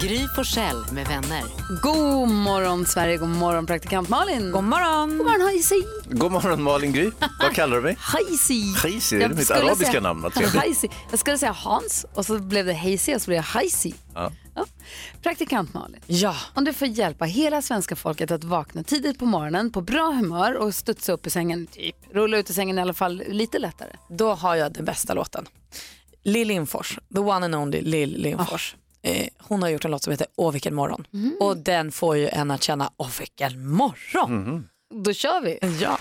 Gry 0.00 0.26
Forssell 0.34 0.84
med 0.92 1.06
vänner. 1.06 1.42
God 1.82 2.28
morgon 2.28 2.86
Sverige, 2.86 3.16
god 3.16 3.28
morgon 3.28 3.66
praktikant 3.66 4.08
Malin. 4.08 4.52
God 4.52 4.64
morgon. 4.64 5.18
God 5.18 5.26
morgon 5.26 5.40
Haisi. 5.40 5.82
God 6.10 6.32
morgon 6.32 6.62
Malin 6.62 6.92
Gry. 6.92 7.10
Vad 7.40 7.54
kallar 7.54 7.76
du 7.76 7.82
mig? 7.82 7.96
Haisi. 8.00 8.74
Haisi, 8.82 9.18
det 9.18 9.24
är 9.24 9.28
mitt 9.28 9.50
arabiska 9.50 9.86
säga- 9.86 10.00
namn. 10.00 10.30
Haisi. 10.56 10.88
Jag 11.10 11.18
skulle 11.18 11.38
säga 11.38 11.52
Hans 11.52 12.06
och 12.14 12.26
så 12.26 12.38
blev 12.38 12.66
det 12.66 12.74
Haisi 12.74 13.16
och 13.16 13.22
så 13.22 13.30
blev 13.30 13.38
det 13.42 13.46
Haisi. 13.48 13.94
Ja. 14.14 14.32
Ja. 14.54 14.64
Praktikant 15.22 15.74
Malin. 15.74 16.00
Ja. 16.06 16.36
Om 16.54 16.64
du 16.64 16.72
får 16.72 16.88
hjälpa 16.88 17.24
hela 17.24 17.62
svenska 17.62 17.96
folket 17.96 18.30
att 18.30 18.44
vakna 18.44 18.82
tidigt 18.82 19.18
på 19.18 19.24
morgonen 19.26 19.72
på 19.72 19.80
bra 19.80 20.10
humör 20.10 20.54
och 20.56 20.74
studsa 20.74 21.12
upp 21.12 21.26
i 21.26 21.30
sängen, 21.30 21.66
typ. 21.66 21.96
rulla 22.12 22.36
ut 22.38 22.50
i 22.50 22.54
sängen 22.54 22.78
i 22.78 22.80
alla 22.80 22.94
fall 22.94 23.22
lite 23.28 23.58
lättare. 23.58 23.90
Då 24.08 24.34
har 24.34 24.54
jag 24.54 24.72
den 24.72 24.84
bästa 24.84 25.14
låten. 25.14 25.46
Lill 26.22 26.48
Lindfors, 26.48 26.98
the 27.14 27.20
one 27.20 27.44
and 27.46 27.54
only 27.54 27.80
Lill 27.80 28.22
Lindfors. 28.22 28.76
Eh, 29.06 29.28
hon 29.38 29.62
har 29.62 29.68
gjort 29.68 29.84
en 29.84 29.90
låt 29.90 30.02
som 30.02 30.10
heter 30.10 30.26
Åh 30.36 30.52
vilken 30.52 30.74
morgon. 30.74 31.04
Och 31.40 31.56
den 31.56 31.92
får 31.92 32.16
ju 32.16 32.28
en 32.28 32.50
att 32.50 32.62
känna 32.62 32.90
Åh 32.96 33.10
vilken 33.18 33.66
morgon. 33.68 34.68
Då 35.04 35.12
kör 35.12 35.40
vi. 35.40 35.58
Ja. 35.80 35.98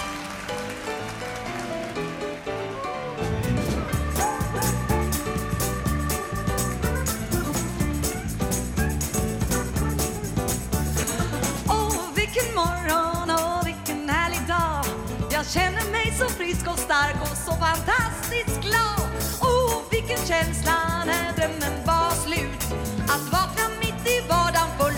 Åh, 11.70 12.02
vilken 12.16 12.56
morgon 12.56 13.30
och 13.30 13.68
vilken 13.68 14.10
härlig 14.10 14.48
dag 14.48 14.86
Jag 15.32 15.46
känner 15.46 15.92
mig 15.92 16.14
så 16.20 16.26
frisk 16.30 16.68
och 16.68 16.80
stark 16.80 17.22
och 17.22 17.38
så 17.38 17.52
fantastiskt 17.52 18.62
glad 18.62 19.10
Åh, 19.42 19.82
vilken 19.92 20.18
känsla 20.28 20.74
när 21.06 21.34
drömmen 21.38 21.86
var 21.86 21.95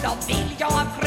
så 0.07 0.27
vill 0.27 0.55
jag 0.59 0.69
prata 0.69 1.06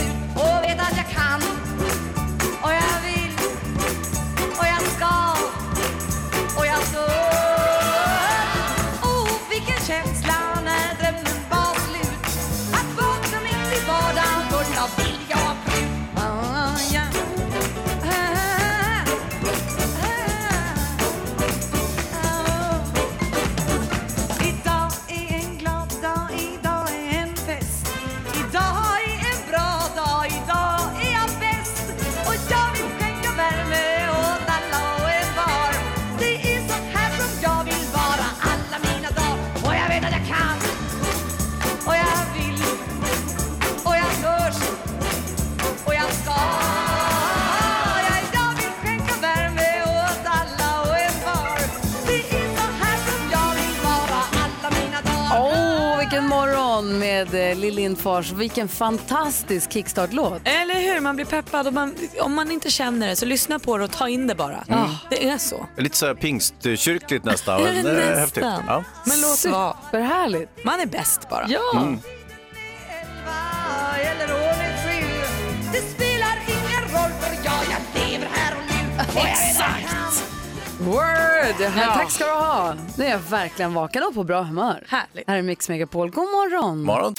Lindfors. 58.00 58.32
Vilken 58.32 58.68
fantastisk 58.68 59.72
kickstart-låt. 59.72 60.42
Eller 60.44 60.74
hur, 60.74 61.00
man 61.00 61.16
blir 61.16 61.26
peppad 61.26 61.66
och 61.66 61.72
man, 61.72 61.94
om 62.20 62.34
man 62.34 62.50
inte 62.50 62.70
känner 62.70 63.08
det 63.08 63.16
så 63.16 63.26
lyssna 63.26 63.58
på 63.58 63.78
det 63.78 63.84
och 63.84 63.90
ta 63.90 64.08
in 64.08 64.26
det 64.26 64.34
bara. 64.34 64.64
Det 65.10 65.28
är 65.28 65.38
så. 65.38 65.66
Lite 65.76 65.96
så 65.96 66.06
här 66.06 66.14
pingstkyrkligt 66.14 67.24
nästan. 67.24 67.62
är 67.62 68.16
häftigt. 68.16 68.44
Nästan. 68.44 68.64
Ja. 68.66 68.84
Men 69.04 69.20
låt 69.20 69.44
vara. 69.52 69.76
Superhärligt. 69.84 70.64
Man 70.64 70.80
är 70.80 70.86
bäst 70.86 71.28
bara. 71.30 71.46
Ja. 71.48 71.60
jag 71.72 71.72
kan. 71.72 72.00
Word! 80.78 81.60
Ja. 81.60 81.94
Tack 81.94 82.10
ska 82.10 82.24
du 82.24 82.30
ha. 82.30 82.74
Nu 82.98 83.04
är 83.04 83.10
jag 83.10 83.18
verkligen 83.18 83.74
vaken 83.74 84.02
och 84.02 84.14
på 84.14 84.24
bra 84.24 84.42
humör. 84.42 84.84
Härligt. 84.88 85.28
Här 85.28 85.36
är 85.36 85.42
Mix 85.42 85.68
Megapol. 85.68 86.10
God 86.10 86.24
morgon. 86.24 86.82
Morgon. 86.82 87.14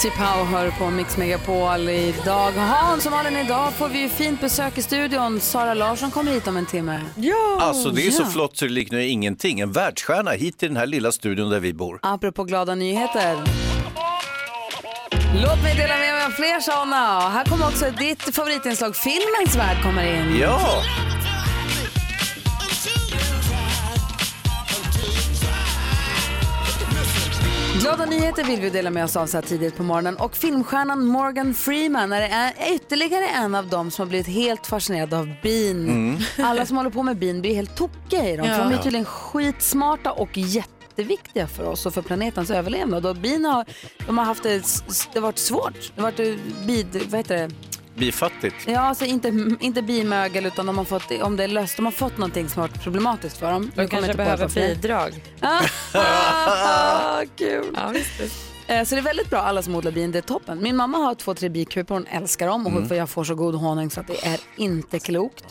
Tipau 0.00 0.44
hör 0.44 0.70
på 0.70 0.90
Mix 0.90 1.16
Megapol 1.16 1.88
idag. 1.88 2.52
Hans 2.52 3.06
och 3.06 3.12
Malin, 3.12 3.36
idag 3.36 3.72
får 3.72 3.88
vi 3.88 4.08
fint 4.08 4.40
besök 4.40 4.78
i 4.78 4.82
studion. 4.82 5.40
Sara 5.40 5.74
Larsson 5.74 6.10
kommer 6.10 6.32
hit 6.32 6.48
om 6.48 6.56
en 6.56 6.66
timme. 6.66 7.00
Alltså 7.60 7.90
det 7.90 8.06
är 8.06 8.10
så 8.10 8.22
ja. 8.22 8.26
flott 8.26 8.56
så 8.56 8.64
det 8.64 8.70
liknar 8.70 8.98
ingenting. 8.98 9.60
En 9.60 9.72
världsstjärna 9.72 10.30
hit 10.30 10.58
till 10.58 10.68
den 10.68 10.76
här 10.76 10.86
lilla 10.86 11.12
studion 11.12 11.50
där 11.50 11.60
vi 11.60 11.74
bor. 11.74 11.98
Apropå 12.02 12.44
glada 12.44 12.74
nyheter. 12.74 13.36
Låt 15.42 15.62
mig 15.62 15.74
dela 15.76 15.96
med 15.96 16.14
mig 16.14 16.24
av 16.24 16.30
fler 16.30 16.60
sådana. 16.60 17.28
Här 17.28 17.44
kommer 17.44 17.66
också 17.66 17.84
ditt 17.98 18.34
favoritinslag, 18.34 18.96
Filmens 18.96 19.56
värld, 19.56 19.82
kommer 19.82 20.14
in. 20.14 20.38
Ja! 20.40 20.82
Glada 27.80 28.04
nyheter 28.06 28.44
vill 28.44 28.60
vi 28.60 28.70
dela 28.70 28.90
med 28.90 29.04
oss 29.04 29.16
av 29.16 29.26
så 29.26 29.36
här 29.36 29.42
tidigt 29.42 29.76
på 29.76 29.82
morgonen. 29.82 30.16
Och 30.16 30.36
filmstjärnan 30.36 31.04
Morgan 31.06 31.54
Freeman 31.54 32.12
är 32.12 32.74
ytterligare 32.74 33.28
en 33.28 33.54
av 33.54 33.68
dem 33.68 33.90
som 33.90 34.02
har 34.02 34.08
blivit 34.08 34.26
helt 34.26 34.66
fascinerade 34.66 35.18
av 35.18 35.34
bin. 35.42 36.18
Alla 36.38 36.66
som 36.66 36.76
håller 36.76 36.90
på 36.90 37.02
med 37.02 37.18
bin 37.18 37.40
blir 37.40 37.54
helt 37.54 37.76
tokiga 37.76 38.28
i 38.30 38.36
dem. 38.36 38.46
För 38.46 38.58
de 38.64 38.72
är 38.72 38.78
tydligen 38.82 39.04
skitsmarta 39.04 40.12
och 40.12 40.38
jätteviktiga 40.38 41.46
för 41.46 41.64
oss 41.64 41.86
och 41.86 41.94
för 41.94 42.02
planetens 42.02 42.50
överlevnad. 42.50 43.06
Och 43.06 43.16
bin 43.16 43.44
har, 43.44 43.64
de 44.06 44.18
har 44.18 44.24
haft 44.24 44.42
det, 44.42 44.64
det 45.12 45.18
har 45.18 45.20
varit 45.20 45.38
svårt. 45.38 45.92
Det 45.94 46.00
har 46.00 46.10
varit 46.10 46.20
eh, 46.20 46.66
bid, 46.66 47.02
vad 47.10 47.18
heter 47.18 47.36
det? 47.36 47.54
Bifattigt. 47.96 48.54
Ja, 48.66 48.80
alltså 48.80 49.04
inte, 49.04 49.28
inte 49.60 49.82
bimögel 49.82 50.46
utan 50.46 50.66
de 50.66 50.78
har 50.78 50.84
fått, 50.84 51.10
om 51.22 51.36
det 51.36 51.44
är 51.44 51.48
löst, 51.48 51.76
de 51.76 51.84
har 51.84 51.92
fått 51.92 52.18
någonting 52.18 52.48
som 52.48 52.60
har 52.62 52.68
varit 52.68 52.82
problematiskt 52.82 53.36
för 53.36 53.52
dem. 53.52 53.70
Du 53.74 53.88
kanske 53.88 54.14
behöver 54.14 54.48
bidrag. 54.48 55.22
Ah, 55.40 57.22
kul. 57.36 57.64
Ja. 57.74 57.94
Eh, 58.66 58.84
Så 58.84 58.94
det 58.94 59.00
är 59.00 59.02
väldigt 59.02 59.30
bra, 59.30 59.38
alla 59.38 59.62
som 59.62 59.74
odlar 59.74 59.92
bin, 59.92 60.12
det 60.12 60.18
är 60.18 60.22
toppen. 60.22 60.62
Min 60.62 60.76
mamma 60.76 60.98
har 60.98 61.14
två, 61.14 61.34
tre 61.34 61.48
bikupor, 61.48 61.94
hon 61.94 62.06
älskar 62.06 62.46
dem 62.46 62.66
och 62.66 62.88
för 62.88 62.94
jag 62.94 63.10
får 63.10 63.24
så 63.24 63.34
god 63.34 63.54
honung 63.54 63.90
så 63.90 64.00
att 64.00 64.06
det 64.06 64.26
är 64.26 64.40
inte 64.56 64.98
klokt. 64.98 65.44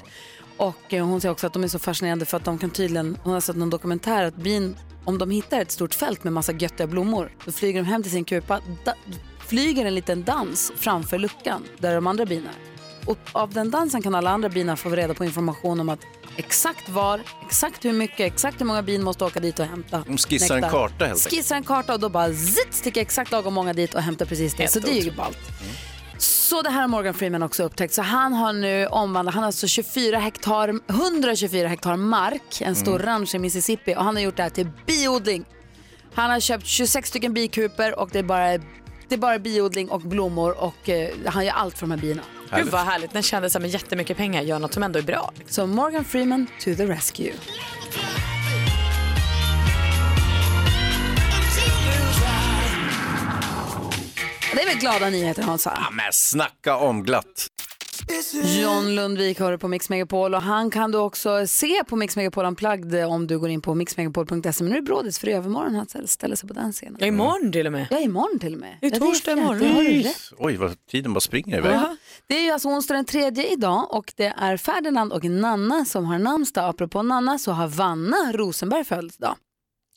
Och 0.58 0.94
eh, 0.94 1.06
hon 1.06 1.22
säger 1.22 1.32
också 1.32 1.48
att 1.48 1.54
de 1.54 1.64
är 1.64 1.68
så 1.68 1.80
fascinerande 1.80 2.26
för 2.26 2.38
att 2.38 2.46
de 2.46 2.58
kan 2.58 2.70
tydligen, 2.70 3.18
hon 3.24 3.34
har 3.34 3.42
sett 3.42 3.56
någon 3.56 3.70
dokumentär 3.70 4.24
att 4.24 4.36
bin, 4.36 4.76
om 5.06 5.18
de 5.18 5.32
hittar 5.32 5.62
ett 5.62 5.72
stort 5.72 5.94
fält 5.96 6.24
med 6.24 6.34
massa 6.34 6.52
göttiga 6.52 6.88
blommor, 6.88 7.32
då 7.46 7.52
flyger 7.52 7.82
de 7.84 7.88
hem 7.88 8.04
till 8.04 8.12
sin 8.12 8.26
kupa, 8.26 8.60
flyger 9.48 9.86
en 9.86 9.96
liten 9.96 10.24
dans 10.24 10.72
framför 10.76 11.18
luckan 11.18 11.64
där 11.78 11.96
de 11.96 12.08
andra 12.08 12.26
bina 12.26 12.50
är. 12.50 13.10
Och 13.10 13.18
av 13.32 13.54
den 13.54 13.72
dansen 13.72 14.02
kan 14.02 14.16
alla 14.16 14.30
andra 14.30 14.50
bina 14.50 14.76
få 14.76 14.90
reda 14.90 15.14
på 15.14 15.26
information 15.26 15.80
om 15.80 15.90
att 15.90 16.00
exakt 16.36 16.90
var, 16.90 17.22
exakt 17.48 17.86
hur 17.86 17.94
mycket, 17.94 18.20
exakt 18.20 18.62
hur 18.62 18.66
många 18.66 18.82
bin 18.82 19.04
måste 19.04 19.26
åka 19.26 19.40
dit 19.40 19.60
och 19.60 19.66
hämta. 19.66 20.04
De 20.08 20.18
skissar 20.18 20.56
en 20.56 20.62
nektar. 20.62 20.80
karta, 20.80 21.06
helt 21.06 21.18
enkelt. 21.20 21.36
Skissar 21.36 21.56
en 21.56 21.64
karta 21.64 21.94
och 21.94 22.00
då 22.00 22.10
bara 22.10 22.34
zitt, 22.34 22.74
sticker 22.74 23.02
exakt 23.02 23.32
lagom 23.32 23.54
många 23.54 23.74
dit 23.74 23.94
och 23.94 24.02
hämtar 24.02 24.26
precis 24.26 24.54
det. 24.54 24.68
så 24.68 24.80
det 24.80 25.00
är 25.00 25.02
ju 25.02 25.12
ballt. 25.12 25.38
Så 26.18 26.62
det 26.62 26.70
här 26.70 26.82
har 26.82 26.88
Morgan 26.88 27.14
Freeman 27.14 27.44
också 27.44 27.64
upptäckt. 27.64 27.94
Så 27.94 28.02
han 28.02 28.34
har 28.34 28.54
nu 28.54 28.88
omvandlat, 28.88 29.36
han 29.36 29.44
har 29.44 29.48
alltså 29.48 29.68
24 29.68 30.20
hektar, 30.20 30.80
124 30.90 31.68
hektar 31.68 31.96
mark, 31.96 32.62
en 32.62 32.76
stor 32.76 33.00
ranch 33.00 33.36
i 33.36 33.40
Mississippi 33.40 33.96
och 33.96 34.04
han 34.04 34.16
har 34.16 34.24
gjort 34.24 34.38
det 34.38 34.44
här 34.44 34.50
till 34.50 34.70
biodling. 34.88 35.46
Han 36.14 36.32
har 36.32 36.40
köpt 36.40 36.66
26 36.66 37.10
stycken 37.10 37.34
bikuper 37.34 38.00
och 38.00 38.10
det 38.12 38.20
är 38.20 38.24
bara, 38.24 38.60
det 39.08 39.16
är 39.16 39.20
bara 39.20 39.40
biodling 39.40 39.90
och 39.90 40.02
blommor 40.02 40.64
och 40.64 40.90
eh, 40.90 41.10
han 41.26 41.46
gör 41.46 41.54
allt 41.54 41.78
för 41.78 41.88
de 41.88 41.92
här 41.92 41.98
bina. 41.98 42.22
Gud 42.56 42.68
vad 42.68 42.82
härligt 42.82 43.14
när 43.14 43.22
kändisar 43.22 43.60
med 43.60 43.70
jättemycket 43.70 44.18
pengar 44.18 44.42
gör 44.42 44.60
något 44.60 44.74
som 44.74 44.84
ändå 44.84 45.00
är 45.00 45.04
bra. 45.04 45.34
Så 45.48 45.68
Morgan 45.68 46.06
Freeman 46.06 46.48
to 46.60 46.76
the 46.76 46.86
rescue. 46.86 47.34
Det 54.54 54.62
är 54.62 54.66
väl 54.66 54.78
glada 54.78 55.10
nyheter 55.10 55.44
Hansa? 55.44 55.74
Ja, 55.76 55.92
men 55.92 56.06
snacka 56.12 56.76
om 56.76 57.04
glatt. 57.04 57.48
John 58.62 58.96
Lundvik 58.96 59.40
har 59.40 59.52
du 59.52 59.58
på 59.58 59.68
Mix 59.68 59.90
Megapol 59.90 60.36
och 60.36 60.42
han 60.42 60.72
kan 60.72 60.92
du 60.92 60.98
också 60.98 61.48
se 61.48 61.84
på 61.88 61.96
Mix 61.96 62.16
Megapol 62.16 62.46
Unplugged 62.46 63.06
om 63.06 63.28
du 63.28 63.40
går 63.40 63.50
in 63.50 63.62
på 63.62 63.76
mixmegapol.se. 63.76 64.64
Men 64.64 64.72
nu 64.72 64.78
är 64.78 64.82
det 64.82 64.86
brådis 64.86 65.20
för 65.20 65.28
i 65.30 65.32
övermorgon 65.32 65.76
han 65.76 66.08
ställer 66.08 66.36
sig 66.36 66.48
på 66.48 66.54
den 66.54 66.72
scenen. 66.72 66.98
Ja, 67.00 67.06
imorgon 67.06 67.52
till 67.52 67.66
och 67.66 67.72
med. 67.72 67.88
Ja, 67.92 68.00
imorgon 68.00 68.40
till 68.40 68.54
och 68.54 68.60
med. 68.60 68.78
Det 68.82 68.88
är 68.88 68.92
Ja, 68.92 68.98
torsdag 69.00 69.32
imorgon. 69.32 69.60
Det 69.60 69.68
har 69.68 69.84
du 69.84 70.02
rätt. 70.02 70.32
Oj, 70.38 70.56
vad 70.56 70.86
tiden 70.86 71.14
bara 71.14 71.20
springer 71.20 71.58
iväg. 71.58 71.76
Ja. 71.76 71.96
Det 72.28 72.38
är 72.38 72.44
ju 72.44 72.52
alltså 72.52 72.68
onsdag 72.68 72.94
den 72.94 73.06
tredje 73.06 73.52
idag 73.52 73.88
och 73.90 74.14
det 74.16 74.34
är 74.38 74.58
Ferdinand 74.58 75.14
och 75.14 75.24
Nanna 75.24 75.86
som 75.86 76.06
har 76.06 76.20
namnsdag. 76.20 76.70
Apropå 76.70 77.02
Nanna 77.02 77.38
så 77.40 77.52
har 77.52 77.68
Vanna 77.68 78.32
Rosenberg 78.34 78.84
födelsedag. 78.84 79.36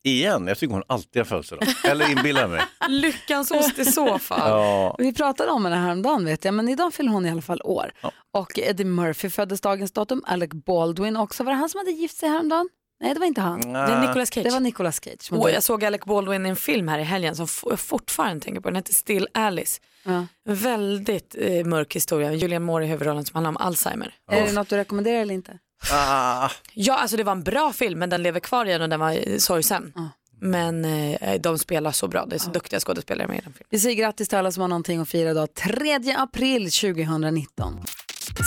Igen, 0.09 0.47
jag 0.47 0.59
tycker 0.59 0.75
hon 0.75 0.83
alltid 0.87 1.21
har 1.21 1.25
födelsedag. 1.25 1.69
Eller 1.85 2.11
inbillar 2.11 2.49
mig. 2.49 2.61
Lyckans 2.89 3.51
ost 3.51 3.79
i 3.79 3.85
så 3.85 4.19
fall. 4.19 4.51
Ja. 4.51 4.97
Vi 4.99 5.13
pratade 5.13 5.51
om 5.51 5.65
henne 5.65 5.77
häromdagen 5.77 6.25
vet 6.25 6.45
jag, 6.45 6.55
men 6.55 6.69
idag 6.69 6.95
fyller 6.95 7.11
hon 7.11 7.27
i 7.27 7.31
alla 7.31 7.43
fall 7.43 7.61
år. 7.65 7.93
Och 8.35 8.59
Eddie 8.59 8.85
Murphy 8.85 9.31
föddes 9.31 9.61
dagens 9.61 9.93
datum, 9.93 10.23
Alec 10.27 10.51
Baldwin 10.51 11.17
också. 11.17 11.45
Var 11.45 11.53
det 11.53 11.59
han 11.59 11.69
som 11.69 11.79
hade 11.79 11.91
gift 11.91 12.17
sig 12.17 12.29
häromdagen? 12.29 12.69
Nej, 13.01 13.15
det 13.15 13.21
var 13.21 13.27
inte 13.27 13.41
han. 13.41 13.73
Det 13.73 13.79
är 13.79 14.07
Nicolas 14.07 14.31
Cage. 14.35 14.45
Det 14.45 14.51
var 14.51 14.61
Nicolas 14.61 15.01
Cage. 15.05 15.31
dog. 15.31 15.51
jag 15.51 15.63
såg 15.63 15.85
Alec 15.85 16.01
Baldwin 16.05 16.47
i 16.47 16.49
en 16.49 16.57
film 16.57 16.89
här 16.89 16.99
i 16.99 17.03
helgen 17.03 17.37
som 17.37 17.47
jag 17.71 17.81
fortfarande 17.81 18.45
tänker 18.45 18.61
på. 18.61 18.69
Den 18.69 18.77
heter 18.77 18.95
Still 18.95 19.29
Alice. 19.35 19.81
Ja. 20.05 20.27
Väldigt 20.49 21.37
eh, 21.39 21.65
mörk 21.65 21.97
historia. 21.97 22.33
Julian 22.33 22.63
Moore 22.63 22.85
i 22.85 22.89
huvudrollen 22.89 23.25
som 23.25 23.35
handlar 23.35 23.49
om 23.49 23.57
Alzheimer. 23.57 24.15
Är 24.31 24.47
det 24.47 24.53
något 24.53 24.69
du 24.69 24.77
rekommenderar 24.77 25.21
eller 25.21 25.35
inte? 25.35 25.59
Ah, 25.93 26.51
Ja, 26.75 26.95
alltså 26.95 27.17
det 27.17 27.25
var 27.25 27.33
en 27.33 27.43
bra 27.43 27.73
film 27.73 27.99
men 27.99 28.11
den 28.11 28.23
lever 28.23 28.41
kvar 28.41 28.65
igen 28.67 28.83
och 28.83 28.89
den 28.89 29.01
var 29.01 29.39
sorgsen. 29.39 29.93
Men 30.41 30.85
eh, 30.85 31.41
de 31.41 31.59
spelar 31.59 31.93
så 31.93 32.09
bra. 32.09 32.27
Det 32.27 32.35
är 32.37 32.39
så 32.39 32.51
duktiga 32.51 32.81
skådespelare 32.81 33.29
med 33.29 33.37
i 33.39 33.41
den 33.41 33.53
filmen. 33.53 33.67
Vi 33.71 33.79
säger 33.79 33.97
grattis 33.97 34.29
till 34.29 34.39
alla 34.39 34.53
som 34.53 34.61
har 34.61 34.69
någonting 34.69 35.01
att 35.01 35.09
fira 35.09 35.31
idag. 35.31 35.49
3 35.55 36.15
april 36.19 36.71
2019. 36.71 37.81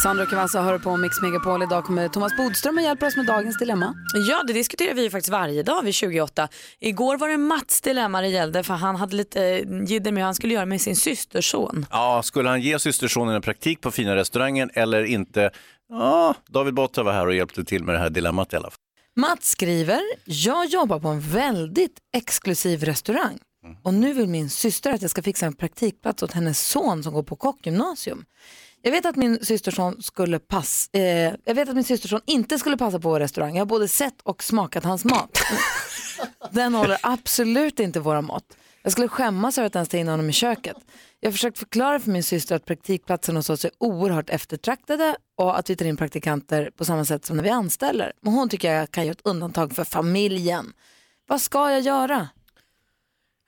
Sandra 0.04 0.26
Cavazza 0.26 0.62
hör 0.62 0.80
på 0.80 0.98
Mix 0.98 1.22
Megapol. 1.22 1.64
Idag 1.64 1.84
kommer 1.86 2.08
Thomas 2.08 2.38
Bodström 2.38 2.78
och 2.78 2.84
hjälper 2.84 3.08
oss 3.08 3.16
med 3.16 3.26
dagens 3.26 3.58
dilemma. 3.58 3.94
Ja, 4.30 4.44
det 4.48 4.54
diskuterar 4.54 4.94
vi 4.94 5.04
ju 5.04 5.10
faktiskt 5.10 5.30
varje 5.32 5.64
dag 5.64 5.84
vid 5.84 5.94
28. 5.94 6.48
Igår 6.80 7.18
var 7.18 7.28
det 7.30 7.38
Mats 7.38 7.82
dilemma 7.82 8.22
det 8.22 8.28
gällde 8.28 8.64
för 8.64 8.74
han 8.74 8.96
hade 8.96 9.16
lite 9.16 9.46
eh, 9.46 9.84
jidder 9.86 10.12
med 10.12 10.22
hur 10.22 10.26
han 10.26 10.36
skulle 10.36 10.54
göra 10.54 10.66
med 10.66 10.82
sin 10.82 10.96
systerson. 10.96 11.86
ja, 11.92 12.22
skulle 12.24 12.50
han 12.50 12.62
ge 12.62 12.80
systersonen 12.80 13.36
en 13.36 13.42
praktik 13.42 13.82
på 13.82 13.92
fina 13.92 14.16
restaurangen 14.16 14.70
eller 14.74 15.04
inte? 15.04 15.52
Ja, 15.92 16.36
David 16.50 16.74
Batra 16.74 17.04
var 17.04 17.12
här 17.12 17.28
och 17.28 17.34
hjälpte 17.36 17.64
till 17.64 17.84
med 17.84 17.96
det 17.96 18.00
här 18.00 18.10
dilemmat 18.10 18.54
i 18.54 18.56
alla 18.56 18.70
fall. 18.70 18.80
Mats 19.16 19.48
skriver, 19.48 20.02
jag 20.26 20.66
jobbar 20.66 21.00
på 21.00 21.08
en 21.08 21.20
väldigt 21.20 21.98
exklusiv 22.14 22.84
restaurang 22.84 23.40
och 23.84 23.94
nu 23.94 24.14
vill 24.14 24.28
min 24.28 24.50
syster 24.50 24.92
att 24.92 25.02
jag 25.02 25.12
ska 25.12 25.22
fixa 25.22 25.46
en 25.46 25.54
praktikplats 25.54 26.24
åt 26.24 26.32
hennes 26.32 26.68
son 26.68 27.04
som 27.04 27.14
går 27.14 27.24
på 27.24 27.36
kockgymnasium. 27.36 28.26
Jag 28.82 28.92
vet 28.92 29.06
att 29.06 29.16
min 29.16 29.46
systerson 29.46 30.02
skulle 30.02 30.40
pass, 30.40 30.90
eh, 30.94 31.34
jag 31.46 31.56
vet 31.56 31.70
att 31.70 31.76
min 31.76 31.84
systerson 31.84 32.22
inte 32.26 32.60
skulle 32.60 32.78
passa 32.78 33.00
på 33.00 33.10
vår 33.10 33.20
restaurang. 33.20 33.56
Jag 33.56 33.62
har 33.62 33.66
både 33.66 33.88
sett 33.88 34.22
och 34.24 34.44
smakat 34.44 34.84
hans 34.84 35.06
mat. 35.06 35.42
Den 36.52 36.74
håller 36.74 36.98
absolut 37.04 37.80
inte 37.80 38.00
våra 38.00 38.22
mått. 38.22 38.58
Jag 38.84 38.92
skulle 38.92 39.08
skämmas 39.08 39.58
över 39.58 39.68
att 39.68 39.76
ens 39.76 39.90
ta 39.90 39.98
in 39.98 40.08
honom 40.08 40.30
i 40.30 40.34
köket. 40.34 40.78
Jag 41.20 41.30
har 41.30 41.32
försökt 41.32 41.60
förklara 41.60 42.00
för 42.00 42.12
min 42.12 42.24
syster 42.24 42.56
att 42.56 42.66
praktikplatsen 42.66 43.36
hos 43.36 43.50
oss 43.50 43.66
är 43.66 43.72
oerhört 43.78 44.30
eftertraktade 44.30 45.16
och 45.38 45.60
att 45.60 45.70
vi 45.70 45.76
tar 45.76 45.86
in 45.86 45.98
praktikanter 45.98 46.72
på 46.78 46.86
samma 46.86 47.06
sätt 47.06 47.26
som 47.26 47.38
när 47.38 47.44
vi 47.44 47.50
anställer. 47.50 48.14
Men 48.22 48.34
hon 48.34 48.50
tycker 48.50 48.74
jag 48.74 48.92
kan 48.92 49.06
göra 49.06 49.12
ett 49.12 49.22
undantag 49.24 49.74
för 49.76 49.84
familjen. 49.84 50.74
Vad 51.28 51.42
ska 51.42 51.72
jag 51.72 51.82
göra? 51.82 52.30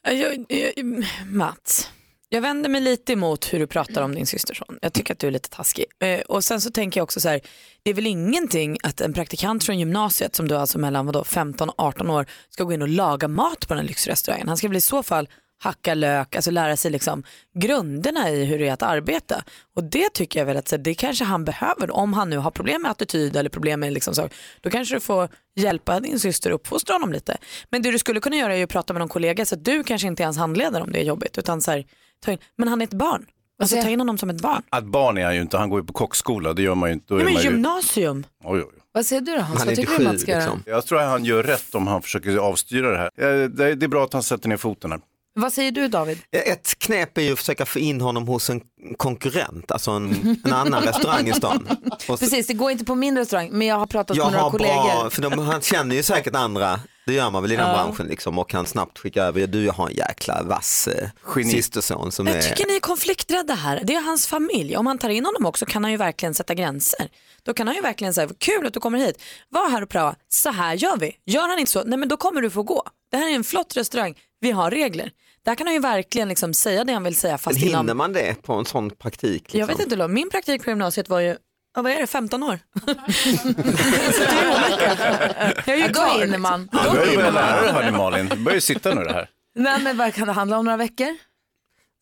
Jag, 0.07 0.45
jag, 0.49 1.05
Mats, 1.25 1.89
jag 2.33 2.41
vänder 2.41 2.69
mig 2.69 2.81
lite 2.81 3.13
emot 3.13 3.53
hur 3.53 3.59
du 3.59 3.67
pratar 3.67 4.01
om 4.01 4.15
din 4.15 4.27
systerson. 4.27 4.77
Jag 4.81 4.93
tycker 4.93 5.13
att 5.13 5.19
du 5.19 5.27
är 5.27 5.31
lite 5.31 5.49
taskig. 5.49 5.85
Eh, 5.99 6.19
och 6.19 6.43
sen 6.43 6.61
så 6.61 6.71
tänker 6.71 6.99
jag 6.99 7.03
också 7.03 7.19
så 7.19 7.29
här, 7.29 7.41
det 7.83 7.89
är 7.89 7.93
väl 7.93 8.07
ingenting 8.07 8.77
att 8.83 9.01
en 9.01 9.13
praktikant 9.13 9.63
från 9.63 9.79
gymnasiet 9.79 10.35
som 10.35 10.47
du 10.47 10.55
är 10.55 10.59
alltså 10.59 10.79
mellan 10.79 11.05
vadå, 11.05 11.23
15 11.23 11.69
och 11.69 11.75
18 11.77 12.09
år 12.09 12.25
ska 12.49 12.63
gå 12.63 12.73
in 12.73 12.81
och 12.81 12.87
laga 12.87 13.27
mat 13.27 13.67
på 13.67 13.73
den 13.73 13.85
lyxrestaurangen. 13.85 14.47
Han 14.47 14.57
ska 14.57 14.67
väl 14.67 14.77
i 14.77 14.81
så 14.81 15.03
fall 15.03 15.29
hacka 15.59 15.93
lök, 15.93 16.35
alltså 16.35 16.51
lära 16.51 16.77
sig 16.77 16.91
liksom 16.91 17.23
grunderna 17.59 18.29
i 18.29 18.45
hur 18.45 18.59
det 18.59 18.67
är 18.67 18.73
att 18.73 18.83
arbeta. 18.83 19.43
Och 19.75 19.83
det 19.83 20.13
tycker 20.13 20.39
jag 20.39 20.45
väl 20.45 20.57
att 20.57 20.67
så, 20.67 20.77
det 20.77 20.93
kanske 20.93 21.23
han 21.25 21.45
behöver. 21.45 21.91
Om 21.91 22.13
han 22.13 22.29
nu 22.29 22.37
har 22.37 22.51
problem 22.51 22.81
med 22.81 22.91
attityd 22.91 23.35
eller 23.35 23.49
problem 23.49 23.79
med 23.79 23.93
liksom 23.93 24.15
så, 24.15 24.29
då 24.61 24.69
kanske 24.69 24.95
du 24.95 24.99
får 24.99 25.29
hjälpa 25.55 25.99
din 25.99 26.19
syster 26.19 26.49
att 26.51 26.55
uppfostra 26.55 26.93
honom 26.95 27.11
lite. 27.13 27.37
Men 27.69 27.81
det 27.81 27.91
du 27.91 27.99
skulle 27.99 28.19
kunna 28.19 28.35
göra 28.35 28.53
är 28.53 28.57
ju 28.57 28.63
att 28.63 28.69
prata 28.69 28.93
med 28.93 28.99
någon 28.99 29.09
kollega 29.09 29.45
så 29.45 29.55
att 29.55 29.65
du 29.65 29.83
kanske 29.83 30.07
inte 30.07 30.23
är 30.23 30.25
hans 30.25 30.37
handledare 30.37 30.83
om 30.83 30.91
det 30.91 30.99
är 30.99 31.03
jobbigt. 31.05 31.37
Utan 31.37 31.61
så 31.61 31.71
här, 31.71 31.85
ta 32.25 32.31
in, 32.31 32.37
men 32.57 32.67
han 32.67 32.81
är 32.81 32.85
ett 32.85 32.93
barn. 32.93 33.25
Alltså 33.61 33.81
ta 33.81 33.89
in 33.89 33.99
honom 33.99 34.17
som 34.17 34.29
ett 34.29 34.41
barn. 34.41 34.61
Att 34.69 34.83
barn 34.85 35.17
är 35.17 35.25
han 35.25 35.35
ju 35.35 35.41
inte, 35.41 35.57
han 35.57 35.69
går 35.69 35.79
ju 35.81 35.85
på 35.87 35.93
kockskola, 35.93 36.53
det 36.53 36.61
gör 36.61 36.75
man 36.75 36.89
ju 36.89 36.93
inte. 36.93 37.05
Då 37.09 37.15
Nej, 37.15 37.21
är 37.21 37.25
men 37.25 37.33
man 37.33 37.43
ju... 37.43 37.49
gymnasium. 37.49 38.23
Oj, 38.43 38.59
oj. 38.59 38.69
Vad 38.91 39.05
säger 39.05 39.21
du 39.21 39.31
då 39.35 39.41
Hans? 39.41 39.47
Han 39.47 39.57
Vad 39.57 39.67
är 39.67 39.71
inte 39.71 39.81
tycker 39.81 39.97
du 40.03 40.03
Mats 40.09 40.21
ska 40.21 40.31
göra? 40.31 40.39
liksom. 40.41 40.63
Jag 40.65 40.85
tror 40.85 40.99
att 41.01 41.09
han 41.09 41.25
gör 41.25 41.43
rätt 41.43 41.75
om 41.75 41.87
han 41.87 42.01
försöker 42.01 42.37
avstyra 42.37 42.91
det 42.91 42.97
här. 42.97 43.09
Eh, 43.43 43.49
Det 43.49 43.75
det 43.75 43.85
är 43.85 43.87
bra 43.87 44.03
att 44.03 44.13
han 44.13 44.23
sätter 44.23 44.49
ner 44.49 44.57
foten 44.57 44.91
här. 44.91 44.99
Vad 45.35 45.53
säger 45.53 45.71
du 45.71 45.87
David? 45.87 46.17
Ett 46.31 46.79
knep 46.79 47.17
är 47.17 47.21
ju 47.21 47.33
att 47.33 47.39
försöka 47.39 47.65
få 47.65 47.79
in 47.79 48.01
honom 48.01 48.27
hos 48.27 48.49
en 48.49 48.61
konkurrent, 48.97 49.71
alltså 49.71 49.91
en, 49.91 50.37
en 50.45 50.53
annan 50.53 50.83
restaurang 50.85 51.27
i 51.29 51.33
stan. 51.33 51.67
Och 51.91 52.01
så- 52.01 52.17
Precis, 52.17 52.47
det 52.47 52.53
går 52.53 52.71
inte 52.71 52.85
på 52.85 52.95
min 52.95 53.17
restaurang 53.17 53.49
men 53.51 53.67
jag 53.67 53.75
har 53.75 53.85
pratat 53.85 54.17
jag 54.17 54.23
med 54.25 54.31
några 54.33 54.43
har 54.43 54.51
kollegor. 54.51 55.01
bra, 55.01 55.09
för 55.09 55.21
de, 55.21 55.39
han 55.39 55.61
känner 55.61 55.95
ju 55.95 56.03
säkert 56.03 56.35
andra, 56.35 56.79
det 57.05 57.13
gör 57.13 57.29
man 57.29 57.41
väl 57.41 57.51
i 57.51 57.55
den 57.55 57.65
branschen 57.73 58.07
liksom 58.07 58.39
och 58.39 58.49
kan 58.49 58.65
snabbt 58.65 58.99
skicka 58.99 59.23
över, 59.23 59.47
du 59.47 59.65
jag 59.65 59.73
har 59.73 59.89
en 59.89 59.95
jäkla 59.95 60.43
vass 60.43 60.87
eh, 60.87 61.09
systerson 61.51 62.11
som 62.11 62.27
Jag 62.27 62.37
är 62.37 62.41
tycker 62.41 62.65
ni 62.67 62.75
är 62.75 62.79
konflikträdda 62.79 63.53
här. 63.53 63.81
Det 63.83 63.95
är 63.95 64.01
hans 64.01 64.27
familj. 64.27 64.77
Om 64.77 64.87
han 64.87 64.97
tar 64.97 65.09
in 65.09 65.25
honom 65.25 65.45
också 65.45 65.65
kan 65.65 65.83
han 65.83 65.91
ju 65.91 65.97
verkligen 65.97 66.33
sätta 66.33 66.53
gränser. 66.53 67.07
Då 67.43 67.53
kan 67.53 67.67
han 67.67 67.75
ju 67.75 67.81
verkligen 67.81 68.13
säga, 68.13 68.29
kul 68.37 68.67
att 68.67 68.73
du 68.73 68.79
kommer 68.79 68.97
hit, 68.97 69.21
var 69.49 69.69
här 69.69 69.81
och 69.81 69.89
pröva, 69.89 70.15
så 70.29 70.51
här 70.51 70.73
gör 70.73 70.97
vi. 70.97 71.15
Gör 71.25 71.47
han 71.49 71.59
inte 71.59 71.71
så, 71.71 71.83
nej 71.83 71.99
men 71.99 72.09
då 72.09 72.17
kommer 72.17 72.41
du 72.41 72.49
få 72.49 72.63
gå. 72.63 72.83
Det 73.11 73.17
här 73.17 73.29
är 73.31 73.35
en 73.35 73.43
flott 73.43 73.77
restaurang, 73.77 74.15
vi 74.39 74.51
har 74.51 74.71
regler. 74.71 75.11
Där 75.45 75.55
kan 75.55 75.67
han 75.67 75.73
ju 75.73 75.79
verkligen 75.79 76.29
liksom 76.29 76.53
säga 76.53 76.83
det 76.83 76.93
han 76.93 77.03
vill 77.03 77.15
säga 77.15 77.31
Men 77.33 77.39
fast 77.39 77.59
hinner 77.59 77.79
inom, 77.83 77.97
man 77.97 78.13
det 78.13 78.41
på 78.41 78.53
en 78.53 78.65
sån 78.65 78.89
praktik? 78.89 79.43
Liksom? 79.43 79.59
jag 79.59 79.67
vet 79.67 79.79
inte, 79.79 79.95
Lo, 79.95 80.07
min 80.07 80.29
praktik 80.29 80.63
på 80.63 80.69
gymnasiet 80.69 81.09
var 81.09 81.19
ju 81.19 81.37
Ja, 81.75 81.81
vad 81.81 81.91
är 81.91 81.99
det, 81.99 82.07
15 82.07 82.43
år? 82.43 82.59
är. 82.87 82.95
Jag 85.65 85.67
är 85.67 85.75
ju 85.75 85.81
Ja, 85.81 85.87
då 85.87 85.93
kvar. 85.93 86.19
hinner 86.25 86.37
man. 86.37 86.69
Du 86.71 86.77
Då 86.83 86.91
börjar 86.91 87.05
ju 87.05 87.11
hinner 87.11 87.23
börja 87.23 87.31
man. 87.31 87.43
lära 87.43 87.61
dig 87.61 87.71
här 87.71 87.91
nu 87.91 87.97
Malin, 87.97 88.29
du 88.29 88.35
börjar 88.43 88.55
ju 88.55 88.61
sitta 88.61 88.93
nu 88.93 89.03
det 89.03 89.13
här. 89.13 89.29
Nej, 89.55 89.81
men 89.83 89.97
vad 89.97 90.13
kan 90.13 90.27
det 90.27 90.33
handla 90.33 90.57
om? 90.57 90.65
Några 90.65 90.77
veckor? 90.77 91.17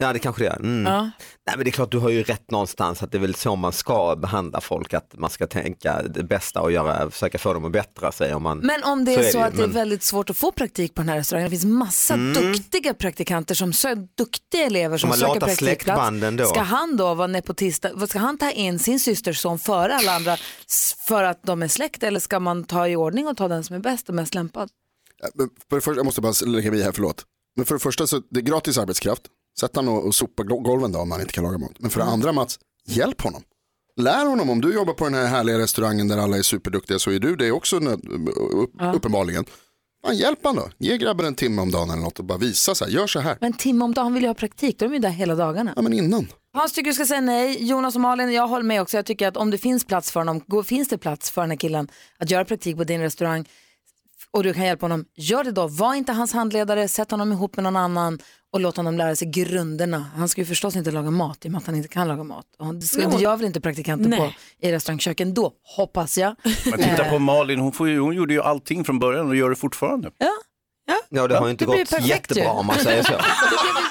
Ja 0.02 0.14
det 0.14 0.20
kanske 0.20 0.42
det 0.42 0.46
gör. 0.46 0.56
Mm. 0.60 0.94
Ja. 0.94 1.02
Nej 1.48 1.56
men 1.56 1.64
det 1.64 1.70
är 1.70 1.72
klart 1.72 1.92
du 1.92 1.98
har 1.98 2.10
ju 2.10 2.24
rätt 2.24 2.52
någonstans 2.52 3.04
att 3.04 3.12
det 3.12 3.18
är 3.18 3.20
väl 3.20 3.36
så 3.36 3.56
man 3.56 3.72
ska 3.72 4.16
behandla 4.16 4.62
folk, 4.62 4.94
att 4.94 5.14
man 5.18 5.30
ska 5.30 5.48
tänka 5.48 6.02
det 6.04 6.24
bästa 6.24 6.62
och 6.62 6.72
göra, 6.72 7.12
försöka 7.12 7.38
få 7.38 7.54
dem 7.54 7.66
att 7.66 7.72
bättra 7.72 8.12
sig. 8.12 8.34
Om 8.34 8.44
man... 8.44 8.58
Men 8.58 8.84
om 8.84 9.06
det 9.06 9.14
Så 9.14 9.20
är 9.20 9.24
är 9.24 9.32
så, 9.32 9.38
det 9.38 9.44
ju, 9.44 9.48
att 9.48 9.56
det 9.56 9.64
är 9.64 9.68
men- 9.68 9.76
väldigt 9.76 10.04
svårt 10.04 10.30
att 10.30 10.38
få 10.38 10.52
praktik 10.52 10.94
på 10.96 11.02
den 11.02 11.10
här 11.10 11.18
restaurangen, 11.18 11.50
det 11.52 11.58
finns 11.58 11.66
massa 11.66 12.16
duktiga 12.18 12.94
praktikanter 12.94 13.56
som 13.56 13.72
sö- 13.72 14.08
duktiga 14.18 14.66
elever 14.66 14.98
som 14.98 15.14
söker 15.14 15.40
praktikplats. 15.40 16.50
Ska 16.50 16.62
han 16.62 16.98
då 16.98 17.14
vara 17.14 17.28
nepotist? 17.28 17.86
Vad 17.94 18.10
Ska 18.10 18.20
han 18.20 18.38
ta 18.38 18.52
in 18.52 18.80
sin 18.80 19.00
systerson 19.00 19.60
före 19.60 19.96
alla 19.96 20.12
andra 20.16 20.38
för 21.08 21.24
att 21.24 21.44
de 21.44 21.64
är 21.64 21.68
släkt 21.68 22.04
eller 22.04 22.20
ska 22.20 22.40
man 22.40 22.64
ta 22.64 22.88
i 22.88 22.96
ordning 22.96 23.28
och 23.28 23.38
ta 23.38 23.48
den 23.48 23.64
som 23.64 23.76
är 23.76 23.80
bäst 23.80 24.10
och 24.10 24.16
mest 24.16 24.36
lämpad? 24.36 24.70
Ja, 25.22 25.30
men 25.36 25.50
För 25.70 25.76
det 25.76 25.82
första, 25.82 26.00
jag 26.00 26.06
måste 26.06 26.22
bara 26.22 26.34
lägga 26.46 26.72
mig 26.72 26.82
här, 26.82 26.92
förlåt. 26.92 27.24
Men 27.56 27.66
för 27.66 27.76
det 27.76 27.80
första 27.80 28.08
så 28.08 28.22
det 28.30 28.40
är 28.40 28.44
gratis 28.44 28.78
arbetskraft. 28.78 29.22
Sätt 29.60 29.76
han 29.76 29.88
och, 29.88 30.06
och 30.06 30.16
sopa 30.16 30.44
gol- 30.44 30.64
golven 30.64 30.92
då 30.92 31.00
om 31.00 31.12
han 31.12 31.22
inte 31.22 31.34
kan 31.34 31.44
laga 31.44 31.58
mat. 31.58 31.72
Men 31.80 31.90
för 31.90 32.00
det 32.00 32.06
andra 32.06 32.32
Mats, 32.32 32.60
hjälp 32.88 33.22
honom. 33.22 33.44
Lär 33.96 34.26
honom, 34.26 34.50
om 34.50 34.62
du 34.62 34.74
jobbar 34.74 34.94
på 34.94 35.04
den 35.04 35.14
här 35.14 35.26
härliga 35.28 35.60
restaurangen 35.60 36.08
där 36.08 36.18
alla 36.18 36.38
är 36.38 36.42
superduktiga 36.42 37.00
så 37.00 37.12
är 37.12 37.20
du 37.20 37.36
det 37.36 37.52
också 37.52 37.78
upp, 37.78 38.02
uppenbarligen. 38.96 39.46
Fan, 40.06 40.16
hjälp 40.18 40.40
han 40.44 40.56
då. 40.56 40.70
Ge 40.78 40.98
grabben 40.98 41.26
en 41.26 41.36
timme 41.36 41.62
om 41.62 41.72
dagen 41.72 41.90
eller 41.90 42.02
något 42.02 42.20
och 42.20 42.26
bara 42.26 42.38
visa 42.38 42.76
så 42.76 42.86
här, 42.86 42.92
gör 42.92 43.08
så 43.08 43.20
här. 43.20 43.38
Men 43.42 43.54
Tim 43.54 43.82
om 43.82 43.94
dagen, 43.94 44.04
han 44.06 44.14
vill 44.14 44.24
ju 44.24 44.30
ha 44.30 44.34
praktik, 44.34 44.80
då 44.80 44.86
är 44.86 44.90
de 44.90 44.94
ju 44.96 45.00
där 45.02 45.10
hela 45.10 45.36
dagarna. 45.36 45.74
Ja 45.76 45.82
men 45.82 45.94
innan. 45.94 46.28
Hans 46.54 46.74
tycker 46.74 46.90
du 46.90 46.94
ska 46.94 47.06
säga 47.06 47.22
nej. 47.22 47.68
Jonas 47.70 47.96
och 47.96 48.02
Malin, 48.02 48.32
jag 48.32 48.48
håller 48.48 48.64
med 48.66 48.82
också. 48.82 48.98
Jag 48.98 49.06
tycker 49.06 49.28
att 49.28 49.38
om 49.38 49.52
det 49.52 49.58
finns 49.58 49.86
plats 49.86 50.12
för 50.12 50.20
honom, 50.20 50.64
finns 50.66 50.88
det 50.88 50.98
plats 50.98 51.32
för 51.32 51.42
den 51.42 51.50
här 51.52 51.58
killen 51.58 51.88
att 52.18 52.32
göra 52.32 52.46
praktik 52.46 52.78
på 52.78 52.84
din 52.84 53.02
restaurang 53.02 53.46
och 54.34 54.44
du 54.44 54.54
kan 54.54 54.66
hjälpa 54.66 54.86
honom, 54.86 55.06
gör 55.16 55.44
det 55.44 55.52
då. 55.52 55.68
Var 55.68 55.96
inte 55.96 56.12
hans 56.12 56.34
handledare, 56.34 56.88
sätt 56.88 57.12
honom 57.12 57.32
ihop 57.32 57.56
med 57.56 57.64
någon 57.64 57.76
annan 57.76 58.20
och 58.54 58.60
låt 58.60 58.78
honom 58.78 58.98
lära 58.98 59.16
sig 59.16 59.28
grunderna. 59.28 60.06
Han 60.16 60.30
ska 60.30 60.42
ju 60.42 60.46
förstås 60.46 60.76
inte 60.76 60.92
laga 60.92 61.12
mat 61.12 61.46
i 61.46 61.48
och 61.48 61.52
med 61.52 61.60
att 61.60 61.66
han 61.66 61.76
inte 61.76 61.90
kan 61.90 62.08
laga 62.08 62.24
mat. 62.24 62.46
Och 62.60 62.76
Det, 62.76 62.82
ska, 62.82 63.08
det 63.10 63.22
gör 63.22 63.38
väl 63.38 63.46
inte 63.46 63.62
praktikanter 63.62 64.10
Nej. 64.10 64.20
på 64.20 64.32
i 64.68 64.72
restaurangköken 64.72 65.34
då, 65.34 65.54
hoppas 65.76 66.18
jag. 66.18 66.36
Men 66.66 66.80
titta 66.80 67.10
på 67.10 67.20
Malin, 67.20 67.60
hon, 67.60 67.72
får 67.72 67.90
ju, 67.90 68.00
hon 68.00 68.16
gjorde 68.16 68.34
ju 68.34 68.42
allting 68.42 68.84
från 68.86 69.00
början 69.00 69.28
och 69.28 69.36
gör 69.36 69.50
det 69.50 69.56
fortfarande. 69.56 70.12
Ja 70.18 71.28
det 71.28 71.38
har 71.38 71.46
ju 71.46 71.52
inte 71.52 71.66
det 71.66 71.92
gått 71.92 72.06
jättebra 72.06 72.44
ju. 72.44 72.50
om 72.50 72.66
man 72.66 72.76
säger 72.76 73.04
så. 73.04 73.14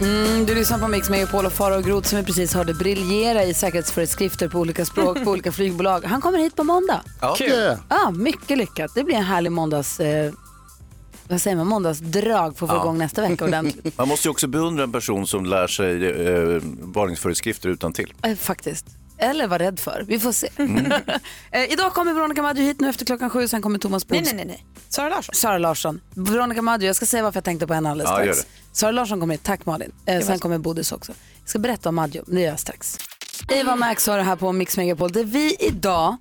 Mm, 0.00 0.46
du 0.46 0.54
lyssnar 0.54 0.78
på 0.78 0.88
Mix 0.88 1.10
Megapol 1.10 1.46
och 1.46 1.52
Farao 1.52 1.80
Groth 1.82 2.08
som 2.08 2.18
vi 2.18 2.24
precis 2.24 2.54
hörde 2.54 2.74
briljera 2.74 3.44
i 3.44 3.54
säkerhetsföreskrifter 3.54 4.48
på 4.48 4.58
olika 4.58 4.84
språk 4.84 5.24
på 5.24 5.30
olika 5.30 5.52
flygbolag. 5.52 6.04
Han 6.04 6.20
kommer 6.20 6.38
hit 6.38 6.56
på 6.56 6.64
måndag. 6.64 7.00
Yeah. 7.40 7.78
Ja, 7.88 8.10
mycket 8.10 8.58
lyckat. 8.58 8.90
Det 8.94 9.04
blir 9.04 9.14
en 9.16 9.24
härlig 9.24 9.52
måndags... 9.52 10.00
Eh, 10.00 10.32
vad 11.28 11.40
säger 11.40 11.56
man? 11.56 11.66
Måndagsdrag 11.66 12.56
för 12.58 12.66
att 12.66 12.70
få 12.70 12.76
Ja. 12.76 12.82
igång 12.82 12.98
nästa 12.98 13.22
vecka 13.28 13.44
ordentligt. 13.44 13.98
Man 13.98 14.08
måste 14.08 14.28
ju 14.28 14.30
också 14.30 14.46
beundra 14.46 14.82
en 14.84 14.92
person 14.92 15.26
som 15.26 15.46
lär 15.46 15.66
sig 15.66 16.06
eh, 16.26 16.60
varningsföreskrifter 16.80 17.68
utan 17.68 17.92
till. 17.92 18.12
Eh, 18.22 18.34
faktiskt. 18.36 18.86
Eller 19.18 19.46
var 19.46 19.58
rädd 19.58 19.80
för. 19.80 20.04
Vi 20.08 20.18
får 20.18 20.32
se. 20.32 20.48
Mm. 20.56 20.92
eh, 21.52 21.72
idag 21.72 21.94
kommer 21.94 22.12
Veronica 22.12 22.42
Maggio 22.42 22.62
hit 22.62 22.80
nu 22.80 22.88
efter 22.88 23.04
klockan 23.04 23.30
sju. 23.30 23.48
Sen 23.48 23.62
kommer 23.62 23.78
Thomas 23.78 24.06
Bodström. 24.06 24.36
nej, 24.36 24.46
nej, 24.46 24.56
nej. 24.56 24.66
Sara 24.88 25.08
Larsson. 25.08 25.34
Sara 25.34 25.58
Larsson. 25.58 26.00
Veronica 26.14 26.62
Maggio, 26.62 26.86
jag 26.86 26.96
ska 26.96 27.06
säga 27.06 27.22
varför 27.22 27.36
jag 27.36 27.44
tänkte 27.44 27.66
på 27.66 27.74
henne 27.74 27.90
alldeles 27.90 28.10
Ja, 28.10 28.24
gör 28.24 28.32
strax. 28.32 28.48
Sara 28.72 28.90
Larsson 28.90 29.20
kommer 29.20 29.34
hit. 29.34 29.44
Tack 29.44 29.66
Malin. 29.66 29.92
Eh, 30.06 30.20
sen 30.20 30.38
kommer 30.38 30.58
Bodis 30.58 30.92
också. 30.92 31.12
Jag 31.40 31.48
ska 31.48 31.58
berätta 31.58 31.88
om 31.88 31.94
Maggio, 31.94 32.24
det 32.26 32.40
gör 32.40 32.50
jag 32.50 32.60
strax. 32.60 32.98
Eva 33.48 33.76
Max 33.76 34.06
har 34.06 34.16
det 34.16 34.22
här 34.22 34.36
på 34.36 34.52
Mix 34.52 34.76
Megapol 34.76 35.12
där 35.12 35.24
vi 35.24 35.56
idag 35.60 36.16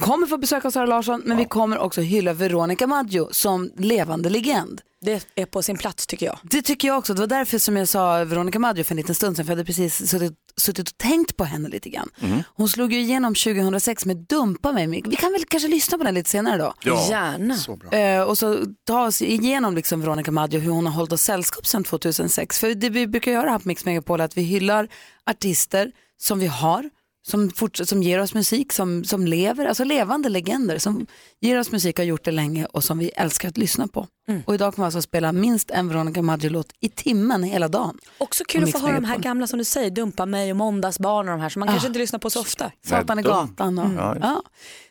kommer 0.00 0.26
få 0.26 0.36
besök 0.36 0.64
av 0.64 0.70
Sara 0.70 0.86
Larsson 0.86 1.22
men 1.24 1.36
vi 1.36 1.44
kommer 1.44 1.78
också 1.78 2.00
hylla 2.00 2.32
Veronica 2.32 2.86
Maggio 2.86 3.28
som 3.32 3.70
levande 3.76 4.30
legend. 4.30 4.80
Det 5.00 5.26
är 5.34 5.46
på 5.46 5.62
sin 5.62 5.78
plats 5.78 6.06
tycker 6.06 6.26
jag. 6.26 6.38
Det 6.42 6.62
tycker 6.62 6.88
jag 6.88 6.98
också. 6.98 7.14
Det 7.14 7.20
var 7.20 7.26
därför 7.26 7.58
som 7.58 7.76
jag 7.76 7.88
sa 7.88 8.24
Veronica 8.24 8.58
Maggio 8.58 8.84
för 8.84 8.92
en 8.92 8.96
liten 8.96 9.14
stund 9.14 9.36
sedan 9.36 9.44
för 9.46 9.52
jag 9.52 9.56
hade 9.56 9.66
precis 9.66 10.08
suttit, 10.10 10.32
suttit 10.56 10.88
och 10.88 10.98
tänkt 10.98 11.36
på 11.36 11.44
henne 11.44 11.68
lite 11.68 11.88
grann. 11.88 12.10
Hon 12.54 12.68
slog 12.68 12.92
ju 12.92 13.00
igenom 13.00 13.34
2006 13.34 14.04
med 14.06 14.16
Dumpa 14.16 14.72
mig. 14.72 14.86
Vi 14.86 15.16
kan 15.16 15.32
väl 15.32 15.44
kanske 15.44 15.68
lyssna 15.68 15.98
på 15.98 16.04
den 16.04 16.14
lite 16.14 16.30
senare 16.30 16.58
då. 16.58 16.74
Ja. 16.84 17.06
Gärna. 17.10 17.56
Eh, 17.92 18.22
och 18.22 18.38
så 18.38 18.58
ta 18.86 19.06
oss 19.06 19.22
igenom 19.22 19.74
liksom 19.74 20.00
Veronica 20.00 20.30
Maggio 20.30 20.60
hur 20.60 20.70
hon 20.70 20.86
har 20.86 20.92
hållit 20.92 21.12
oss 21.12 21.22
sällskap 21.22 21.66
sedan 21.66 21.84
2006. 21.84 22.58
För 22.58 22.74
det 22.74 22.90
vi 22.90 23.06
brukar 23.06 23.32
göra 23.32 23.50
här 23.50 23.58
på 23.58 23.68
Mix 23.68 23.84
Megapol 23.84 24.20
är 24.20 24.24
att 24.24 24.36
vi 24.36 24.42
hyllar 24.42 24.88
artister 25.26 25.92
som 26.20 26.38
vi 26.38 26.46
har, 26.46 26.90
som, 27.26 27.50
forts- 27.50 27.84
som 27.84 28.02
ger 28.02 28.20
oss 28.20 28.34
musik, 28.34 28.72
som, 28.72 29.04
som 29.04 29.26
lever, 29.26 29.66
alltså 29.66 29.84
levande 29.84 30.28
legender 30.28 30.78
som 30.78 31.06
ger 31.40 31.58
oss 31.58 31.72
musik 31.72 31.98
och 31.98 32.04
har 32.04 32.08
gjort 32.08 32.24
det 32.24 32.30
länge 32.30 32.64
och 32.66 32.84
som 32.84 32.98
vi 32.98 33.08
älskar 33.08 33.48
att 33.48 33.56
lyssna 33.58 33.86
på. 33.88 34.06
Och 34.46 34.54
idag 34.54 34.74
kommer 34.74 34.84
vi 34.84 34.86
alltså 34.86 35.02
spela 35.02 35.32
minst 35.32 35.70
en 35.70 35.88
Veronica 35.88 36.22
Maggio-låt 36.22 36.72
i 36.80 36.88
timmen 36.88 37.42
hela 37.42 37.68
dagen. 37.68 37.98
Också 38.18 38.44
kul 38.44 38.64
att 38.64 38.72
få 38.72 38.78
höra 38.78 38.94
de 38.94 39.04
här 39.04 39.18
gamla 39.18 39.46
som 39.46 39.58
du 39.58 39.64
säger, 39.64 39.90
Dumpa 39.90 40.26
mig 40.26 40.50
och 40.50 40.56
Måndagsbarn 40.56 41.28
och 41.28 41.32
de 41.32 41.40
här 41.40 41.48
som 41.48 41.60
man 41.60 41.68
kanske 41.68 41.86
inte 41.88 41.98
lyssnar 41.98 42.18
på 42.18 42.30
så 42.30 42.40
ofta. 42.40 42.72
Satan 42.86 43.18
i 43.18 43.22
gatan 43.22 43.78
och, 43.78 43.92
Ja. 43.96 44.16
ja. 44.20 44.42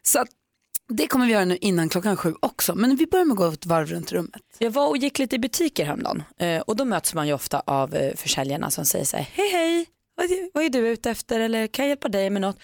Så 0.04 0.20
att, 0.20 0.28
det 0.90 1.08
kommer 1.08 1.26
vi 1.26 1.32
göra 1.32 1.46
nu 1.46 1.58
innan 1.62 1.90
klockan 1.90 2.18
sju 2.18 2.34
också. 2.40 2.76
Men 2.76 2.96
vi 2.96 3.08
börjar 3.08 3.26
med 3.26 3.34
att 3.34 3.38
gå 3.38 3.46
ett 3.48 3.66
varv 3.66 3.88
runt 3.88 4.12
rummet. 4.12 4.42
Jag 4.60 4.72
var 4.72 4.88
och 4.88 4.98
gick 4.98 5.20
lite 5.20 5.36
i 5.36 5.40
butiker 5.40 5.86
häromdagen 5.86 6.24
eh, 6.40 6.62
och 6.62 6.76
då 6.76 6.86
möts 6.86 7.14
man 7.14 7.28
ju 7.28 7.34
ofta 7.34 7.60
av 7.66 7.96
eh, 7.96 8.16
försäljarna 8.16 8.72
som 8.72 8.86
säger 8.86 9.06
så 9.06 9.18
här, 9.18 9.28
hej 9.34 9.50
hej, 9.52 9.86
vad 10.18 10.32
är, 10.32 10.50
vad 10.54 10.64
är 10.64 10.70
du 10.70 10.88
ute 10.88 11.12
efter 11.12 11.40
eller 11.40 11.68
kan 11.68 11.86
jag 11.86 11.90
hjälpa 11.90 12.10
dig 12.10 12.30
med 12.30 12.42
något? 12.42 12.60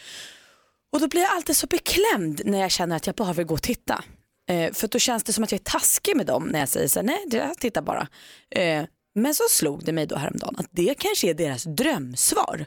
Och 0.92 1.00
då 1.00 1.08
blir 1.08 1.22
jag 1.22 1.32
alltid 1.32 1.58
så 1.58 1.68
beklämd 1.68 2.42
när 2.46 2.60
jag 2.60 2.72
känner 2.72 2.96
att 2.96 3.08
jag 3.08 3.16
bara 3.16 3.34
vill 3.34 3.46
gå 3.46 3.54
och 3.54 3.62
titta. 3.62 4.04
Eh, 4.50 4.74
för 4.74 4.88
då 4.88 5.00
känns 5.00 5.24
det 5.24 5.34
som 5.34 5.44
att 5.44 5.52
jag 5.52 5.60
är 5.60 5.64
taskig 5.64 6.18
med 6.18 6.26
dem 6.26 6.44
när 6.44 6.60
jag 6.60 6.70
säger 6.70 6.88
så 6.88 7.00
här, 7.00 7.06
nej 7.06 7.26
jag 7.32 7.58
tittar 7.58 7.82
bara. 7.82 8.08
Eh, 8.50 8.86
men 9.16 9.36
så 9.36 9.44
slog 9.50 9.86
det 9.86 9.92
mig 9.92 10.06
då 10.06 10.16
häromdagen 10.16 10.56
att 10.58 10.68
det 10.72 10.96
kanske 11.00 11.30
är 11.30 11.34
deras 11.34 11.64
drömsvar. 11.64 12.66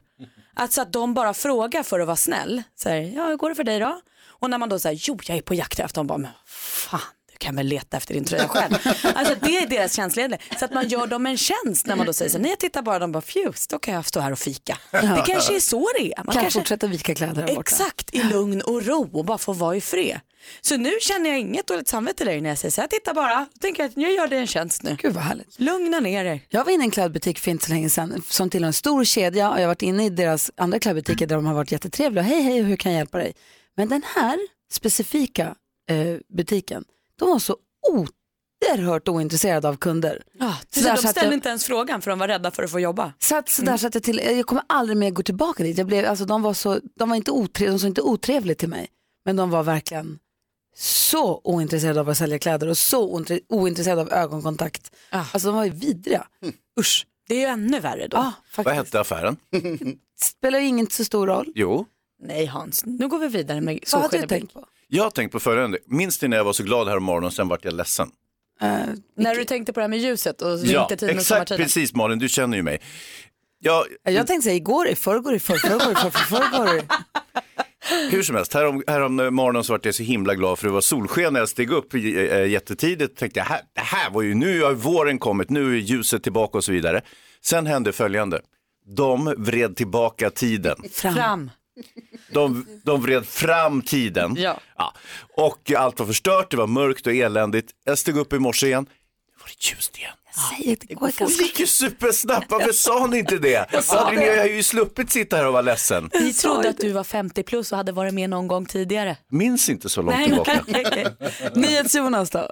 Alltså 0.54 0.82
att 0.82 0.92
de 0.92 1.14
bara 1.14 1.34
frågar 1.34 1.82
för 1.82 2.00
att 2.00 2.06
vara 2.06 2.16
snäll. 2.16 2.62
Så 2.74 2.88
här, 2.88 2.96
ja 2.96 3.26
hur 3.26 3.36
går 3.36 3.48
det 3.48 3.54
för 3.54 3.64
dig 3.64 3.78
då? 3.80 4.00
Och 4.24 4.50
när 4.50 4.58
man 4.58 4.68
då 4.68 4.78
säger, 4.78 5.00
jo 5.08 5.18
jag 5.28 5.36
är 5.36 5.42
på 5.42 5.54
jakt 5.54 5.78
efter, 5.78 6.00
de 6.00 6.06
bara, 6.06 6.18
men 6.18 6.30
fan 6.46 7.00
du 7.38 7.44
kan 7.44 7.56
väl 7.56 7.66
leta 7.66 7.96
efter 7.96 8.14
din 8.14 8.24
tröja 8.24 8.48
själv. 8.48 8.74
alltså 9.14 9.34
det 9.42 9.56
är 9.56 9.66
deras 9.66 9.94
känslighet. 9.94 10.40
Så 10.58 10.64
att 10.64 10.74
man 10.74 10.88
gör 10.88 11.06
dem 11.06 11.26
en 11.26 11.36
tjänst 11.36 11.86
när 11.86 11.96
man 11.96 12.06
då 12.06 12.12
säger 12.12 12.30
så 12.30 12.38
nej 12.38 12.50
jag 12.50 12.58
tittar 12.58 12.82
bara, 12.82 12.98
de 12.98 13.12
bara, 13.12 13.20
fjus, 13.20 13.66
då 13.66 13.78
kan 13.78 13.94
jag 13.94 14.06
stå 14.06 14.20
här 14.20 14.32
och 14.32 14.38
fika. 14.38 14.78
Det 14.90 15.22
kanske 15.26 15.56
är 15.56 15.60
så 15.60 15.88
det 15.98 16.12
är. 16.12 16.24
Man 16.24 16.32
kan 16.32 16.42
kanske... 16.42 16.60
fortsätta 16.60 16.86
vika 16.86 17.14
kläder 17.14 17.42
borta. 17.42 17.60
Exakt, 17.60 18.14
i 18.14 18.22
lugn 18.22 18.62
och 18.62 18.86
ro 18.86 19.10
och 19.12 19.24
bara 19.24 19.38
få 19.38 19.52
vara 19.52 19.76
i 19.76 19.80
fred. 19.80 20.20
Så 20.60 20.76
nu 20.76 20.92
känner 21.00 21.30
jag 21.30 21.38
inget 21.38 21.66
dåligt 21.66 21.88
samvete 21.88 22.24
längre 22.24 22.40
när 22.40 22.48
jag 22.48 22.58
säger 22.58 22.72
så 22.72 22.80
här, 22.80 22.88
titta 22.88 23.14
bara, 23.14 23.46
tänker 23.60 23.84
att 23.84 23.96
jag 23.96 24.12
gör 24.12 24.28
dig 24.28 24.38
en 24.38 24.46
tjänst 24.46 24.82
nu. 24.82 24.96
Gud 25.00 25.14
vad 25.14 25.24
härligt. 25.24 25.60
Lugna 25.60 26.00
ner 26.00 26.24
dig. 26.24 26.46
Jag 26.48 26.64
var 26.64 26.72
inne 26.72 26.84
i 26.84 26.86
en 26.86 26.90
klädbutik 26.90 27.38
för 27.38 27.50
inte 27.50 27.64
så 27.64 27.72
länge 27.72 27.90
sedan 27.90 28.22
som 28.28 28.50
tillhör 28.50 28.66
en 28.66 28.72
stor 28.72 29.04
kedja 29.04 29.50
och 29.50 29.56
jag 29.56 29.62
har 29.62 29.66
varit 29.68 29.82
inne 29.82 30.06
i 30.06 30.10
deras 30.10 30.50
andra 30.56 30.78
klädbutiker 30.78 31.26
där 31.26 31.36
de 31.36 31.46
har 31.46 31.54
varit 31.54 31.72
jättetrevliga. 31.72 32.24
Hej 32.24 32.42
hej, 32.42 32.62
hur 32.62 32.76
kan 32.76 32.92
jag 32.92 32.98
hjälpa 32.98 33.18
dig? 33.18 33.32
Men 33.76 33.88
den 33.88 34.02
här 34.14 34.38
specifika 34.72 35.54
eh, 35.90 36.16
butiken, 36.36 36.84
de 37.18 37.28
var 37.28 37.38
så 37.38 37.56
oerhört 37.92 39.08
ointresserade 39.08 39.68
av 39.68 39.76
kunder. 39.76 40.22
Ja, 40.38 40.56
Så 40.70 40.80
så 40.80 40.88
de 40.88 40.96
ställde 40.96 41.20
jag- 41.24 41.32
inte 41.34 41.48
ens 41.48 41.64
frågan 41.64 42.02
för 42.02 42.10
de 42.10 42.18
var 42.18 42.28
rädda 42.28 42.50
för 42.50 42.62
att 42.62 42.70
få 42.70 42.80
jobba. 42.80 43.12
Så 43.18 43.36
att, 43.36 43.48
så 43.48 43.62
där 43.62 43.76
satt 43.76 43.94
jag 43.94 44.02
till, 44.02 44.18
jag 44.24 44.46
kommer 44.46 44.62
aldrig 44.66 44.96
mer 44.98 45.10
gå 45.10 45.22
tillbaka 45.22 45.62
dit. 45.62 45.78
Jag 45.78 45.86
blev, 45.86 46.06
alltså, 46.06 46.24
de, 46.24 46.42
var 46.42 46.54
så, 46.54 46.80
de 46.98 47.08
var 47.08 47.16
inte 47.16 47.30
otrevliga, 47.30 47.78
de 47.78 47.86
inte 47.86 48.02
otrevligt 48.02 48.58
till 48.58 48.68
mig. 48.68 48.88
Men 49.24 49.36
de 49.36 49.50
var 49.50 49.62
verkligen 49.62 50.18
så 50.76 51.40
ointresserade 51.44 52.00
av 52.00 52.08
att 52.08 52.18
sälja 52.18 52.38
kläder 52.38 52.68
och 52.68 52.78
så 52.78 53.18
ointre- 53.18 53.40
ointresserade 53.48 54.00
av 54.00 54.12
ögonkontakt. 54.12 54.90
Ah. 55.10 55.18
Alltså 55.32 55.48
de 55.48 55.56
var 55.56 55.64
ju 55.64 55.70
vidriga. 55.70 56.26
Usch. 56.80 57.06
Det 57.28 57.34
är 57.34 57.38
ju 57.40 57.44
ännu 57.46 57.80
värre 57.80 58.06
då. 58.08 58.16
Ja, 58.16 58.32
Vad 58.56 58.74
hette 58.74 59.00
affären? 59.00 59.36
Spelar 60.20 60.58
ju 60.58 60.66
ingen 60.66 60.86
så 60.90 61.04
stor 61.04 61.26
roll. 61.26 61.52
Jo, 61.54 61.86
Nej 62.22 62.46
Hans, 62.46 62.84
nu 62.86 63.08
går 63.08 63.18
vi 63.18 63.28
vidare 63.28 63.60
med 63.60 63.80
Vad 63.92 64.02
hade 64.02 64.18
du 64.20 64.26
tänkt 64.26 64.54
på? 64.54 64.64
Jag 64.88 65.02
har 65.02 65.10
tänkt 65.10 65.32
på 65.32 65.40
följande. 65.40 65.78
Minns 65.86 66.22
ni 66.22 66.28
när 66.28 66.36
jag 66.36 66.44
var 66.44 66.52
så 66.52 66.62
glad 66.62 66.88
här 66.88 66.96
om 66.96 67.02
morgonen 67.02 67.26
och 67.26 67.32
sen 67.32 67.48
vart 67.48 67.64
jag 67.64 67.74
ledsen? 67.74 68.10
Eh, 68.60 68.68
När 69.16 69.34
du 69.34 69.44
tänkte 69.44 69.72
på 69.72 69.80
det 69.80 69.84
här 69.84 69.88
med 69.88 69.98
ljuset 69.98 70.42
och 70.42 70.48
Ja, 70.50 70.56
vintertiden 70.56 71.08
och 71.16 71.20
exakt 71.20 71.28
sommartiden. 71.28 71.58
precis 71.64 71.94
Malin, 71.94 72.18
du 72.18 72.28
känner 72.28 72.56
ju 72.56 72.62
mig. 72.62 72.80
Jag, 73.58 73.84
jag 74.04 74.26
tänkte 74.26 74.44
säga 74.44 74.54
igår, 74.56 74.88
i 74.88 74.96
förrgår, 74.96 75.34
i 75.34 75.38
förrgår, 75.38 75.92
i 75.92 76.10
förrgår. 76.10 76.82
Hur 78.10 78.22
som 78.22 78.36
helst, 78.36 78.54
härom, 78.54 78.82
härom 78.86 79.16
morgonen 79.16 79.64
så 79.64 79.72
vart 79.72 79.84
jag 79.84 79.94
så 79.94 80.02
himla 80.02 80.34
glad 80.34 80.58
för 80.58 80.66
det 80.66 80.72
var 80.72 80.80
solsken 80.80 81.32
när 81.32 81.40
jag 81.40 81.48
steg 81.48 81.70
upp 81.70 81.94
äh, 81.94 82.00
jättetidigt. 82.46 83.18
Tänkte 83.18 83.40
jag, 83.40 83.44
här, 83.44 83.60
det 83.74 83.80
här 83.80 84.10
var 84.10 84.22
ju, 84.22 84.34
nu 84.34 84.62
har 84.62 84.72
våren 84.72 85.18
kommit, 85.18 85.50
nu 85.50 85.72
är 85.72 85.80
ljuset 85.80 86.22
tillbaka 86.22 86.58
och 86.58 86.64
så 86.64 86.72
vidare. 86.72 87.00
Sen 87.44 87.66
hände 87.66 87.92
följande. 87.92 88.40
De 88.96 89.34
vred 89.38 89.76
tillbaka 89.76 90.30
tiden. 90.30 90.76
Fram. 90.92 91.14
Fram. 91.14 91.50
De, 92.32 92.66
de 92.84 93.02
vred 93.02 93.26
fram 93.26 93.82
tiden. 93.82 94.34
Ja. 94.38 94.60
Och 95.36 95.72
allt 95.76 95.98
var 95.98 96.06
förstört, 96.06 96.50
det 96.50 96.56
var 96.56 96.66
mörkt 96.66 97.06
och 97.06 97.12
eländigt. 97.14 97.70
Jag 97.84 97.98
steg 97.98 98.16
upp 98.16 98.32
i 98.32 98.38
morse 98.38 98.66
igen. 98.66 98.86
Nu 98.88 99.34
var 99.40 99.46
det 99.48 99.70
ljust 99.70 99.98
igen. 99.98 100.12
Säg 100.50 100.76
det 100.88 100.94
går 100.94 101.06
Det 101.06 101.18
ganska 101.18 101.42
gick 101.42 101.60
ju 101.60 101.66
supersnabbt, 101.66 102.46
varför 102.50 102.72
sa 102.72 103.06
ni 103.06 103.18
inte 103.18 103.38
det? 103.38 103.66
Så 103.82 103.98
hade 103.98 104.16
ni, 104.16 104.26
jag 104.26 104.36
har 104.38 104.44
ju 104.46 104.62
sluppit 104.62 105.10
sitta 105.10 105.36
här 105.36 105.46
och 105.46 105.52
vara 105.52 105.62
ledsen. 105.62 106.10
Vi 106.12 106.32
trodde 106.32 106.68
att 106.68 106.78
du 106.78 106.92
var 106.92 107.04
50 107.04 107.42
plus 107.42 107.72
och 107.72 107.78
hade 107.78 107.92
varit 107.92 108.14
med 108.14 108.30
någon 108.30 108.48
gång 108.48 108.66
tidigare. 108.66 109.16
Minns 109.30 109.68
inte 109.68 109.88
så 109.88 110.02
långt 110.02 110.24
tillbaka. 110.24 110.64
NyhetsJonas 111.54 112.30
då? 112.30 112.50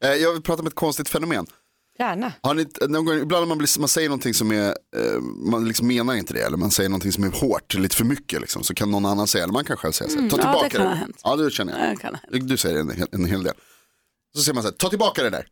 Eh, 0.00 0.10
Jag 0.10 0.32
vill 0.32 0.42
prata 0.42 0.60
om 0.60 0.66
ett 0.66 0.74
konstigt 0.74 1.08
fenomen. 1.08 1.46
Gärna. 1.98 2.32
Har 2.40 2.54
ni, 2.54 2.66
någon 2.88 3.04
gång, 3.04 3.14
ibland 3.18 3.42
när 3.42 3.46
man, 3.48 3.58
blir, 3.58 3.80
man 3.80 3.88
säger 3.88 4.08
någonting 4.08 4.34
som 4.34 4.52
är, 4.52 4.68
eh, 4.96 5.20
man 5.20 5.68
liksom 5.68 5.86
menar 5.86 6.14
inte 6.14 6.34
det, 6.34 6.40
eller 6.42 6.56
man 6.56 6.70
säger 6.70 6.88
någonting 6.90 7.12
som 7.12 7.24
är 7.24 7.30
hårt, 7.30 7.74
lite 7.74 7.96
för 7.96 8.04
mycket, 8.04 8.40
liksom, 8.40 8.62
så 8.62 8.74
kan 8.74 8.90
någon 8.90 9.06
annan 9.06 9.26
säga, 9.26 9.44
eller 9.44 9.52
man 9.52 9.64
kan 9.64 9.76
själv 9.76 9.92
säga 9.92 10.10
så 10.10 10.20
här, 10.20 10.30
ta 10.30 10.36
ja, 10.36 10.42
det 10.42 10.52
tillbaka 10.52 10.68
kan 10.68 10.80
det. 10.80 10.88
ha 10.88 10.94
hänt. 10.94 11.20
Ja, 11.24 11.36
det 11.36 11.50
känner 11.50 11.78
jag. 11.86 11.96
Det 11.96 12.00
kan 12.00 12.14
ha 12.14 12.20
hänt. 12.32 12.48
Du, 12.48 12.56
säger 12.56 12.80
en, 12.80 12.90
hel- 12.90 13.08
en 13.12 13.24
hel 13.24 13.42
del. 13.42 13.54
Så 14.34 14.42
säger 14.42 14.54
man 14.54 14.62
så 14.62 14.68
här, 14.68 14.76
ta 14.76 14.88
tillbaka 14.88 15.22
det 15.22 15.30
där. 15.30 15.46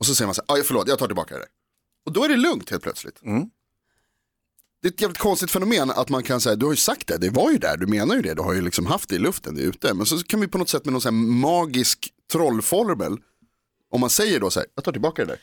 Och 0.00 0.06
så 0.06 0.14
säger 0.14 0.26
man 0.26 0.34
så 0.34 0.42
här, 0.48 0.56
ja 0.56 0.62
förlåt, 0.66 0.88
jag 0.88 0.98
tar 0.98 1.06
tillbaka 1.06 1.34
det 1.34 1.40
där. 1.40 1.48
Och 2.06 2.12
då 2.12 2.24
är 2.24 2.28
det 2.28 2.36
lugnt 2.36 2.70
helt 2.70 2.82
plötsligt. 2.82 3.22
Mm. 3.22 3.44
Det 4.82 4.88
är 4.88 4.92
ett 4.92 5.00
jävligt 5.00 5.18
konstigt 5.18 5.50
fenomen 5.50 5.90
att 5.90 6.08
man 6.08 6.22
kan 6.22 6.40
säga, 6.40 6.56
du 6.56 6.66
har 6.66 6.72
ju 6.72 6.76
sagt 6.76 7.06
det, 7.06 7.18
det 7.18 7.30
var 7.30 7.50
ju 7.50 7.58
där, 7.58 7.76
du 7.76 7.86
menar 7.86 8.14
ju 8.16 8.22
det, 8.22 8.34
du 8.34 8.42
har 8.42 8.52
ju 8.54 8.60
liksom 8.60 8.86
haft 8.86 9.08
det 9.08 9.14
i 9.14 9.18
luften, 9.18 9.54
det 9.54 9.62
är 9.62 9.66
ute. 9.66 9.94
Men 9.94 10.06
så 10.06 10.18
kan 10.18 10.40
vi 10.40 10.48
på 10.48 10.58
något 10.58 10.68
sätt 10.68 10.84
med 10.84 10.92
någon 10.92 11.02
här 11.04 11.10
magisk 11.10 12.08
trollformel, 12.32 13.16
om 13.90 14.00
man 14.00 14.10
säger 14.10 14.40
då 14.40 14.50
så 14.50 14.60
här, 14.60 14.66
jag 14.74 14.84
tar 14.84 14.92
tillbaka 14.92 15.24
det 15.24 15.28
där. 15.32 15.38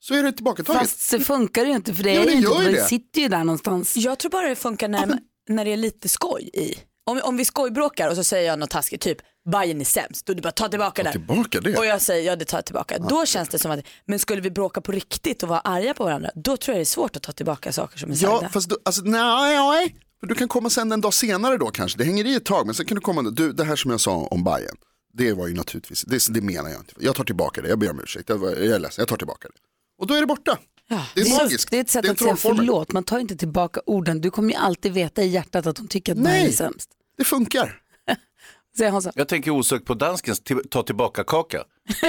Så 0.00 0.14
är 0.14 0.22
det 0.22 0.32
tillbakataget. 0.32 0.80
Fast 0.80 1.10
det 1.10 1.20
funkar 1.20 1.64
ju 1.64 1.72
inte 1.72 1.94
för 1.94 2.02
det, 2.02 2.16
är 2.16 2.24
det 2.24 2.30
ju 2.30 2.36
inte, 2.36 2.62
det 2.62 2.70
det. 2.72 2.84
sitter 2.84 3.20
ju 3.20 3.28
där 3.28 3.44
någonstans. 3.44 3.96
Jag 3.96 4.18
tror 4.18 4.30
bara 4.30 4.48
det 4.48 4.56
funkar 4.56 4.88
när, 4.88 5.18
när 5.48 5.64
det 5.64 5.72
är 5.72 5.76
lite 5.76 6.08
skoj 6.08 6.50
i. 6.52 6.74
Om, 7.06 7.20
om 7.24 7.36
vi 7.36 7.44
skojbråkar 7.44 8.08
och 8.08 8.16
så 8.16 8.24
säger 8.24 8.46
jag 8.46 8.58
något 8.58 8.70
taskigt, 8.70 9.02
typ 9.02 9.18
Bajen 9.52 9.80
är 9.80 9.84
sämst, 9.84 10.26
då 10.26 10.34
det 10.34 10.42
bara 10.42 10.52
ta 10.52 10.68
tillbaka 10.68 11.02
det. 11.02 11.12
Tillbaka 11.12 11.60
det. 11.60 11.76
Och 11.76 11.86
jag 11.86 12.02
säger 12.02 12.26
ja 12.26 12.36
det 12.36 12.44
tar 12.44 12.58
jag 12.58 12.64
tillbaka. 12.64 12.98
Då 12.98 13.26
känns 13.26 13.48
det 13.48 13.58
som 13.58 13.70
att, 13.70 13.80
men 14.06 14.18
skulle 14.18 14.40
vi 14.40 14.50
bråka 14.50 14.80
på 14.80 14.92
riktigt 14.92 15.42
och 15.42 15.48
vara 15.48 15.60
arga 15.60 15.94
på 15.94 16.04
varandra, 16.04 16.30
då 16.34 16.56
tror 16.56 16.74
jag 16.74 16.78
det 16.78 16.82
är 16.82 16.84
svårt 16.84 17.16
att 17.16 17.22
ta 17.22 17.32
tillbaka 17.32 17.72
saker 17.72 17.98
som 17.98 18.10
är 18.10 18.14
Ja, 18.22 18.36
sagda. 18.38 18.48
fast 18.48 18.68
du, 18.68 18.76
alltså, 18.84 19.02
nej, 19.02 19.56
nej. 19.56 19.94
För 20.20 20.26
du 20.26 20.34
kan 20.34 20.48
komma 20.48 20.70
sen 20.70 20.92
en 20.92 21.00
dag 21.00 21.14
senare 21.14 21.56
då 21.56 21.66
kanske. 21.66 21.98
Det 21.98 22.04
hänger 22.04 22.24
i 22.24 22.34
ett 22.34 22.44
tag, 22.44 22.66
men 22.66 22.74
sen 22.74 22.86
kan 22.86 22.94
du 22.94 23.00
komma, 23.00 23.22
du, 23.22 23.52
det 23.52 23.64
här 23.64 23.76
som 23.76 23.90
jag 23.90 24.00
sa 24.00 24.12
om 24.12 24.44
Bayern. 24.44 24.76
Det 25.12 25.32
var 25.32 25.46
ju 25.46 25.54
naturligtvis, 25.54 26.02
det, 26.02 26.32
det 26.34 26.40
menar 26.40 26.70
jag 26.70 26.80
inte. 26.80 26.92
Jag 26.98 27.14
tar 27.14 27.24
tillbaka 27.24 27.62
det, 27.62 27.68
jag 27.68 27.78
ber 27.78 27.90
om 27.90 28.00
ursäkt, 28.00 28.28
jag, 28.28 28.42
jag 28.42 28.66
är 28.66 28.78
ledsen, 28.78 29.02
jag 29.02 29.08
tar 29.08 29.16
tillbaka 29.16 29.48
det. 29.48 29.54
Och 29.98 30.06
då 30.06 30.14
är 30.14 30.20
det 30.20 30.26
borta. 30.26 30.58
Ja. 30.88 31.02
Det 31.14 31.20
är 31.20 31.24
Det 31.24 31.30
är, 31.30 31.42
magiskt. 31.42 31.70
det 31.70 31.76
är 31.76 31.80
ett 31.80 31.90
sätt 31.90 32.04
en 32.04 32.10
att 32.10 32.18
säga 32.18 32.36
förlåt, 32.36 32.92
man 32.92 33.04
tar 33.04 33.18
inte 33.18 33.36
tillbaka 33.36 33.80
orden. 33.86 34.20
Du 34.20 34.30
kommer 34.30 34.52
ju 34.52 34.58
alltid 34.58 34.92
veta 34.92 35.22
i 35.22 35.28
hjärtat 35.28 35.66
att 35.66 35.76
de 35.76 35.88
tycker 35.88 36.12
att 36.12 36.18
Nej. 36.18 36.46
Är 36.46 36.52
sämst. 36.52 36.88
Det 37.18 37.24
funkar. 37.24 37.74
Säger 38.78 38.90
Hansa. 38.90 39.12
Jag 39.14 39.28
tänker 39.28 39.50
osökt 39.50 39.84
på 39.86 39.94
danskens 39.94 40.42
ta 40.70 40.82
tillbaka 40.82 41.24
kaka. 41.24 41.64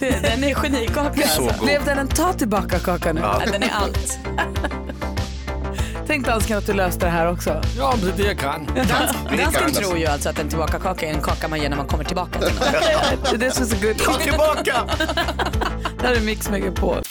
Det- 0.00 0.20
Den 0.22 0.44
är 0.44 0.54
genikaka. 0.54 1.28
Så 1.28 1.48
Alltså. 1.48 1.64
Blev 1.64 1.84
den 1.84 1.98
en 1.98 2.08
ta 2.08 2.32
tillbaka 2.32 2.78
kaka 2.78 3.12
nu? 3.12 3.20
Ja, 3.20 3.42
Den 3.52 3.62
är 3.62 3.70
allt. 3.70 4.18
Tänk 6.06 6.26
dansken 6.26 6.58
att 6.58 6.66
du 6.66 6.72
löste 6.72 7.04
det 7.06 7.10
här 7.10 7.32
också. 7.32 7.62
Ja, 7.78 7.94
det 8.16 8.22
är 8.22 8.26
jag 8.28 8.38
kan. 8.38 8.66
Dansken 9.36 9.72
tror 9.72 9.98
ju 9.98 10.06
alltså 10.06 10.28
att 10.28 10.38
en 10.38 10.48
tillbakakaka 10.48 11.06
är 11.06 11.14
en 11.14 11.22
kaka 11.22 11.48
man 11.48 11.60
ger 11.60 11.68
när 11.68 11.76
man 11.76 11.86
kommer 11.86 12.04
tillbaka 12.04 12.38
till. 12.40 12.56
Det 13.38 13.46
är 13.46 13.50
är 13.50 13.64
så 13.64 13.76
gulligt. 13.80 14.04
Ta 14.04 14.14
tillbaka! 14.18 14.84
Det 16.00 16.06
här 16.06 16.14
är 16.14 16.20
Mix 16.20 16.50
Megapol. 16.50 17.02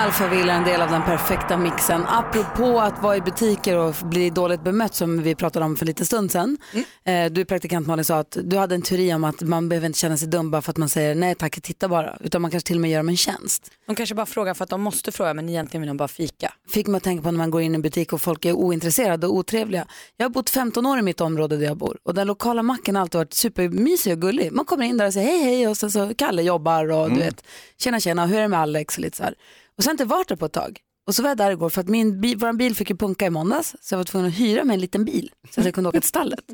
Alphaville 0.00 0.52
är 0.52 0.56
en 0.56 0.64
del 0.64 0.82
av 0.82 0.90
den 0.90 1.02
perfekta 1.02 1.56
mixen. 1.56 2.02
Apropå 2.06 2.80
att 2.80 3.02
vara 3.02 3.16
i 3.16 3.20
butiker 3.20 3.76
och 3.76 3.94
bli 4.02 4.30
dåligt 4.30 4.64
bemött 4.64 4.94
som 4.94 5.22
vi 5.22 5.34
pratade 5.34 5.64
om 5.64 5.76
för 5.76 5.86
lite 5.86 6.06
stund 6.06 6.32
sedan. 6.32 6.58
Eh, 7.04 7.32
Du 7.32 7.44
praktikant 7.44 7.86
Malin 7.86 8.04
sa 8.04 8.18
att 8.18 8.36
du 8.44 8.56
hade 8.56 8.74
en 8.74 8.82
teori 8.82 9.14
om 9.14 9.24
att 9.24 9.40
man 9.42 9.68
behöver 9.68 9.86
inte 9.86 9.98
känna 9.98 10.16
sig 10.16 10.28
dum 10.28 10.50
bara 10.50 10.62
för 10.62 10.70
att 10.70 10.76
man 10.76 10.88
säger 10.88 11.14
nej 11.14 11.34
tack, 11.34 11.60
titta 11.62 11.88
bara. 11.88 12.16
Utan 12.20 12.42
man 12.42 12.50
kanske 12.50 12.66
till 12.66 12.76
och 12.76 12.80
med 12.80 12.90
gör 12.90 12.98
dem 12.98 13.08
en 13.08 13.16
tjänst. 13.16 13.70
De 13.86 13.96
kanske 13.96 14.14
bara 14.14 14.26
frågar 14.26 14.54
för 14.54 14.64
att 14.64 14.70
de 14.70 14.80
måste 14.82 15.12
fråga 15.12 15.34
men 15.34 15.48
egentligen 15.48 15.82
vill 15.82 15.88
de 15.88 15.96
bara 15.96 16.08
fika. 16.08 16.52
Fick 16.70 16.86
mig 16.86 16.96
att 16.96 17.02
tänka 17.04 17.22
på 17.22 17.30
när 17.30 17.38
man 17.38 17.50
går 17.50 17.62
in 17.62 17.72
i 17.72 17.74
en 17.74 17.82
butik 17.82 18.12
och 18.12 18.20
folk 18.20 18.44
är 18.44 18.52
ointresserade 18.52 19.26
och 19.26 19.34
otrevliga. 19.34 19.86
Jag 20.16 20.24
har 20.24 20.30
bott 20.30 20.50
15 20.50 20.86
år 20.86 20.98
i 20.98 21.02
mitt 21.02 21.20
område 21.20 21.56
där 21.56 21.66
jag 21.66 21.76
bor 21.76 21.98
och 22.02 22.14
den 22.14 22.26
lokala 22.26 22.62
macken 22.62 22.94
har 22.94 23.02
alltid 23.02 23.18
varit 23.18 23.34
supermysig 23.34 24.12
och 24.12 24.20
gullig. 24.20 24.52
Man 24.52 24.64
kommer 24.64 24.84
in 24.84 24.96
där 24.96 25.06
och 25.06 25.12
säger 25.12 25.28
hej 25.28 25.44
hej 25.44 25.68
och 25.68 25.76
sen 25.76 25.90
så 25.90 26.14
Kalle 26.14 26.42
jobbar 26.42 26.90
och 26.92 27.10
du 27.10 27.16
vet 27.16 27.44
tjena 27.78 28.00
tjena 28.00 28.26
hur 28.26 28.38
är 28.38 28.42
det 28.42 28.48
med 28.48 28.60
Alex 28.60 28.96
och 28.96 29.02
lite 29.02 29.16
så 29.16 29.22
här. 29.22 29.34
Och 29.80 29.84
sen 29.84 29.90
har 29.90 29.92
jag 29.92 30.04
inte 30.04 30.14
varit 30.14 30.28
där 30.28 30.36
på 30.36 30.46
ett 30.46 30.52
tag. 30.52 30.80
Och 31.06 31.14
så 31.14 31.22
var 31.22 31.30
jag 31.30 31.38
där 31.38 31.50
igår 31.50 31.70
för 31.70 31.80
att 31.80 31.88
min 31.88 32.20
bil, 32.20 32.36
vår 32.36 32.52
bil 32.52 32.74
fick 32.74 32.90
ju 32.90 32.96
punka 32.96 33.26
i 33.26 33.30
måndags 33.30 33.76
så 33.80 33.94
jag 33.94 33.98
var 33.98 34.04
tvungen 34.04 34.28
att 34.28 34.38
hyra 34.38 34.64
mig 34.64 34.74
en 34.74 34.80
liten 34.80 35.04
bil 35.04 35.30
så 35.50 35.60
att 35.60 35.64
jag 35.64 35.74
kunde 35.74 35.88
åka 35.88 36.00
till 36.00 36.08
stallet. 36.08 36.44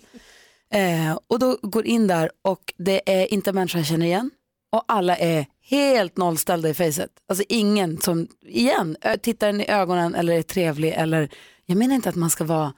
Eh, 0.71 1.19
och 1.27 1.39
då 1.39 1.59
går 1.63 1.87
in 1.87 2.07
där 2.07 2.31
och 2.43 2.75
det 2.77 3.21
är 3.21 3.33
inte 3.33 3.51
en 3.51 3.55
människa 3.55 3.79
jag 3.79 3.87
känner 3.87 4.07
igen 4.07 4.31
och 4.73 4.85
alla 4.89 5.17
är 5.17 5.47
helt 5.61 6.17
nollställda 6.17 6.69
i 6.69 6.75
facet. 6.75 7.11
Alltså 7.29 7.45
ingen 7.49 8.01
som, 8.01 8.29
igen, 8.47 8.97
tittar 9.23 9.49
en 9.49 9.61
i 9.61 9.71
ögonen 9.71 10.15
eller 10.15 10.33
är 10.33 10.43
trevlig 10.43 10.93
eller, 10.93 11.29
jag 11.67 11.79
menar 11.79 11.95
inte 11.95 12.09
att 12.09 12.15
man 12.15 12.31
ska 12.31 12.45
vara 12.45 12.73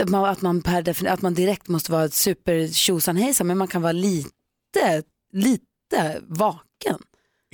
att 0.00 0.08
man, 0.08 0.24
att 0.24 0.42
man, 0.42 0.62
per 0.62 1.08
att 1.08 1.22
man 1.22 1.34
direkt 1.34 1.68
måste 1.68 1.92
vara 1.92 2.08
super 2.08 2.66
tjosan 2.66 3.16
hejsan 3.16 3.46
men 3.46 3.58
man 3.58 3.68
kan 3.68 3.82
vara 3.82 3.92
lite, 3.92 5.02
lite 5.32 6.20
vaken. 6.22 6.98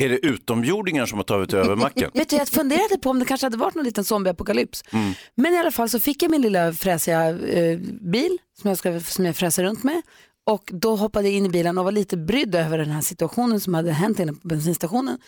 Är 0.00 0.09
det 0.09 0.26
utomjordingar 0.26 1.07
som 1.07 1.19
har 1.19 1.25
tagit 1.25 1.52
över 1.52 1.76
macken? 1.76 2.11
Vet 2.14 2.28
du, 2.28 2.37
jag 2.37 2.49
funderade 2.49 2.99
på 2.99 3.11
om 3.11 3.19
det 3.19 3.25
kanske 3.25 3.47
hade 3.47 3.57
varit 3.57 3.75
någon 3.75 3.85
liten 3.85 4.05
zombieapokalyps. 4.05 4.85
Mm. 4.93 5.12
Men 5.35 5.55
i 5.55 5.59
alla 5.59 5.71
fall 5.71 5.88
så 5.88 6.00
fick 6.00 6.23
jag 6.23 6.31
min 6.31 6.43
lilla 6.43 6.73
fräsiga 6.73 7.28
eh, 7.28 7.78
bil 8.00 8.38
som 8.61 8.69
jag, 8.69 8.78
ska, 8.78 9.00
som 9.00 9.26
jag 9.26 9.37
fräser 9.37 9.62
runt 9.62 9.85
med. 9.85 10.02
Och 10.47 10.71
då 10.73 10.97
hoppade 10.97 11.28
jag 11.28 11.35
in 11.37 11.47
i 11.47 11.49
bilen 11.49 11.78
och 11.78 11.85
var 11.85 11.93
lite 11.93 12.17
brydd 12.17 12.55
över 12.55 12.78
den 12.78 12.90
här 12.90 13.00
situationen 13.00 13.61
som 13.61 13.75
hade 13.75 13.93
hänt 13.93 14.19
inne 14.19 14.33
på 14.33 14.49
bensinstationen. 14.49 15.19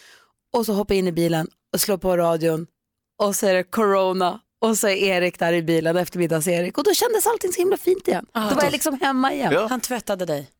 Och 0.52 0.66
så 0.66 0.72
hoppade 0.72 0.94
jag 0.94 0.98
in 0.98 1.08
i 1.08 1.12
bilen 1.12 1.48
och 1.72 1.80
slår 1.80 1.96
på 1.96 2.16
radion 2.16 2.66
och 3.22 3.36
så 3.36 3.46
är 3.46 3.54
det 3.54 3.62
corona 3.62 4.40
och 4.62 4.78
så 4.78 4.88
är 4.88 4.96
Erik 4.96 5.38
där 5.38 5.52
i 5.52 5.62
bilen, 5.62 5.96
eftermiddags-Erik. 5.96 6.78
Och 6.78 6.84
då 6.84 6.94
kändes 6.94 7.26
allting 7.26 7.52
så 7.52 7.60
himla 7.60 7.76
fint 7.76 8.08
igen. 8.08 8.26
då 8.34 8.40
var 8.40 8.62
jag 8.62 8.72
liksom 8.72 8.98
hemma 9.00 9.32
igen. 9.32 9.52
Ja. 9.52 9.66
Han 9.70 9.80
tvättade 9.80 10.24
dig. 10.26 10.50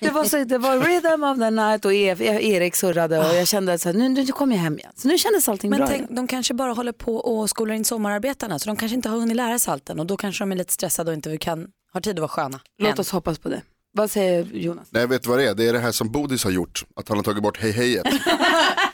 Det 0.00 0.10
var, 0.10 0.24
så, 0.24 0.44
det 0.44 0.58
var 0.58 0.78
rhythm 0.80 1.22
of 1.24 1.38
the 1.38 1.50
night 1.50 1.84
och 1.84 1.92
E- 1.94 2.50
Erik 2.54 2.76
surrade 2.76 3.18
och 3.18 3.34
jag 3.34 3.48
kände 3.48 3.72
att 3.72 3.84
nu, 3.84 4.08
nu 4.08 4.26
kommer 4.26 4.56
jag 4.56 4.62
hem 4.62 4.78
igen. 4.78 4.92
Så 4.96 5.08
nu 5.08 5.18
kändes 5.18 5.48
allting 5.48 5.70
Men 5.70 5.78
bra 5.78 5.86
tänk, 5.88 6.00
igen. 6.00 6.14
de 6.14 6.26
kanske 6.26 6.54
bara 6.54 6.72
håller 6.72 6.92
på 6.92 7.16
och 7.16 7.50
skolar 7.50 7.74
in 7.74 7.84
sommararbetarna 7.84 8.58
så 8.58 8.66
de 8.70 8.76
kanske 8.76 8.94
inte 8.96 9.08
har 9.08 9.18
hunnit 9.18 9.36
lära 9.36 9.58
sig 9.58 9.72
allt 9.72 9.90
än 9.90 10.00
och 10.00 10.06
då 10.06 10.16
kanske 10.16 10.42
de 10.44 10.52
är 10.52 10.56
lite 10.56 10.72
stressade 10.72 11.10
och 11.10 11.14
inte 11.14 11.38
kan, 11.38 11.66
har 11.92 12.00
tid 12.00 12.12
att 12.16 12.18
vara 12.20 12.28
sköna. 12.28 12.60
Låt 12.78 12.92
än. 12.92 12.98
oss 13.00 13.10
hoppas 13.10 13.38
på 13.38 13.48
det. 13.48 13.62
Vad 13.92 14.10
säger 14.10 14.44
Jonas? 14.52 14.86
Nej, 14.90 15.06
vet 15.06 15.22
du 15.22 15.28
vad 15.28 15.38
det 15.38 15.48
är? 15.48 15.54
Det 15.54 15.68
är 15.68 15.72
det 15.72 15.78
här 15.78 15.92
som 15.92 16.12
Bodis 16.12 16.44
har 16.44 16.50
gjort, 16.50 16.84
att 16.96 17.08
han 17.08 17.18
har 17.18 17.24
tagit 17.24 17.42
bort 17.42 17.58
hej 17.62 17.72
hejet. 17.72 18.06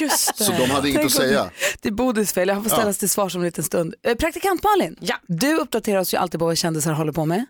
Just 0.00 0.38
det. 0.38 0.44
Så 0.44 0.52
de 0.52 0.70
hade 0.70 0.88
inget 0.88 1.04
att 1.04 1.12
säga. 1.12 1.50
Det 1.82 1.88
är 1.88 1.92
Bodis 1.92 2.32
fel, 2.32 2.48
jag 2.48 2.62
får 2.62 2.70
ställas 2.70 2.98
till 2.98 3.08
svars 3.10 3.34
om 3.34 3.40
en 3.40 3.44
liten 3.46 3.64
stund. 3.64 3.94
Eh, 4.06 4.14
Praktikant 4.14 4.62
Malin, 4.62 4.96
Ja. 5.00 5.16
du 5.26 5.54
uppdaterar 5.54 6.00
oss 6.00 6.14
ju 6.14 6.18
alltid 6.18 6.40
på 6.40 6.46
vad 6.46 6.58
kändisar 6.58 6.92
håller 6.92 7.12
på 7.12 7.26
med. 7.26 7.44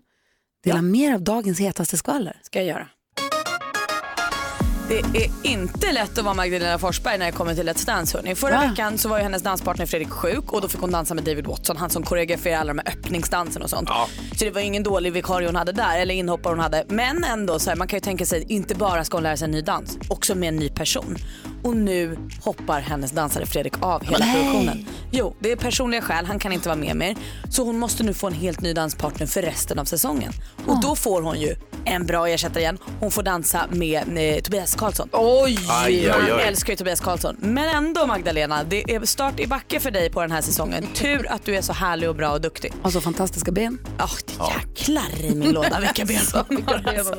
Dela 0.64 0.83
mer 0.83 1.14
av 1.14 1.23
dagens 1.23 1.61
hetaste 1.61 1.97
skvaller. 1.97 2.37
ska 2.43 2.59
jag 2.59 2.69
göra. 2.69 2.87
Det 4.88 4.99
är 5.25 5.31
inte 5.43 5.93
lätt 5.93 6.19
att 6.19 6.25
vara 6.25 6.35
Magdalena 6.35 6.78
Forsberg 6.78 7.19
när 7.19 7.26
det 7.26 7.33
kommer 7.33 7.55
till 7.55 7.69
Let's 7.69 7.87
Dance. 7.87 8.19
Hörni. 8.19 8.35
Förra 8.35 8.55
Va? 8.61 8.69
veckan 8.71 8.99
så 8.99 9.09
var 9.09 9.17
ju 9.17 9.23
hennes 9.23 9.43
danspartner 9.43 9.87
Fredrik 9.87 10.11
sjuk 10.11 10.52
och 10.52 10.61
då 10.61 10.69
fick 10.69 10.81
hon 10.81 10.90
dansa 10.90 11.14
med 11.14 11.25
David 11.25 11.47
Watson, 11.47 11.76
han 11.76 11.90
som 11.90 12.02
koreograferar 12.02 12.57
alla 12.59 12.75
de 12.75 12.83
här 12.87 12.93
öppningsdansen 12.99 13.62
och 13.62 13.71
sånt. 13.71 13.88
Så 14.38 14.45
det 14.45 14.50
var 14.50 14.61
ingen 14.61 14.83
dålig 14.83 15.12
vikarie 15.12 15.49
hon 15.49 15.57
hade 15.57 15.73
där, 15.73 15.99
eller 15.99 16.14
inhoppare 16.14 16.52
hon 16.52 16.61
hade. 16.61 16.85
Men 16.88 17.25
ändå, 17.25 17.58
så 17.58 17.71
här, 17.71 17.76
man 17.76 17.89
kan 17.89 17.97
ju 17.97 18.00
tänka 18.00 18.26
sig, 18.26 18.45
inte 18.49 18.75
bara 18.75 19.04
ska 19.04 19.17
hon 19.17 19.23
lära 19.23 19.37
sig 19.37 19.45
en 19.45 19.50
ny 19.50 19.61
dans, 19.63 19.99
också 20.11 20.34
med 20.34 20.49
en 20.49 20.56
ny 20.56 20.69
person. 20.69 21.17
Och 21.69 21.76
nu 21.76 22.19
hoppar 22.43 22.81
hennes 22.81 23.11
dansare 23.11 23.47
Fredrik 23.47 23.83
av 23.83 24.04
hela 24.04 24.33
produktionen. 24.33 24.87
Jo, 25.11 25.37
det 25.41 25.52
är 25.52 25.57
personliga 25.57 26.00
skäl, 26.00 26.26
han 26.26 26.39
kan 26.39 26.52
inte 26.52 26.69
vara 26.69 26.78
med 26.78 26.97
mer. 26.97 27.17
Så 27.50 27.65
hon 27.65 27.78
måste 27.78 28.02
nu 28.02 28.15
få 28.15 28.26
en 28.26 28.33
helt 28.33 28.61
ny 28.61 28.73
danspartner 28.73 29.26
för 29.26 29.43
resten 29.43 29.78
av 29.78 29.85
säsongen. 29.85 30.33
Och 30.67 30.83
då 30.83 30.97
får 30.97 31.23
hon 31.23 31.41
ju 31.41 31.57
en 31.85 32.07
bra 32.07 32.28
ersättare 32.28 32.61
igen. 32.63 32.78
Hon 33.00 33.11
får 33.11 33.23
dansa 33.23 33.67
med 33.71 34.35
eh, 34.37 34.41
Tobias 34.41 34.75
Karlsson. 34.75 35.09
Oj! 35.13 35.59
Aj, 35.71 36.11
aj, 36.11 36.28
Man 36.28 36.39
aj. 36.39 36.45
älskar 36.47 36.73
ju 36.73 36.76
Tobias 36.76 37.00
Karlsson. 37.00 37.37
Men 37.39 37.69
ändå 37.69 38.07
Magdalena, 38.07 38.65
det 38.65 38.95
är 38.95 39.04
start 39.04 39.41
i 39.41 39.47
backe 39.47 39.81
för 39.81 39.91
dig 39.91 40.11
på 40.11 40.21
den 40.21 40.31
här 40.31 40.41
säsongen. 40.41 40.87
Tur 40.95 41.26
att 41.31 41.45
du 41.45 41.57
är 41.57 41.63
så 41.63 41.73
härlig 41.73 42.09
och 42.09 42.17
bra 42.17 42.31
och 42.31 42.41
duktig. 42.41 42.73
Och 42.83 42.93
så 42.93 43.00
fantastiska 43.00 43.52
ben. 43.52 43.78
Oh, 43.99 44.13
det 44.26 44.33
jäklar 44.54 45.25
i 45.25 45.35
min 45.35 45.50
låda 45.52 45.81
vilka 45.95 46.04
ben 46.04 46.45
hon 46.49 46.63
har, 46.67 46.99
alltså. 46.99 47.15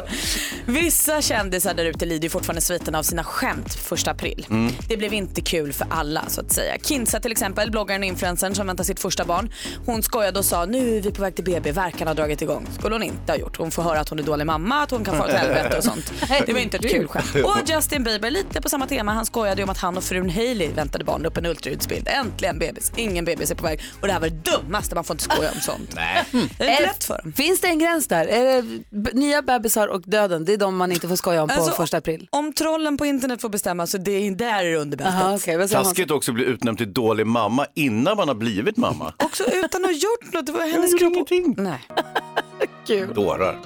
Vissa 0.65 1.21
kändisar 1.21 1.73
där 1.73 1.85
ute 1.85 2.05
lider 2.05 2.23
ju 2.23 2.29
fortfarande 2.29 2.61
sviten 2.61 2.95
av 2.95 3.03
sina 3.03 3.23
skämt 3.23 3.73
första 3.73 4.11
april. 4.11 4.38
Det 4.87 4.97
blev 4.97 5.13
inte 5.13 5.41
kul 5.41 5.73
för 5.73 5.87
alla 5.89 6.23
så 6.27 6.41
att 6.41 6.51
säga. 6.51 6.77
Kinsa 6.83 7.19
till 7.19 7.31
exempel, 7.31 7.71
bloggaren 7.71 8.01
och 8.01 8.07
influencern 8.07 8.55
som 8.55 8.67
väntar 8.67 8.83
sitt 8.83 8.99
första 8.99 9.25
barn. 9.25 9.51
Hon 9.85 10.03
skojade 10.03 10.39
och 10.39 10.45
sa 10.45 10.65
nu 10.65 10.97
är 10.97 11.01
vi 11.01 11.11
på 11.11 11.21
väg 11.21 11.35
till 11.35 11.43
BB, 11.45 11.71
verkan 11.71 12.07
har 12.07 12.15
dragit 12.15 12.41
igång. 12.41 12.67
Skulle 12.79 12.95
hon 12.95 13.03
inte 13.03 13.31
ha 13.31 13.37
gjort. 13.37 13.57
Hon 13.57 13.71
får 13.71 13.83
höra 13.83 13.99
att 13.99 14.09
hon 14.09 14.19
är 14.19 14.23
dålig 14.23 14.45
mamma, 14.45 14.75
att 14.83 14.91
hon 14.91 15.05
kan 15.05 15.17
få 15.17 15.25
ett 15.25 15.35
helvete 15.37 15.77
och 15.77 15.83
sånt. 15.83 16.13
Det 16.45 16.53
var 16.53 16.59
inte 16.59 16.77
ett 16.77 16.89
kul 16.91 17.07
skämt. 17.07 17.35
Och 17.45 17.57
Justin 17.69 18.03
Bieber, 18.03 18.31
lite 18.31 18.61
på 18.61 18.69
samma 18.69 18.87
tema. 18.87 19.13
Han 19.13 19.25
skojade 19.25 19.63
om 19.63 19.69
att 19.69 19.77
han 19.77 19.97
och 19.97 20.03
frun 20.03 20.29
Hailey 20.29 20.69
väntade 20.73 21.03
barn 21.03 21.25
upp 21.25 21.37
en 21.37 21.45
ultraljudsbild. 21.45 22.07
Äntligen 22.07 22.59
bebis. 22.59 22.91
Ingen 22.95 23.25
bebis 23.25 23.51
är 23.51 23.55
på 23.55 23.63
väg. 23.63 23.81
Och 24.01 24.07
det 24.07 24.13
här 24.13 24.19
var 24.19 24.29
det 24.29 24.51
dummaste, 24.51 24.95
man 24.95 25.03
får 25.03 25.13
inte 25.13 25.23
skoja 25.23 25.51
om 25.51 25.59
sånt. 25.61 25.89
Nej. 25.95 26.23
Det 26.31 26.63
är 26.63 26.71
inte 26.71 26.83
lätt 26.83 27.03
för 27.03 27.21
dem. 27.23 27.33
Finns 27.33 27.61
det 27.61 27.67
en 27.67 27.79
gräns 27.79 28.07
där? 28.07 28.27
Är 28.27 28.43
det 28.55 28.61
b- 28.89 29.11
nya 29.13 29.41
bebisar 29.41 29.87
och 29.87 30.01
döden, 30.01 30.45
det 30.45 30.53
är 30.53 30.57
de 30.57 30.77
man 30.77 30.91
inte 30.91 31.07
får 31.07 31.15
skoja 31.15 31.41
om 31.43 31.49
på 31.49 31.55
Alltså, 31.55 31.71
första 31.71 31.97
april? 31.97 32.27
Om 32.31 32.53
trollen 32.53 32.97
på 32.97 33.05
internet 33.05 33.41
får 33.41 33.49
bestämma 33.49 33.87
så 33.87 33.97
det 33.97 34.18
är 34.27 34.31
där 34.31 34.63
är 34.63 34.71
det 34.71 34.75
under 34.77 34.97
bältet. 34.97 35.15
Aha, 35.15 35.35
okay. 35.35 35.67
Taskigt 35.67 36.11
också 36.11 36.31
att 36.31 36.35
bli 36.35 36.43
utnämnd 36.45 36.77
till 36.77 36.93
dålig 36.93 37.27
mamma 37.27 37.65
innan 37.75 38.17
man 38.17 38.27
har 38.27 38.35
blivit 38.35 38.77
mamma. 38.77 39.13
Också 39.23 39.43
utan 39.43 39.81
att 39.85 39.87
ha 39.91 39.93
gjort 39.93 40.33
något. 40.33 40.45
Det 40.45 40.51
var 40.51 40.59
Jag 40.59 40.67
hennes 40.67 40.91
gjorde 41.01 41.15
kropp. 41.15 41.31
ingenting. 41.31 41.63
Nej. 41.63 41.79
Kul. 42.87 43.13
Dårar. 43.13 43.59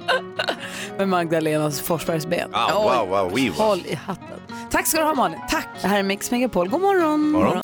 Med 0.97 1.09
Magdalenas 1.09 1.81
Forsbergs 1.81 2.25
ben. 2.27 2.49
Ah, 2.53 2.73
wow, 2.73 3.07
wow, 3.09 3.31
we 3.35 3.49
wow. 3.49 3.57
Håll 3.57 3.79
i 3.87 3.95
hatten. 3.95 4.39
Tack 4.71 4.87
ska 4.87 4.97
du 4.99 5.03
ha 5.05 5.13
Malin. 5.13 5.39
Tack. 5.49 5.67
Det 5.81 5.87
här 5.87 5.99
är 5.99 6.03
Mix 6.03 6.31
Megapol. 6.31 6.69
God 6.69 6.81
morgon. 6.81 7.31
Morgon. 7.31 7.61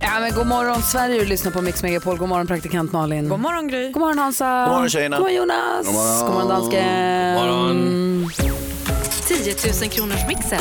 Ja, 0.00 0.20
men 0.20 0.32
god 0.34 0.46
morgon 0.46 0.82
Sverige, 0.82 1.20
du 1.20 1.26
lyssnar 1.26 1.52
på 1.52 1.62
Mix 1.62 1.82
Megapol. 1.82 2.16
God 2.18 2.28
morgon 2.28 2.46
praktikant 2.46 2.92
Malin. 2.92 3.28
God 3.28 3.40
morgon 3.40 3.68
Gry. 3.68 3.92
God 3.92 4.00
morgon 4.00 4.18
Hansa. 4.18 4.64
God 4.64 4.72
morgon, 4.74 4.88
tjejerna. 4.90 5.16
God 5.16 5.22
morgon 5.22 5.36
Jonas. 5.36 5.86
God 5.86 5.94
morgon. 5.94 6.24
God 6.26 6.34
morgon 6.34 6.48
dansken. 6.48 7.34
God 7.34 7.46
morgon. 7.46 8.30
10 9.28 9.54
000 9.82 9.90
kronors 9.90 10.26
mixen. 10.28 10.60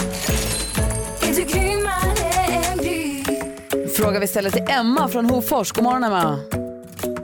Fråga 3.97 4.19
vi 4.19 4.27
ställer 4.27 4.49
till 4.49 4.65
Emma 4.69 5.07
från 5.07 5.25
Hofors. 5.25 5.71
God 5.71 5.83
morgon 5.83 6.03
Emma. 6.03 6.39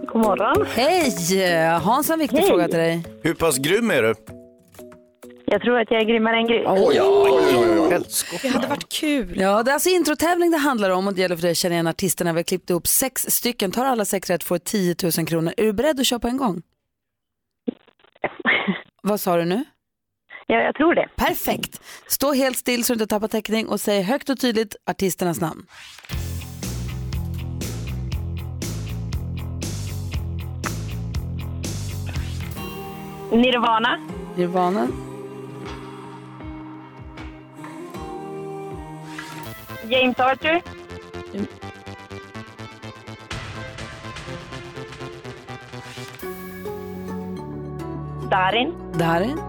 God 0.07 0.21
morgon. 0.21 0.65
Hej! 0.73 1.79
Hans 1.83 2.07
har 2.07 2.13
en 2.13 2.19
viktig 2.19 2.37
Hej. 2.37 2.47
fråga 2.47 2.67
till 2.67 2.77
dig. 2.77 3.03
Hur 3.23 3.33
pass 3.33 3.57
grym 3.57 3.91
är 3.91 4.01
du? 4.01 4.15
Jag 5.45 5.61
tror 5.61 5.79
att 5.79 5.91
jag 5.91 6.01
är 6.01 6.05
grymmare 6.05 6.37
än 6.37 6.47
Gry. 6.47 6.63
Oj, 6.67 7.01
oj, 7.01 7.01
oj, 7.01 7.79
oj. 7.79 8.03
Det 8.41 8.47
hade 8.47 8.67
varit 8.67 8.89
kul. 8.89 9.39
Ja, 9.39 9.63
det 9.63 9.71
är 9.71 9.73
alltså 9.73 9.89
introtävling 9.89 10.51
det 10.51 10.57
handlar 10.57 10.89
om 10.89 11.07
och 11.07 11.13
det 11.13 11.21
gäller 11.21 11.35
för 11.35 11.41
dig 11.41 11.51
att 11.51 11.57
känna 11.57 11.75
igen 11.75 11.87
artisterna. 11.87 12.33
Vi 12.33 12.39
har 12.39 12.43
klippt 12.43 12.69
ihop 12.69 12.87
sex 12.87 13.25
stycken. 13.29 13.71
Tar 13.71 13.85
alla 13.85 14.05
sex 14.05 14.29
rätt 14.29 14.43
får 14.43 14.57
10 14.57 14.95
000 15.17 15.27
kronor. 15.27 15.53
Är 15.57 15.63
du 15.63 15.73
beredd 15.73 15.99
att 15.99 16.05
köra 16.05 16.19
på 16.19 16.27
en 16.27 16.37
gång? 16.37 16.61
Vad 19.01 19.19
sa 19.19 19.37
du 19.37 19.45
nu? 19.45 19.63
Ja, 20.47 20.55
jag 20.55 20.75
tror 20.75 20.95
det. 20.95 21.07
Perfekt. 21.15 21.81
Stå 22.07 22.33
helt 22.33 22.57
still 22.57 22.83
så 22.83 22.93
du 22.93 22.95
inte 22.95 23.07
tappar 23.07 23.27
täckning 23.27 23.67
och 23.67 23.79
säg 23.81 24.01
högt 24.01 24.29
och 24.29 24.39
tydligt 24.39 24.75
artisternas 24.85 25.41
namn. 25.41 25.65
Nirvana, 33.31 33.99
Nirvana, 34.35 34.87
James 39.89 40.19
Arthur, 40.19 40.61
Darin, 48.29 48.73
Darin, 48.99 49.39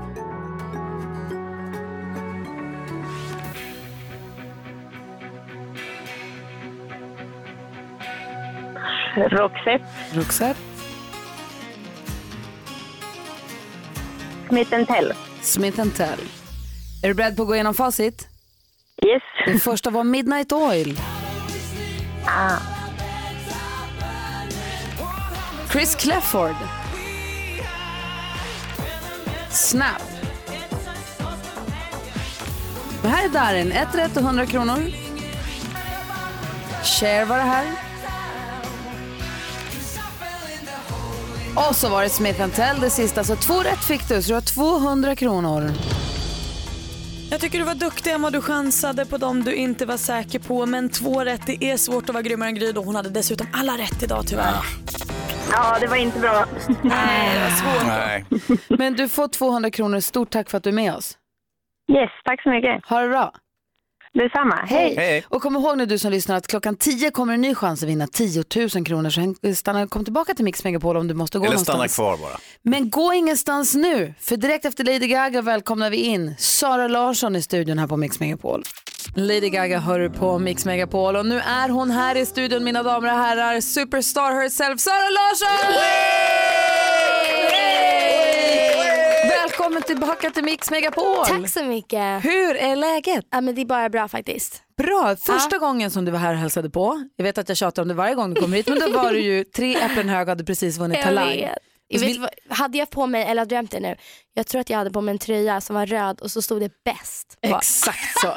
Roxette, 9.16 9.85
Roxette, 10.14 10.61
Smith 14.48 14.70
Tell. 14.70 15.12
Smith 15.42 15.96
Tell. 15.96 16.20
Är 17.02 17.09
du 17.09 17.14
beredd 17.14 17.37
på 17.37 17.42
att 17.42 17.48
gå 17.48 17.55
igenom 17.55 17.74
facit? 17.74 18.29
Yes. 19.07 19.22
Det 19.46 19.59
första 19.59 19.90
var 19.90 20.05
Midnight 20.05 20.52
Oil. 20.52 21.00
Ah. 22.26 22.57
Chris 25.72 25.94
Clefford. 25.94 26.57
Snap. 29.50 30.02
Det 33.02 33.09
här 33.09 33.24
är 33.24 33.29
Darin. 33.29 33.72
Ett 33.72 33.94
rätt 33.94 34.16
och 34.16 34.22
100 34.22 34.46
kronor. 34.46 34.79
Cher 36.85 37.24
var 37.24 37.37
det 37.37 37.42
här. 37.42 37.86
Och 41.56 41.76
så 41.76 41.88
var 41.88 42.02
det 42.02 42.08
Smith 42.08 42.48
Tell 42.48 42.80
det 42.80 42.90
sista. 42.90 43.24
Så 43.24 43.36
två 43.36 43.54
rätt 43.60 43.84
fick 43.84 44.08
du, 44.08 44.22
så 44.22 44.28
du 44.28 44.34
har 44.34 44.40
200 44.80 45.16
kronor. 45.16 45.70
Jag 47.30 47.40
tycker 47.40 47.58
du 47.58 47.64
var 47.64 47.74
duktig 47.74 48.10
Emma, 48.10 48.30
du 48.30 48.40
chansade 48.40 49.06
på 49.06 49.16
dem 49.16 49.42
du 49.42 49.54
inte 49.54 49.86
var 49.86 49.96
säker 49.96 50.38
på. 50.38 50.66
Men 50.66 50.88
två 50.90 51.24
rätt, 51.24 51.46
det 51.46 51.64
är 51.64 51.76
svårt 51.76 52.08
att 52.08 52.14
vara 52.14 52.22
grymmare 52.22 52.48
än 52.48 52.54
Gry 52.54 52.72
och 52.72 52.84
hon 52.84 52.94
hade 52.96 53.10
dessutom 53.10 53.46
alla 53.52 53.72
rätt 53.72 54.02
idag 54.02 54.24
tyvärr. 54.26 54.54
Ja, 55.52 55.76
det 55.80 55.86
var 55.86 55.96
inte 55.96 56.18
bra. 56.18 56.44
Nej, 56.82 57.34
det 57.34 57.40
var 57.40 57.50
svårt. 57.50 57.86
Nej. 57.86 58.24
Men 58.78 58.94
du 58.94 59.08
får 59.08 59.28
200 59.28 59.70
kronor. 59.70 60.00
Stort 60.00 60.30
tack 60.30 60.50
för 60.50 60.58
att 60.58 60.64
du 60.64 60.70
är 60.70 60.74
med 60.74 60.94
oss. 60.94 61.18
Yes, 61.92 62.10
tack 62.24 62.42
så 62.42 62.50
mycket. 62.50 62.86
Ha 62.88 63.00
det 63.00 63.08
bra. 63.08 63.32
Detsamma. 64.16 64.55
Hej. 64.66 64.94
Hej. 64.96 65.24
Och 65.29 65.42
kom 65.42 65.57
ihåg 65.57 65.79
nu 65.79 65.87
du 65.87 65.98
som 65.98 66.11
lyssnar 66.11 66.37
att 66.37 66.46
klockan 66.46 66.76
10 66.76 67.11
kommer 67.11 67.35
en 67.35 67.40
ny 67.40 67.55
chans 67.55 67.83
att 67.83 67.88
vinna 67.88 68.07
10 68.07 68.44
000 68.74 68.87
kronor. 68.87 69.11
Så 69.11 69.35
stanna, 69.55 69.87
kom 69.87 70.05
tillbaka 70.05 70.35
till 70.35 70.44
Mix 70.44 70.64
Megapol 70.64 70.96
om 70.96 71.09
du 71.09 71.14
måste 71.14 71.38
gå 71.38 71.44
Eller 71.44 71.52
någonstans. 71.55 71.92
stanna 71.92 72.16
kvar 72.16 72.26
bara. 72.29 72.38
Men 72.62 72.90
gå 72.90 73.12
ingenstans 73.12 73.74
nu, 73.74 74.14
för 74.20 74.37
direkt 74.37 74.64
efter 74.64 74.85
Lady 74.85 75.07
Gaga 75.07 75.42
välkomnar 75.42 75.90
vi 75.90 75.96
in 75.96 76.35
Sara 76.38 76.88
Larsson 76.88 77.37
i 77.37 77.42
studion 77.42 77.79
här 77.79 77.87
på 77.87 77.96
Mix 77.96 78.20
Megapol. 78.20 78.62
Lady 79.14 79.48
Gaga 79.50 79.79
hör 79.79 80.09
på 80.09 80.38
Mix 80.38 80.64
Megapol 80.64 81.16
och 81.16 81.26
nu 81.26 81.40
är 81.40 81.68
hon 81.68 81.90
här 81.90 82.16
i 82.16 82.26
studion 82.26 82.64
mina 82.64 82.83
damer 82.83 83.12
och 83.12 83.18
herrar, 83.18 83.61
superstar 83.61 84.33
herself 84.42 84.81
Sara 84.81 85.11
Larsson! 85.11 85.74
Hej! 85.74 87.75
Välkommen 89.66 89.83
tillbaka 89.83 90.31
till 90.31 90.44
Mix 90.44 90.70
Megapol! 90.70 91.26
Tack 91.26 91.48
så 91.48 91.64
mycket. 91.64 92.24
Hur 92.24 92.57
är 92.57 92.76
läget? 92.76 93.26
Ja, 93.31 93.40
men 93.40 93.55
det 93.55 93.61
är 93.61 93.66
bara 93.66 93.88
bra 93.88 94.09
faktiskt. 94.09 94.62
Bra, 94.79 95.16
första 95.16 95.59
gången 95.59 95.90
som 95.90 96.05
du 96.05 96.11
var 96.12 96.18
här 96.18 96.33
och 96.33 96.38
hälsade 96.38 96.70
på, 96.70 97.09
jag 97.16 97.24
vet 97.24 97.38
att 97.38 97.48
jag 97.48 97.59
tjatar 97.59 97.83
om 97.83 97.88
det 97.88 97.94
varje 97.94 98.14
gång 98.14 98.35
du 98.35 98.40
kommer 98.40 98.57
hit, 98.57 98.68
men 98.68 98.79
då 98.79 98.88
var 98.90 99.12
du 99.12 99.20
ju 99.20 99.44
tre 99.44 99.76
äpplen 99.76 100.09
hög 100.09 100.22
och 100.22 100.29
hade 100.29 100.44
precis 100.44 100.79
vunnit 100.79 100.96
Jag 100.98 101.05
Talang. 101.07 101.29
vet. 101.29 101.59
Jag 101.88 102.01
vet, 102.01 102.16
vad, 102.18 102.31
hade 102.49 102.79
jag 102.79 102.90
på 102.90 103.07
mig, 103.07 103.22
eller 103.25 103.42
har 103.42 103.46
drömt 103.46 103.70
det 103.70 103.81
nu, 103.81 103.96
jag 104.35 104.46
tror 104.46 104.61
att 104.61 104.70
jag 104.70 104.79
hade 104.79 104.90
på 104.90 105.01
mig 105.01 105.12
en 105.12 105.18
tröja 105.18 105.61
som 105.61 105.77
var 105.77 105.87
röd 105.87 106.20
och 106.20 106.31
så 106.31 106.42
stod 106.42 106.61
det 106.61 106.72
bäst. 106.85 107.38
Exakt 107.42 108.20
så. 108.20 108.35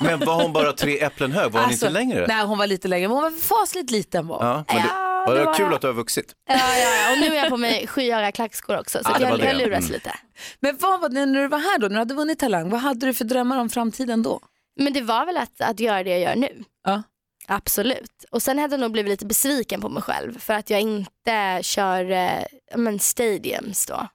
Men 0.04 0.18
var 0.20 0.42
hon 0.42 0.52
bara 0.52 0.72
tre 0.72 0.98
äpplen 1.00 1.32
hög? 1.32 1.52
Var 1.52 1.60
hon 1.60 1.68
Alltså, 1.70 1.86
inte 1.86 1.98
längre? 1.98 2.26
Nej, 2.28 2.44
hon 2.44 2.58
var 2.58 2.66
lite 2.66 2.88
längre, 2.88 3.08
men 3.08 3.14
hon 3.16 3.22
var 3.22 3.30
fasligt 3.30 3.90
liten 3.90 4.26
var 4.26 4.44
Ja, 4.46 4.64
men 4.68 4.76
det, 4.82 4.88
Ja, 4.88 5.24
var 5.26 5.34
det 5.34 5.40
det 5.40 5.44
var 5.46 5.54
kul 5.54 5.64
jag. 5.66 5.74
att 5.74 5.80
du 5.80 5.86
har 5.86 5.94
vuxit? 5.94 6.32
Ja, 6.48 6.54
ja, 6.56 6.94
ja. 6.94 7.12
Och 7.12 7.18
nu 7.18 7.28
har 7.28 7.36
jag 7.36 7.48
på 7.48 7.56
mig 7.56 7.86
skyhöga 7.86 8.32
klackskor 8.32 8.78
också 8.80 8.98
så 9.04 9.10
Ja, 9.20 9.20
jag, 9.20 9.40
jag 9.40 9.56
luras 9.56 9.78
Mm. 9.84 9.92
lite. 9.92 10.14
Men 10.60 10.76
vad 10.80 11.00
var 11.00 11.08
det 11.08 11.26
när 11.26 11.42
du 11.42 11.48
var 11.48 11.58
här 11.58 11.78
då, 11.78 11.86
när 11.86 11.94
du 11.94 11.98
hade 11.98 12.14
vunnit 12.14 12.38
Talang, 12.38 12.70
vad 12.70 12.80
hade 12.80 13.06
du 13.06 13.14
för 13.14 13.24
drömmar 13.24 13.58
om 13.58 13.70
framtiden 13.70 14.22
då? 14.22 14.40
Men 14.80 14.92
det 14.92 15.00
var 15.00 15.26
väl 15.26 15.36
att, 15.36 15.60
att 15.60 15.80
göra 15.80 16.02
det 16.04 16.10
jag 16.10 16.20
gör 16.20 16.36
nu. 16.36 16.64
Ja. 16.84 17.02
Absolut. 17.46 18.24
Och 18.30 18.42
sen 18.42 18.58
hade 18.58 18.72
jag 18.74 18.80
nog 18.80 18.92
blivit 18.92 19.10
lite 19.10 19.26
besviken 19.26 19.80
på 19.80 19.88
mig 19.88 20.02
själv 20.02 20.38
för 20.38 20.54
att 20.54 20.70
jag 20.70 20.80
inte 20.80 21.58
kör 21.62 22.10
eh, 22.10 22.44
men 22.76 22.98
stadiums 22.98 23.86
då. 23.86 24.08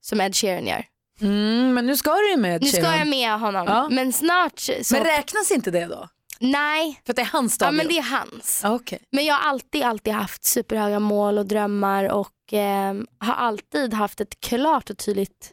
Som 0.00 0.20
Ed 0.20 0.36
Sheeran 0.36 0.66
gör. 0.66 0.84
Mm, 1.20 1.74
men 1.74 1.86
nu 1.86 1.96
ska 1.96 2.14
du 2.14 2.30
ju 2.30 2.36
med 2.36 2.62
Nu 2.62 2.68
ska 2.68 2.82
Sheeran. 2.82 2.98
jag 2.98 3.08
med 3.08 3.40
honom. 3.40 3.66
Ja. 3.66 3.88
Men 3.90 4.12
snart 4.12 4.58
så... 4.58 4.72
Men 4.94 5.04
räknas 5.04 5.50
inte 5.50 5.70
det 5.70 5.86
då? 5.86 6.08
Nej. 6.40 7.00
För 7.06 7.12
att 7.12 7.16
det 7.16 7.22
är 7.22 7.26
hans 7.32 7.52
Ja 7.52 7.54
stadion? 7.54 7.76
men 7.76 7.88
det 7.88 7.98
är 7.98 8.02
hans. 8.02 8.62
Okej. 8.64 9.02
Men 9.12 9.24
jag 9.24 9.34
har 9.34 9.50
alltid, 9.50 9.82
alltid 9.82 10.12
haft 10.12 10.44
superhöga 10.44 10.98
mål 10.98 11.38
och 11.38 11.46
drömmar 11.46 12.04
och 12.04 12.52
eh, 12.52 12.94
har 13.18 13.34
alltid 13.34 13.94
haft 13.94 14.20
ett 14.20 14.40
klart 14.40 14.90
och 14.90 14.98
tydligt 14.98 15.52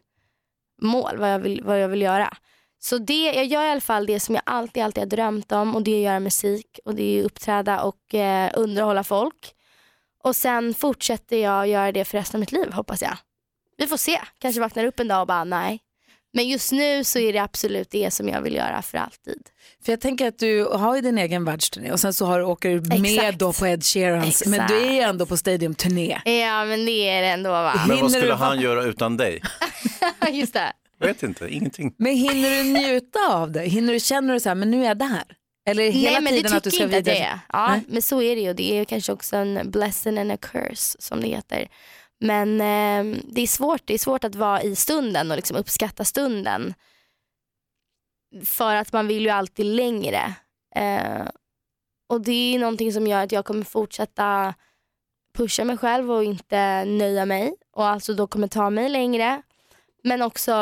mål 0.81 1.17
vad 1.17 1.33
jag 1.33 1.39
vill, 1.39 1.63
vad 1.63 1.79
jag 1.79 1.87
vill 1.89 2.01
göra. 2.01 2.37
Så 2.81 2.97
det, 2.97 3.23
jag 3.23 3.45
gör 3.45 3.65
i 3.65 3.69
alla 3.69 3.81
fall 3.81 4.05
det 4.05 4.19
som 4.19 4.35
jag 4.35 4.41
alltid, 4.45 4.83
alltid 4.83 5.01
har 5.01 5.09
drömt 5.09 5.51
om 5.51 5.75
och 5.75 5.83
det 5.83 5.91
är 5.91 5.95
att 5.97 6.03
göra 6.03 6.19
musik 6.19 6.79
och 6.85 6.95
det 6.95 7.03
är 7.03 7.19
att 7.19 7.25
uppträda 7.25 7.81
och 7.81 8.13
eh, 8.13 8.51
underhålla 8.55 9.03
folk. 9.03 9.53
Och 10.23 10.35
sen 10.35 10.73
fortsätter 10.73 11.37
jag 11.37 11.67
göra 11.67 11.91
det 11.91 12.05
för 12.05 12.17
resten 12.17 12.37
av 12.37 12.39
mitt 12.39 12.51
liv 12.51 12.71
hoppas 12.71 13.01
jag. 13.01 13.17
Vi 13.77 13.87
får 13.87 13.97
se, 13.97 14.21
kanske 14.39 14.61
vaknar 14.61 14.85
upp 14.85 14.99
en 14.99 15.07
dag 15.07 15.21
och 15.21 15.27
bara 15.27 15.43
nej. 15.43 15.79
Men 16.33 16.47
just 16.47 16.71
nu 16.71 17.03
så 17.03 17.19
är 17.19 17.33
det 17.33 17.39
absolut 17.39 17.91
det 17.91 18.11
som 18.11 18.29
jag 18.29 18.41
vill 18.41 18.55
göra 18.55 18.81
för 18.81 18.97
alltid. 18.97 19.41
För 19.85 19.91
jag 19.91 20.01
tänker 20.01 20.27
att 20.27 20.39
du 20.39 20.65
har 20.65 20.95
ju 20.95 21.01
din 21.01 21.17
egen 21.17 21.45
världsturné 21.45 21.91
och 21.91 21.99
sen 21.99 22.13
så 22.13 22.25
har, 22.25 22.41
åker 22.41 22.69
du 22.69 22.81
med 22.99 23.05
Exakt. 23.05 23.39
då 23.39 23.53
på 23.53 23.67
Ed 23.67 23.83
Sheerans, 23.83 24.45
men 24.45 24.67
du 24.67 24.77
är 24.77 24.91
ju 24.91 24.99
ändå 24.99 25.25
på 25.25 25.37
Stadium-turné. 25.37 26.21
Ja 26.25 26.65
men 26.65 26.85
det 26.85 27.09
är 27.09 27.21
det 27.21 27.27
ändå 27.27 27.49
va. 27.49 27.85
Men 27.87 28.01
vad 28.01 28.11
skulle 28.11 28.33
han 28.33 28.59
göra 28.59 28.83
utan 28.83 29.17
dig? 29.17 29.41
Just 30.31 30.53
det. 30.53 30.73
Jag 30.99 31.07
vet 31.07 31.23
inte, 31.23 31.49
ingenting. 31.49 31.95
Men 31.97 32.15
hinner 32.15 32.49
du 32.49 32.63
njuta 32.63 33.19
av 33.29 33.51
det? 33.51 33.61
Hinner 33.61 33.93
du, 33.93 33.99
känner 33.99 34.33
du 34.33 34.39
så 34.39 34.49
här, 34.49 34.55
men 34.55 34.71
nu 34.71 34.81
är 34.83 34.87
jag 34.87 34.97
där? 34.97 35.23
Eller 35.65 35.91
hela 35.91 36.11
Nej 36.11 36.21
men 36.21 36.33
tiden 36.33 36.51
det 36.51 36.57
att 36.57 36.63
du 36.63 36.71
ska 36.71 36.83
inte 36.83 36.95
vidare? 36.95 37.15
det. 37.15 37.39
Ja, 37.53 37.67
Nej. 37.67 37.81
men 37.87 38.01
så 38.01 38.21
är 38.21 38.35
det 38.35 38.41
ju. 38.41 38.53
Det 38.53 38.71
är 38.71 38.75
ju 38.75 38.85
kanske 38.85 39.11
också 39.11 39.35
en 39.35 39.71
blessing 39.71 40.17
and 40.17 40.31
a 40.31 40.37
curse 40.37 41.01
som 41.01 41.21
det 41.21 41.27
heter. 41.27 41.67
Men 42.19 42.61
eh, 42.61 43.17
det 43.23 43.41
är 43.41 43.47
svårt. 43.47 43.81
Det 43.85 43.93
är 43.93 43.97
svårt 43.97 44.23
att 44.23 44.35
vara 44.35 44.61
i 44.63 44.75
stunden 44.75 45.31
och 45.31 45.37
liksom 45.37 45.57
uppskatta 45.57 46.05
stunden. 46.05 46.73
För 48.45 48.75
att 48.75 48.93
man 48.93 49.07
vill 49.07 49.23
ju 49.23 49.29
alltid 49.29 49.65
längre. 49.65 50.33
Eh, 50.75 51.27
och 52.09 52.21
det 52.21 52.55
är 52.55 52.59
någonting 52.59 52.93
som 52.93 53.07
gör 53.07 53.23
att 53.23 53.31
jag 53.31 53.45
kommer 53.45 53.63
fortsätta 53.65 54.53
pusha 55.33 55.63
mig 55.63 55.77
själv 55.77 56.11
och 56.11 56.23
inte 56.23 56.85
nöja 56.85 57.25
mig. 57.25 57.53
Och 57.75 57.87
alltså 57.87 58.13
då 58.13 58.27
kommer 58.27 58.47
ta 58.47 58.69
mig 58.69 58.89
längre. 58.89 59.41
Men 60.03 60.21
också 60.21 60.53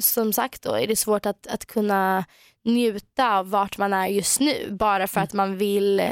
som 0.00 0.32
sagt 0.32 0.62
då 0.62 0.72
är 0.74 0.86
det 0.86 0.96
svårt 0.96 1.26
att, 1.26 1.46
att 1.46 1.66
kunna 1.66 2.24
njuta 2.64 3.36
av 3.38 3.50
vart 3.50 3.78
man 3.78 3.92
är 3.92 4.06
just 4.06 4.40
nu 4.40 4.68
bara 4.70 5.06
för 5.06 5.20
att 5.20 5.32
man 5.32 5.56
vill 5.58 6.02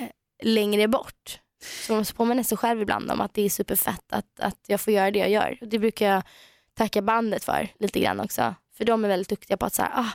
längre 0.43 0.89
bort. 0.89 1.41
Så 1.87 1.93
man 1.95 2.05
påminna 2.17 2.45
sig 2.45 2.59
själv 2.59 2.83
ibland 2.83 3.11
om 3.11 3.21
att 3.21 3.35
det 3.35 3.43
är 3.43 3.51
superfett 3.51 4.13
att, 4.13 4.41
att 4.41 4.59
jag 4.67 4.81
får 4.81 4.93
göra 4.93 5.11
det 5.11 5.19
jag 5.19 5.31
gör. 5.31 5.59
Och 5.61 5.69
Det 5.69 5.79
brukar 5.79 6.07
jag 6.07 6.23
tacka 6.75 7.03
bandet 7.03 7.45
för 7.45 7.69
lite 7.79 8.01
grann 8.01 8.21
också. 8.21 8.55
För 8.77 8.85
de 8.85 9.05
är 9.05 9.09
väldigt 9.09 9.29
duktiga 9.29 9.57
på 9.57 9.67
att 9.67 9.75
säga, 9.75 9.91
ah, 9.95 10.13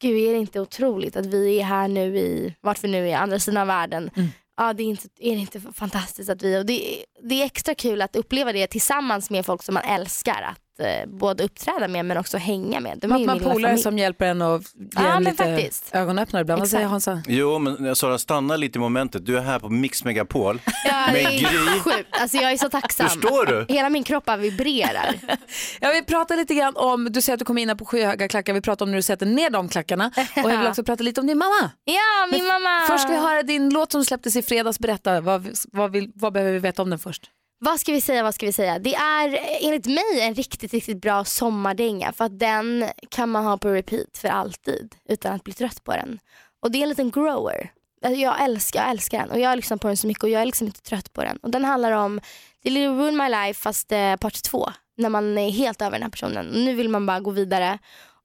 gud 0.00 0.28
är 0.28 0.32
det 0.32 0.38
inte 0.38 0.60
otroligt 0.60 1.16
att 1.16 1.26
vi 1.26 1.58
är 1.60 1.64
här 1.64 1.88
nu 1.88 2.18
i, 2.18 2.54
vart 2.60 2.84
vi 2.84 2.88
nu 2.88 3.08
är, 3.10 3.16
andra 3.16 3.38
sidan 3.38 3.60
av 3.60 3.66
världen. 3.66 4.10
Ja, 4.56 4.72
det 4.72 4.82
är, 4.82 4.86
inte, 4.86 5.08
är 5.18 5.34
det 5.34 5.40
inte 5.40 5.60
fantastiskt 5.60 6.30
att 6.30 6.42
vi, 6.42 6.58
och 6.58 6.66
det, 6.66 6.94
är- 7.00 7.04
det 7.28 7.42
är 7.42 7.46
extra 7.46 7.74
kul 7.74 8.02
att 8.02 8.16
uppleva 8.16 8.52
det 8.52 8.66
tillsammans 8.66 9.30
med 9.30 9.46
folk 9.46 9.62
som 9.62 9.74
man 9.74 9.82
älskar 9.84 10.42
att 10.42 10.60
eh, 10.78 11.06
både 11.06 11.44
uppträda 11.44 11.88
med 11.88 12.04
men 12.04 12.16
också 12.16 12.38
hänga 12.38 12.80
med. 12.80 12.98
De 12.98 13.10
är 13.10 13.14
Att 13.14 13.20
ju 13.20 13.26
man 13.26 13.36
min 13.36 13.44
polare 13.44 13.62
familj. 13.62 13.82
som 13.82 13.98
hjälper 13.98 14.26
en 14.26 14.42
och 14.42 14.60
ger 14.60 14.88
Ja, 14.94 15.00
en 15.06 15.12
men 15.22 15.32
lite 15.32 15.36
faktiskt. 15.44 15.94
ögonöppnare 15.94 16.40
ibland. 16.42 16.58
Vad 16.60 16.68
säger 16.68 16.86
Hansa? 16.86 17.22
Jo, 17.28 17.58
men 17.58 17.96
Sara, 17.96 18.18
stanna 18.18 18.56
lite 18.56 18.78
i 18.78 18.80
momentet. 18.80 19.26
Du 19.26 19.36
är 19.36 19.40
här 19.42 19.58
på 19.58 19.68
Mix 19.68 20.04
Megapol 20.04 20.60
Ja, 20.84 21.06
det 21.06 21.12
med 21.12 21.22
är 21.34 21.38
Gry. 21.38 21.80
sjukt. 21.80 22.08
Alltså, 22.10 22.36
jag 22.36 22.52
är 22.52 22.56
så 22.56 22.68
tacksam. 22.68 23.08
Förstår 23.08 23.46
du? 23.46 23.74
Hela 23.74 23.88
min 23.90 24.04
kropp 24.04 24.24
bara 24.24 24.36
vibrerar. 24.36 25.14
Jag 25.80 25.94
vill 25.94 26.04
prata 26.04 26.36
lite 26.36 26.54
grann 26.54 26.76
om, 26.76 27.04
du 27.12 27.22
säger 27.22 27.34
att 27.34 27.38
du 27.38 27.44
kom 27.44 27.58
in 27.58 27.68
här 27.68 27.76
på 27.76 27.84
skyhöga 27.84 28.28
klackar, 28.28 28.52
vi 28.52 28.60
pratar 28.60 28.84
om 28.86 28.90
när 28.90 28.96
du 28.96 29.02
sätter 29.02 29.26
ner 29.26 29.50
de 29.50 29.68
klackarna 29.68 30.10
och 30.44 30.50
jag 30.50 30.58
vill 30.58 30.66
också 30.68 30.84
prata 30.84 31.02
lite 31.02 31.20
om 31.20 31.26
din 31.26 31.38
mamma. 31.38 31.70
Ja, 31.84 32.26
min 32.32 32.46
mamma. 32.46 32.84
Först 32.88 33.02
ska 33.02 33.12
vi 33.12 33.18
höra 33.18 33.42
din 33.42 33.70
låt 33.70 33.92
som 33.92 34.04
släpptes 34.04 34.36
i 34.36 34.42
fredags, 34.42 34.78
berätta, 34.78 35.20
vad, 35.20 35.48
vad, 35.72 35.92
vill, 35.92 36.10
vad 36.14 36.32
behöver 36.32 36.52
vi 36.52 36.58
veta 36.58 36.82
om 36.82 36.90
den 36.90 36.98
först? 36.98 37.22
Vad 37.58 37.80
ska 37.80 37.92
vi 37.92 38.00
säga, 38.00 38.22
vad 38.22 38.34
ska 38.34 38.46
vi 38.46 38.52
säga? 38.52 38.78
Det 38.78 38.94
är 38.94 39.38
enligt 39.60 39.86
mig 39.86 40.20
en 40.20 40.34
riktigt, 40.34 40.72
riktigt 40.72 41.00
bra 41.00 41.24
sommardänga 41.24 42.12
för 42.12 42.24
att 42.24 42.38
den 42.38 42.84
kan 43.10 43.28
man 43.28 43.44
ha 43.44 43.56
på 43.56 43.68
repeat 43.68 44.18
för 44.18 44.28
alltid 44.28 44.94
utan 45.08 45.34
att 45.34 45.44
bli 45.44 45.52
trött 45.52 45.84
på 45.84 45.92
den. 45.92 46.18
Och 46.62 46.70
det 46.70 46.78
är 46.78 46.82
en 46.82 46.88
liten 46.88 47.10
grower. 47.10 47.72
Alltså, 48.04 48.20
Jag 48.20 48.44
älskar, 48.44 48.80
jag 48.80 48.90
älskar 48.90 49.18
den 49.18 49.30
och 49.30 49.40
jag 49.40 49.48
har 49.48 49.56
lyssnat 49.56 49.80
på 49.80 49.88
den 49.88 49.96
så 49.96 50.06
mycket 50.06 50.22
och 50.24 50.30
jag 50.30 50.42
är 50.42 50.46
liksom 50.46 50.66
inte 50.66 50.82
trött 50.82 51.12
på 51.12 51.22
den. 51.24 51.36
Och 51.36 51.50
den 51.50 51.64
handlar 51.64 51.92
om, 51.92 52.20
det 52.62 52.68
är 52.68 52.72
Little 52.72 52.88
Ruin 52.88 53.16
My 53.16 53.28
Life 53.28 53.60
fast 53.60 53.92
eh, 53.92 54.16
part 54.16 54.42
två. 54.42 54.68
När 54.96 55.08
man 55.08 55.38
är 55.38 55.50
helt 55.50 55.82
över 55.82 55.92
den 55.92 56.02
här 56.02 56.10
personen. 56.10 56.48
Och 56.48 56.60
nu 56.60 56.74
vill 56.74 56.88
man 56.88 57.06
bara 57.06 57.20
gå 57.20 57.30
vidare. 57.30 57.78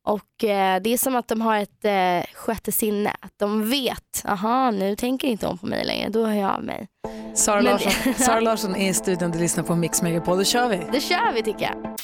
Och 0.08 0.44
eh, 0.44 0.82
det 0.82 0.94
är 0.94 0.98
som 0.98 1.16
att 1.16 1.28
de 1.28 1.42
har 1.42 1.58
ett 1.58 1.86
eh, 1.86 2.34
sjätte 2.36 2.72
sinne. 2.72 3.10
Att 3.20 3.34
de 3.38 3.70
vet, 3.70 4.24
aha 4.26 4.72
nu 4.72 4.96
tänker 4.96 5.28
inte 5.28 5.48
hon 5.48 5.58
på 5.58 5.66
mig 5.66 5.86
längre, 5.86 6.10
då 6.10 6.26
hör 6.26 6.34
jag 6.42 6.52
av 6.52 6.64
mig. 6.64 6.88
Sara 7.36 7.56
Men- 7.62 7.66
Larsson, 7.72 8.14
Sara 8.14 8.40
Larsson 8.50 8.76
är 8.76 8.90
i 8.90 8.94
studion, 8.94 9.32
du 9.32 9.40
lyssnar 9.40 9.64
på 9.64 9.76
Mix 9.76 10.02
Megapol, 10.02 10.38
då 10.38 10.44
kör 10.44 10.68
vi. 10.70 10.80
Det 10.92 11.00
kör 11.02 11.34
vi 11.34 11.44
tycker 11.44 11.62
jag. 11.66 11.96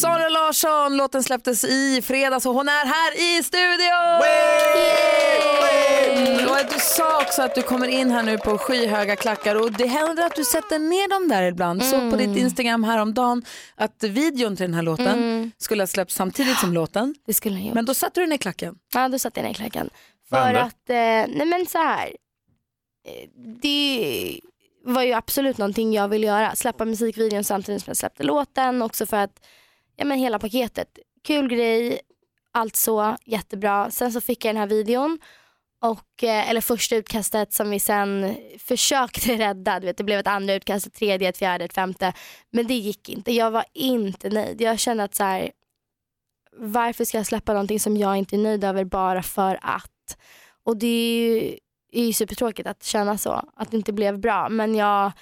Sara 0.00 0.28
Larsson, 0.28 0.96
låten 0.96 1.22
släpptes 1.22 1.64
i 1.64 2.02
fredags 2.02 2.46
och 2.46 2.54
hon 2.54 2.68
är 2.68 2.86
här 2.86 3.38
i 3.38 3.42
studion! 3.42 4.22
Yay! 4.26 6.46
Och 6.46 6.56
du 6.74 6.80
sa 6.80 7.22
också 7.22 7.42
att 7.42 7.54
du 7.54 7.62
kommer 7.62 7.88
in 7.88 8.10
här 8.10 8.22
nu 8.22 8.38
på 8.38 8.58
skyhöga 8.58 9.16
klackar 9.16 9.54
och 9.54 9.72
det 9.72 9.86
händer 9.86 10.26
att 10.26 10.34
du 10.36 10.44
sätter 10.44 10.78
ner 10.78 11.08
dem 11.08 11.28
där 11.28 11.42
ibland. 11.42 11.84
Så 11.84 12.10
på 12.10 12.16
ditt 12.16 12.36
Instagram 12.36 12.84
häromdagen 12.84 13.42
att 13.74 14.02
videon 14.02 14.56
till 14.56 14.64
den 14.66 14.74
här 14.74 14.82
låten 14.82 15.06
Mm. 15.06 15.50
skulle 15.58 15.82
ha 15.82 15.86
släppts 15.86 16.14
samtidigt 16.14 16.58
som 16.58 16.72
låten. 16.72 17.14
Det 17.26 17.34
skulle 17.34 17.60
gjort. 17.60 17.74
Men 17.74 17.84
då 17.84 17.94
satte 17.94 18.20
du 18.20 18.26
ner 18.26 18.36
klacken. 18.36 18.74
Ja, 18.94 19.08
då 19.08 19.18
satte 19.18 19.40
jag 19.40 19.46
ner 19.46 19.54
klacken. 19.54 19.90
För 20.28 20.54
att, 20.54 20.90
eh, 20.90 20.94
nej 21.36 21.46
men 21.46 21.66
så 21.66 21.78
här. 21.78 22.06
eh, 23.08 23.28
det 23.62 24.40
var 24.84 25.02
ju 25.02 25.12
absolut 25.12 25.58
någonting 25.58 25.92
jag 25.92 26.08
ville 26.08 26.26
göra. 26.26 26.54
Släppa 26.54 26.84
musikvideon 26.84 27.44
samtidigt 27.44 27.82
som 27.84 27.90
jag 27.90 27.96
släppte 27.96 28.22
låten. 28.22 28.82
Också 28.82 29.06
för 29.06 29.16
att, 29.16 29.46
ja 29.96 30.04
men 30.04 30.18
hela 30.18 30.38
paketet. 30.38 30.98
Kul 31.24 31.48
grej, 31.48 32.00
allt 32.52 32.76
så, 32.76 33.16
jättebra. 33.24 33.90
Sen 33.90 34.12
så 34.12 34.20
fick 34.20 34.44
jag 34.44 34.54
den 34.54 34.60
här 34.60 34.66
videon. 34.66 35.18
Och, 35.80 36.24
eh, 36.24 36.50
eller 36.50 36.60
första 36.60 36.96
utkastet 36.96 37.52
som 37.52 37.70
vi 37.70 37.80
sen 37.80 38.36
försökte 38.58 39.32
rädda. 39.36 39.80
Du 39.80 39.86
vet, 39.86 39.96
det 39.96 40.04
blev 40.04 40.20
ett 40.20 40.26
andra 40.26 40.54
utkast, 40.54 40.86
ett 40.86 40.94
tredje, 40.94 41.28
ett 41.28 41.38
fjärde, 41.38 41.64
ett 41.64 41.74
femte. 41.74 42.12
Men 42.50 42.66
det 42.66 42.74
gick 42.74 43.08
inte. 43.08 43.32
Jag 43.32 43.50
var 43.50 43.64
inte 43.72 44.30
nöjd. 44.30 44.60
Jag 44.60 44.78
kände 44.78 45.04
att 45.04 45.14
så 45.14 45.24
här, 45.24 45.50
varför 46.52 47.04
ska 47.04 47.16
jag 47.16 47.26
släppa 47.26 47.52
någonting 47.52 47.80
som 47.80 47.96
jag 47.96 48.16
inte 48.16 48.36
är 48.36 48.38
nöjd 48.38 48.64
över 48.64 48.84
bara 48.84 49.22
för 49.22 49.58
att? 49.62 50.18
Och 50.64 50.76
det 50.76 50.86
är 50.86 51.18
ju, 51.18 51.58
är 51.92 52.04
ju 52.04 52.12
supertråkigt 52.12 52.68
att 52.68 52.84
känna 52.84 53.18
så, 53.18 53.50
att 53.56 53.70
det 53.70 53.76
inte 53.76 53.92
blev 53.92 54.18
bra. 54.18 54.48
Men 54.48 54.74
jag 54.74 55.12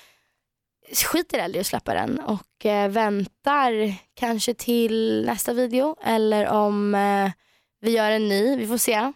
skiter 0.99 1.57
i 1.57 1.61
att 1.61 1.67
släppa 1.67 1.95
den 1.95 2.21
och 2.21 2.67
eh, 2.67 2.89
väntar 2.89 3.95
kanske 4.15 4.55
till 4.55 5.25
nästa 5.27 5.53
video 5.53 5.97
eller 6.05 6.49
om 6.49 6.95
eh, 6.95 7.31
vi 7.81 7.91
gör 7.91 8.11
en 8.11 8.29
ny, 8.29 8.57
vi 8.57 8.67
får 8.67 8.79
se. 8.79 9.13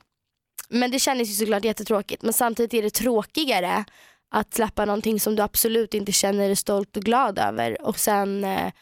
Men 0.69 0.91
det 0.91 0.99
kändes 0.99 1.29
ju 1.29 1.33
såklart 1.33 1.64
jättetråkigt 1.64 2.23
men 2.23 2.33
samtidigt 2.33 2.75
är 2.75 2.83
det 2.83 2.91
tråkigare 2.91 3.85
att 4.31 4.55
släppa 4.55 4.85
någonting 4.85 5.21
som 5.21 5.37
du 5.37 5.43
absolut 5.43 5.95
inte 5.95 6.12
känner 6.12 6.47
dig 6.47 6.57
stolt 6.57 6.97
och 6.97 7.03
glad 7.03 7.38
över 7.38 7.83
och 7.83 7.99
sen 7.99 8.45
eh, 8.45 8.73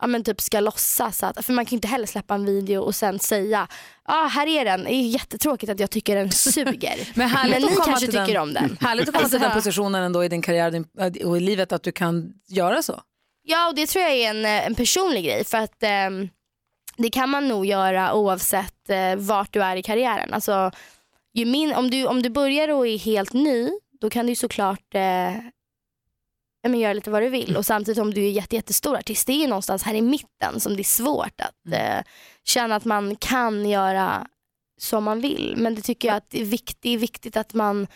ja, 0.00 0.06
men 0.06 0.24
typ 0.24 0.40
ska 0.40 0.60
låtsas 0.60 1.22
att, 1.22 1.46
för 1.46 1.52
man 1.52 1.64
kan 1.64 1.70
ju 1.70 1.76
inte 1.76 1.88
heller 1.88 2.06
släppa 2.06 2.34
en 2.34 2.44
video 2.46 2.82
och 2.82 2.94
sen 2.94 3.18
säga, 3.18 3.68
ja 4.06 4.24
ah, 4.24 4.26
här 4.26 4.46
är 4.46 4.64
den, 4.64 4.84
det 4.84 4.92
är 4.94 5.08
jättetråkigt 5.08 5.72
att 5.72 5.80
jag 5.80 5.90
tycker 5.90 6.16
den 6.16 6.30
suger. 6.30 7.08
Men, 7.14 7.30
men 7.50 7.62
ni 7.62 7.68
kanske 7.84 8.06
till 8.06 8.14
den, 8.14 8.26
tycker 8.26 8.40
om 8.40 8.52
den. 8.54 8.78
Härligt 8.80 9.08
att 9.08 9.14
komma 9.14 9.28
till 9.28 9.40
den 9.40 9.50
Alltså- 9.50 9.58
positionen 9.58 10.02
ändå 10.02 10.24
i 10.24 10.28
din 10.28 10.42
karriär 10.42 10.70
din- 10.70 11.26
och 11.26 11.36
i 11.36 11.40
livet 11.40 11.72
att 11.72 11.82
du 11.82 11.92
kan 11.92 12.32
göra 12.48 12.82
så. 12.82 13.00
Ja 13.42 13.68
och 13.68 13.74
det 13.74 13.86
tror 13.86 14.04
jag 14.04 14.12
är 14.14 14.30
en, 14.30 14.44
eh, 14.44 14.66
en 14.66 14.74
personlig 14.74 15.24
grej 15.24 15.44
för 15.44 15.58
att 15.58 15.82
ehm, 15.82 16.28
det 16.96 17.10
kan 17.10 17.30
man 17.30 17.48
nog 17.48 17.66
göra 17.66 18.14
oavsett 18.14 18.90
eh, 18.90 19.16
vart 19.16 19.52
du 19.52 19.62
är 19.62 19.76
i 19.76 19.82
karriären. 19.82 20.34
Alltså, 20.34 20.70
ju 21.34 21.44
min, 21.44 21.74
om, 21.74 21.90
du, 21.90 22.06
om 22.06 22.22
du 22.22 22.30
börjar 22.30 22.68
och 22.68 22.86
är 22.86 22.98
helt 22.98 23.32
ny 23.32 23.70
då 24.00 24.10
kan 24.10 24.26
du 24.26 24.34
såklart 24.34 24.94
eh, 24.94 25.32
men 26.68 26.80
göra 26.80 26.92
lite 26.92 27.10
vad 27.10 27.22
du 27.22 27.28
vill 27.28 27.56
och 27.56 27.66
samtidigt 27.66 28.00
om 28.00 28.14
du 28.14 28.24
är 28.24 28.30
jätte, 28.30 28.56
jättestor 28.56 28.96
artist 28.96 29.26
det 29.26 29.32
är 29.32 29.40
ju 29.40 29.46
någonstans 29.46 29.82
här 29.82 29.94
i 29.94 30.02
mitten 30.02 30.60
som 30.60 30.76
det 30.76 30.82
är 30.82 30.84
svårt 30.84 31.40
att 31.40 31.72
eh, 31.72 32.04
känna 32.44 32.76
att 32.76 32.84
man 32.84 33.16
kan 33.16 33.68
göra 33.68 34.26
som 34.78 35.04
man 35.04 35.20
vill. 35.20 35.54
Men 35.56 35.74
det 35.74 35.82
tycker 35.82 36.08
jag 36.08 36.16
att 36.16 36.30
det 36.30 36.40
är 36.40 36.44
viktigt, 36.44 36.78
det 36.82 36.90
är 36.90 36.98
viktigt 36.98 37.36
att 37.36 37.54
man 37.54 37.86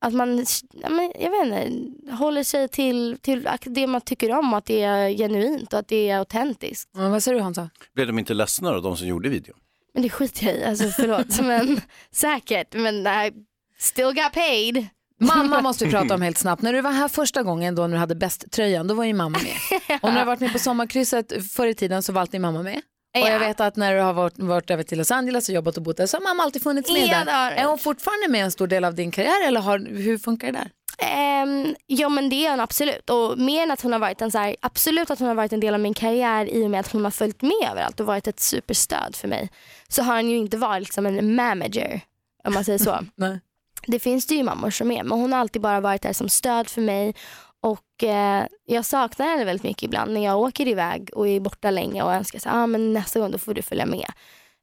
att 0.00 0.14
man 0.14 0.44
ja, 0.72 0.88
men, 0.90 1.12
jag 1.20 1.30
vet 1.30 1.66
inte, 1.66 2.12
håller 2.12 2.42
sig 2.42 2.68
till, 2.68 3.18
till 3.20 3.48
det 3.64 3.86
man 3.86 4.00
tycker 4.00 4.38
om 4.38 4.52
och 4.52 4.58
att 4.58 4.64
det 4.64 4.82
är 4.82 5.10
genuint 5.10 5.72
och 5.72 5.78
att 5.78 5.88
det 5.88 6.08
är 6.08 6.18
autentiskt. 6.18 6.90
Men 6.94 7.10
vad 7.10 7.22
säger 7.22 7.38
du 7.38 7.42
Hansa? 7.42 7.70
Blev 7.94 8.06
de 8.06 8.18
inte 8.18 8.34
ledsna 8.34 8.72
då, 8.72 8.80
de 8.80 8.96
som 8.96 9.06
gjorde 9.06 9.28
videon? 9.28 9.56
Men 9.94 10.02
det 10.02 10.10
skiter 10.10 10.46
jag 10.46 10.56
i, 10.56 10.64
alltså 10.64 10.88
förlåt. 10.88 11.40
men 11.42 11.80
säkert, 12.10 12.74
men 12.74 13.06
I 13.06 13.32
still 13.78 14.14
got 14.14 14.32
paid. 14.32 14.86
Mamma 15.18 15.60
måste 15.60 15.84
vi 15.84 15.90
prata 15.90 16.14
om 16.14 16.22
helt 16.28 16.38
snabbt. 16.38 16.62
När 16.62 16.72
du 16.72 16.80
var 16.80 16.92
här 16.92 17.08
första 17.08 17.42
gången 17.42 17.74
då 17.74 17.82
när 17.82 17.88
du 17.88 17.96
hade 17.96 18.14
bäst-tröjan, 18.14 18.86
då 18.86 18.94
var 18.94 19.04
ju 19.04 19.14
mamma 19.14 19.38
med. 19.38 19.80
Och 20.02 20.08
när 20.08 20.12
du 20.14 20.18
har 20.18 20.26
varit 20.26 20.40
med 20.40 20.52
på 20.52 20.58
sommarkrysset 20.58 21.32
förr 21.52 21.66
i 21.66 21.74
tiden 21.74 22.02
så 22.02 22.12
var 22.12 22.20
alltid 22.20 22.40
mamma 22.40 22.62
med. 22.62 22.80
Och 23.22 23.28
jag 23.28 23.38
vet 23.38 23.60
att 23.60 23.76
när 23.76 23.94
du 23.94 24.00
har 24.00 24.12
varit, 24.12 24.38
varit 24.38 24.70
över 24.70 24.82
till 24.82 24.98
Los 24.98 25.10
Angeles 25.10 25.48
och 25.48 25.54
jobbat 25.54 25.76
och 25.76 25.82
bott 25.82 25.96
där 25.96 26.06
så 26.06 26.16
har 26.16 26.22
mamma 26.22 26.42
alltid 26.42 26.62
funnits 26.62 26.92
med 26.92 27.08
Ja, 27.08 27.24
där. 27.24 27.52
Är 27.52 27.64
hon 27.64 27.78
fortfarande 27.78 28.28
med 28.28 28.44
en 28.44 28.50
stor 28.50 28.66
del 28.66 28.84
av 28.84 28.94
din 28.94 29.10
karriär 29.10 29.46
eller 29.46 29.60
har, 29.60 29.78
hur 29.78 30.18
funkar 30.18 30.52
det 30.52 30.58
där? 30.58 30.70
Ehm, 30.98 31.74
ja 31.86 32.08
men 32.08 32.28
det 32.30 32.46
är 32.46 32.50
hon 32.50 32.60
absolut. 32.60 33.10
Och 33.10 33.38
mer 33.38 33.62
än 33.62 33.70
att 33.70 33.80
hon 33.80 33.92
har 33.92 33.98
varit 33.98 34.22
en 34.22 34.30
så 34.30 34.38
här, 34.38 34.56
absolut 34.60 35.10
att 35.10 35.18
hon 35.18 35.28
har 35.28 35.34
varit 35.34 35.52
en 35.52 35.60
del 35.60 35.74
av 35.74 35.80
min 35.80 35.94
karriär 35.94 36.46
i 36.46 36.66
och 36.66 36.70
med 36.70 36.80
att 36.80 36.92
hon 36.92 37.04
har 37.04 37.10
följt 37.10 37.42
med 37.42 37.68
överallt 37.70 38.00
och 38.00 38.06
varit 38.06 38.26
ett 38.26 38.40
superstöd 38.40 39.16
för 39.16 39.28
mig. 39.28 39.50
Så 39.88 40.02
har 40.02 40.16
hon 40.16 40.30
ju 40.30 40.36
inte 40.36 40.56
varit 40.56 40.82
liksom 40.82 41.06
en 41.06 41.34
manager 41.34 42.00
om 42.44 42.54
man 42.54 42.64
säger 42.64 42.78
så. 42.78 42.98
Nej. 43.14 43.40
Det 43.86 43.98
finns 43.98 44.26
det 44.26 44.34
ju 44.34 44.42
mammor 44.42 44.70
som 44.70 44.90
är 44.90 45.02
men 45.02 45.20
hon 45.20 45.32
har 45.32 45.40
alltid 45.40 45.62
bara 45.62 45.80
varit 45.80 46.02
där 46.02 46.12
som 46.12 46.28
stöd 46.28 46.68
för 46.68 46.80
mig. 46.80 47.14
Och 47.60 48.04
eh, 48.04 48.46
jag 48.64 48.84
saknar 48.84 49.26
henne 49.26 49.44
väldigt 49.44 49.64
mycket 49.64 49.82
ibland 49.82 50.14
när 50.14 50.24
jag 50.24 50.38
åker 50.38 50.68
iväg 50.68 51.10
och 51.12 51.28
är 51.28 51.40
borta 51.40 51.70
länge 51.70 52.02
och 52.02 52.12
önskar 52.14 52.38
att 52.38 52.46
ah, 52.46 52.66
men 52.66 52.92
nästa 52.92 53.20
gång 53.20 53.30
då 53.30 53.38
får 53.38 53.54
du 53.54 53.62
följa 53.62 53.86
med. 53.86 54.10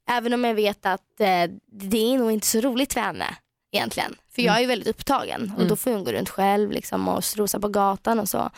Även 0.10 0.34
om 0.34 0.44
jag 0.44 0.54
vet 0.54 0.86
att 0.86 1.20
eh, 1.20 1.52
det 1.72 2.14
är 2.14 2.18
nog 2.18 2.32
inte 2.32 2.48
så 2.48 2.60
roligt 2.60 2.94
för 2.94 3.02
henne 3.02 3.36
egentligen. 3.72 4.16
För 4.36 4.42
jag 4.42 4.56
är 4.56 4.60
ju 4.60 4.66
väldigt 4.66 4.88
upptagen 4.88 5.54
och 5.58 5.68
då 5.68 5.76
får 5.76 5.92
hon 5.92 6.04
gå 6.04 6.12
runt 6.12 6.30
själv 6.30 6.72
liksom, 6.72 7.08
och 7.08 7.24
strosa 7.24 7.60
på 7.60 7.68
gatan 7.68 8.20
och 8.20 8.30
så. 8.30 8.50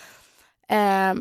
Eh, 0.70 1.14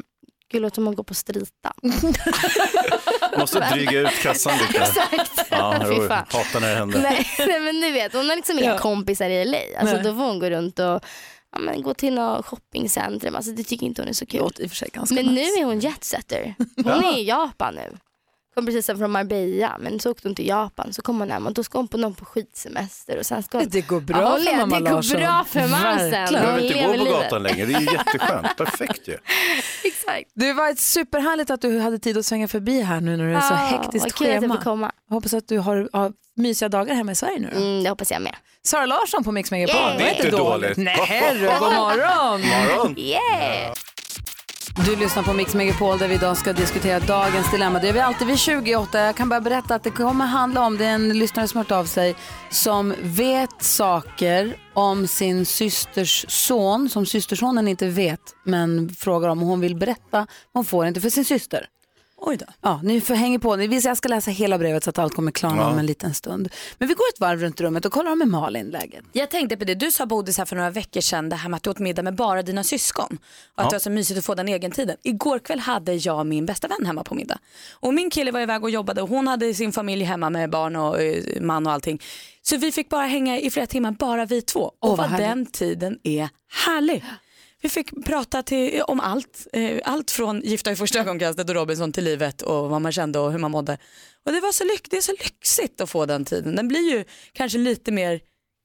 gud 0.52 0.62
låter 0.62 0.74
som 0.74 0.88
att 0.88 0.96
gå 0.96 1.04
på 1.04 1.14
strita. 1.14 1.72
Måste 3.38 3.60
dryga 3.70 4.00
ut 4.00 4.22
kassan 4.22 4.52
lite. 4.58 4.78
Exakt. 4.82 5.46
Ja, 5.50 5.76
Fy 5.82 5.86
roligt. 5.90 6.08
fan. 6.08 6.26
Hatar 6.30 6.60
när 6.60 6.68
det 6.70 6.76
händer. 6.76 7.00
nej, 7.02 7.26
nej 7.38 7.60
men 7.60 7.80
du 7.80 7.92
vet, 7.92 8.12
hon 8.12 8.28
har 8.28 8.36
liksom 8.36 8.58
inga 8.58 8.66
Ja. 8.72 8.78
kompisar 8.78 9.30
i 9.30 9.44
LA. 9.44 9.58
Alltså, 9.80 9.94
Nej. 9.94 10.04
då 10.04 10.14
får 10.14 10.24
hon 10.24 10.38
gå 10.38 10.50
runt 10.50 10.78
och 10.78 10.84
ja, 11.52 11.58
men, 11.60 11.82
gå 11.82 11.94
till 11.94 12.14
något 12.14 12.46
shoppingcentrum. 12.46 13.36
Alltså, 13.36 13.50
det 13.50 13.64
tycker 13.64 13.86
inte 13.86 14.02
hon 14.02 14.08
är 14.08 14.12
så 14.12 14.26
kul. 14.26 14.40
Låter 14.40 14.62
i 14.62 14.66
och 14.66 14.70
för 14.70 14.76
sig 14.76 14.88
ganska 14.92 15.14
Men 15.14 15.24
nu 15.26 15.32
nice. 15.32 15.60
är 15.60 15.64
hon 15.64 15.80
jetsetter. 15.80 16.54
Hon 16.76 17.04
är 17.04 17.18
i 17.18 17.24
Japan 17.24 17.74
nu. 17.74 17.96
Kom 18.56 18.66
precis 18.66 18.88
hem 18.88 18.98
från 18.98 19.10
Marbella 19.10 19.76
men 19.80 20.00
så 20.00 20.10
åkte 20.10 20.28
hon 20.28 20.34
till 20.34 20.46
Japan 20.48 20.92
så 20.92 21.02
kom 21.02 21.18
hon 21.20 21.30
hem 21.30 21.46
och 21.46 21.52
då 21.54 21.64
ska 21.64 21.78
hon 21.78 21.88
på 21.88 21.96
någon 21.96 22.14
på 22.14 22.24
skidsemester 22.24 23.18
och 23.18 23.26
sen 23.26 23.42
ska 23.42 23.58
hon... 23.58 23.68
Det 23.70 23.80
går 23.80 24.00
bra 24.00 24.18
Ja, 24.18 24.38
för 24.50 24.56
mamma 24.56 24.76
Det 24.76 24.82
går 24.84 24.90
Larsson. 24.90 25.20
bra 25.20 25.44
för 25.48 25.60
mamsen. 25.60 26.10
Verkligen. 26.10 26.26
Du 26.26 26.32
behöver 26.32 26.62
inte 26.62 26.98
gå 26.98 27.04
på 27.04 27.10
gatan 27.10 27.42
längre, 27.42 27.66
det 27.66 27.74
är 27.74 27.80
ju 27.80 27.92
jätteskönt. 27.92 28.56
Perfekt 28.56 29.08
ju. 29.08 29.12
Exakt. 29.84 30.30
Det 30.34 30.52
var 30.52 30.70
ett 30.70 30.78
superhärligt 30.78 31.50
att 31.50 31.60
du 31.60 31.78
hade 31.80 31.98
tid 31.98 32.18
att 32.18 32.26
svänga 32.26 32.48
förbi 32.48 32.80
här 32.80 33.00
nu 33.00 33.16
när 33.16 33.24
det 33.28 33.36
är 33.36 33.40
så 33.40 33.54
hektiskt 33.54 34.06
att 34.06 34.20
jag 34.20 34.40
schema. 34.40 34.54
fick 34.54 34.64
komma. 34.64 34.92
Jag 35.08 35.14
hoppas 35.14 35.34
att 35.34 35.48
du 35.48 35.58
har, 35.58 35.88
har 35.92 36.12
mysiga 36.36 36.68
dagar 36.68 36.94
hemma 36.94 37.12
i 37.12 37.14
Sverige 37.14 37.38
nu 37.38 37.50
då. 37.52 37.56
Mm, 37.56 37.82
det 37.84 37.90
hoppas 37.90 38.10
jag 38.10 38.22
med. 38.22 38.36
Sara 38.62 38.86
Larsson 38.86 39.24
på 39.24 39.32
Mix 39.32 39.50
Megapol. 39.50 39.76
Yeah. 39.76 39.96
Det 39.98 40.04
var 40.04 40.10
Inte 40.10 40.30
dåligt. 40.30 40.76
Nej 40.76 41.32
du, 41.34 41.40
god 41.40 41.72
morgon. 41.74 42.40
Morgon. 42.50 42.98
Yeah! 42.98 43.72
Du 44.84 44.96
lyssnar 44.96 45.22
på 45.22 45.32
Mix 45.32 45.54
Megapol 45.54 45.98
där 45.98 46.08
vi 46.08 46.14
idag 46.14 46.36
ska 46.36 46.52
diskutera 46.52 47.00
dagens 47.00 47.50
dilemma. 47.50 47.78
Det 47.78 47.88
är 47.88 47.92
vi 47.92 48.00
alltid 48.00 48.26
vid 48.26 48.38
28. 48.38 48.98
Jag 49.00 49.16
kan 49.16 49.28
bara 49.28 49.40
berätta 49.40 49.74
att 49.74 49.82
det 49.82 49.90
kommer 49.90 50.26
handla 50.26 50.66
om, 50.66 50.78
det 50.78 50.84
är 50.84 50.94
en 50.94 51.18
lyssnare 51.18 51.48
som 51.48 51.58
har 51.58 51.64
hört 51.64 51.72
av 51.72 51.84
sig 51.84 52.14
som 52.50 52.94
vet 53.02 53.62
saker 53.62 54.56
om 54.74 55.06
sin 55.06 55.46
systers 55.46 56.24
son 56.28 56.88
som 56.88 57.06
systersonen 57.06 57.68
inte 57.68 57.86
vet 57.86 58.20
men 58.44 58.88
frågar 58.88 59.28
om 59.28 59.42
och 59.42 59.48
hon 59.48 59.60
vill 59.60 59.76
berätta. 59.76 60.26
Hon 60.52 60.64
får 60.64 60.86
inte 60.86 61.00
för 61.00 61.10
sin 61.10 61.24
syster. 61.24 61.66
Oj 62.18 62.36
då. 62.36 62.46
Ja, 62.60 62.80
ni 62.84 63.00
får 63.00 63.14
hänga 63.14 63.38
på. 63.38 63.62
Jag 63.62 63.96
ska 63.96 64.08
läsa 64.08 64.30
hela 64.30 64.58
brevet 64.58 64.84
så 64.84 64.90
att 64.90 64.98
allt 64.98 65.14
kommer 65.14 65.32
klarna 65.32 65.62
Ja. 65.62 65.70
om 65.70 65.78
en 65.78 65.86
liten 65.86 66.14
stund. 66.14 66.48
Men 66.78 66.88
vi 66.88 66.94
går 66.94 67.04
ett 67.14 67.20
varv 67.20 67.40
runt 67.40 67.60
rummet 67.60 67.84
och 67.84 67.92
kollar 67.92 68.14
med 68.14 68.28
Malin 68.28 68.66
läget. 68.66 69.04
Jag 69.12 69.30
tänkte 69.30 69.56
på 69.56 69.64
det, 69.64 69.74
du 69.74 69.90
sa 69.90 70.06
Bodis 70.06 70.38
här 70.38 70.44
för 70.44 70.56
några 70.56 70.70
veckor 70.70 71.00
sedan 71.00 71.28
det 71.28 71.36
här 71.36 71.48
med 71.48 71.56
att 71.56 71.62
du 71.62 71.70
åt 71.70 71.78
middag 71.78 72.02
med 72.02 72.14
bara 72.14 72.42
dina 72.42 72.64
syskon. 72.64 73.18
Och 73.54 73.62
att 73.62 73.70
det 73.70 73.74
var 73.74 73.80
så 73.80 73.90
mysigt 73.90 74.18
att 74.18 74.24
få 74.24 74.34
den 74.34 74.48
egen 74.48 74.70
tiden. 74.70 74.96
Igår 75.02 75.38
kväll 75.38 75.58
hade 75.60 75.94
jag 75.94 76.26
min 76.26 76.46
bästa 76.46 76.68
vän 76.68 76.86
hemma 76.86 77.04
på 77.04 77.14
middag. 77.14 77.38
Och 77.72 77.94
min 77.94 78.10
kille 78.10 78.30
var 78.30 78.40
iväg 78.40 78.62
och 78.62 78.70
jobbade 78.70 79.02
och 79.02 79.08
hon 79.08 79.28
hade 79.28 79.54
sin 79.54 79.72
familj 79.72 80.04
hemma 80.04 80.30
med 80.30 80.50
barn 80.50 80.76
och 80.76 81.02
eh, 81.02 81.40
man 81.40 81.66
och 81.66 81.72
allting. 81.72 82.02
Så 82.42 82.56
vi 82.56 82.72
fick 82.72 82.88
bara 82.88 83.06
hänga 83.06 83.38
i 83.40 83.50
flera 83.50 83.66
timmar, 83.66 83.90
bara 83.90 84.24
vi 84.24 84.42
två. 84.42 84.60
Och 84.60 84.74
Åh, 84.80 84.96
vad 84.96 85.10
vad 85.10 85.20
den 85.20 85.46
tiden 85.46 85.98
är 86.02 86.28
härlig. 86.66 87.04
Vi 87.66 87.70
fick 87.70 88.04
prata 88.04 88.42
till, 88.42 88.82
om 88.82 89.00
allt. 89.00 89.46
Eh, 89.52 89.78
allt 89.84 90.10
från 90.10 90.40
Gifta 90.40 90.72
i 90.72 90.76
första 90.76 90.98
ögonkastet 91.00 91.48
och 91.48 91.54
Robinson 91.54 91.92
till 91.92 92.04
livet 92.04 92.42
och 92.42 92.70
vad 92.70 92.82
man 92.82 92.92
kände 92.92 93.18
och 93.18 93.32
hur 93.32 93.38
man 93.38 93.50
mådde. 93.50 93.78
Och 94.26 94.32
det, 94.32 94.40
var 94.40 94.52
så 94.52 94.64
lyck, 94.64 94.90
det 94.90 94.96
är 94.96 95.00
så 95.00 95.12
lyxigt 95.12 95.80
att 95.80 95.90
få 95.90 96.06
den 96.06 96.24
tiden. 96.24 96.56
Den 96.56 96.68
blir 96.68 96.90
ju 96.90 97.04
kanske 97.32 97.58
lite 97.58 97.92
mer 97.92 98.20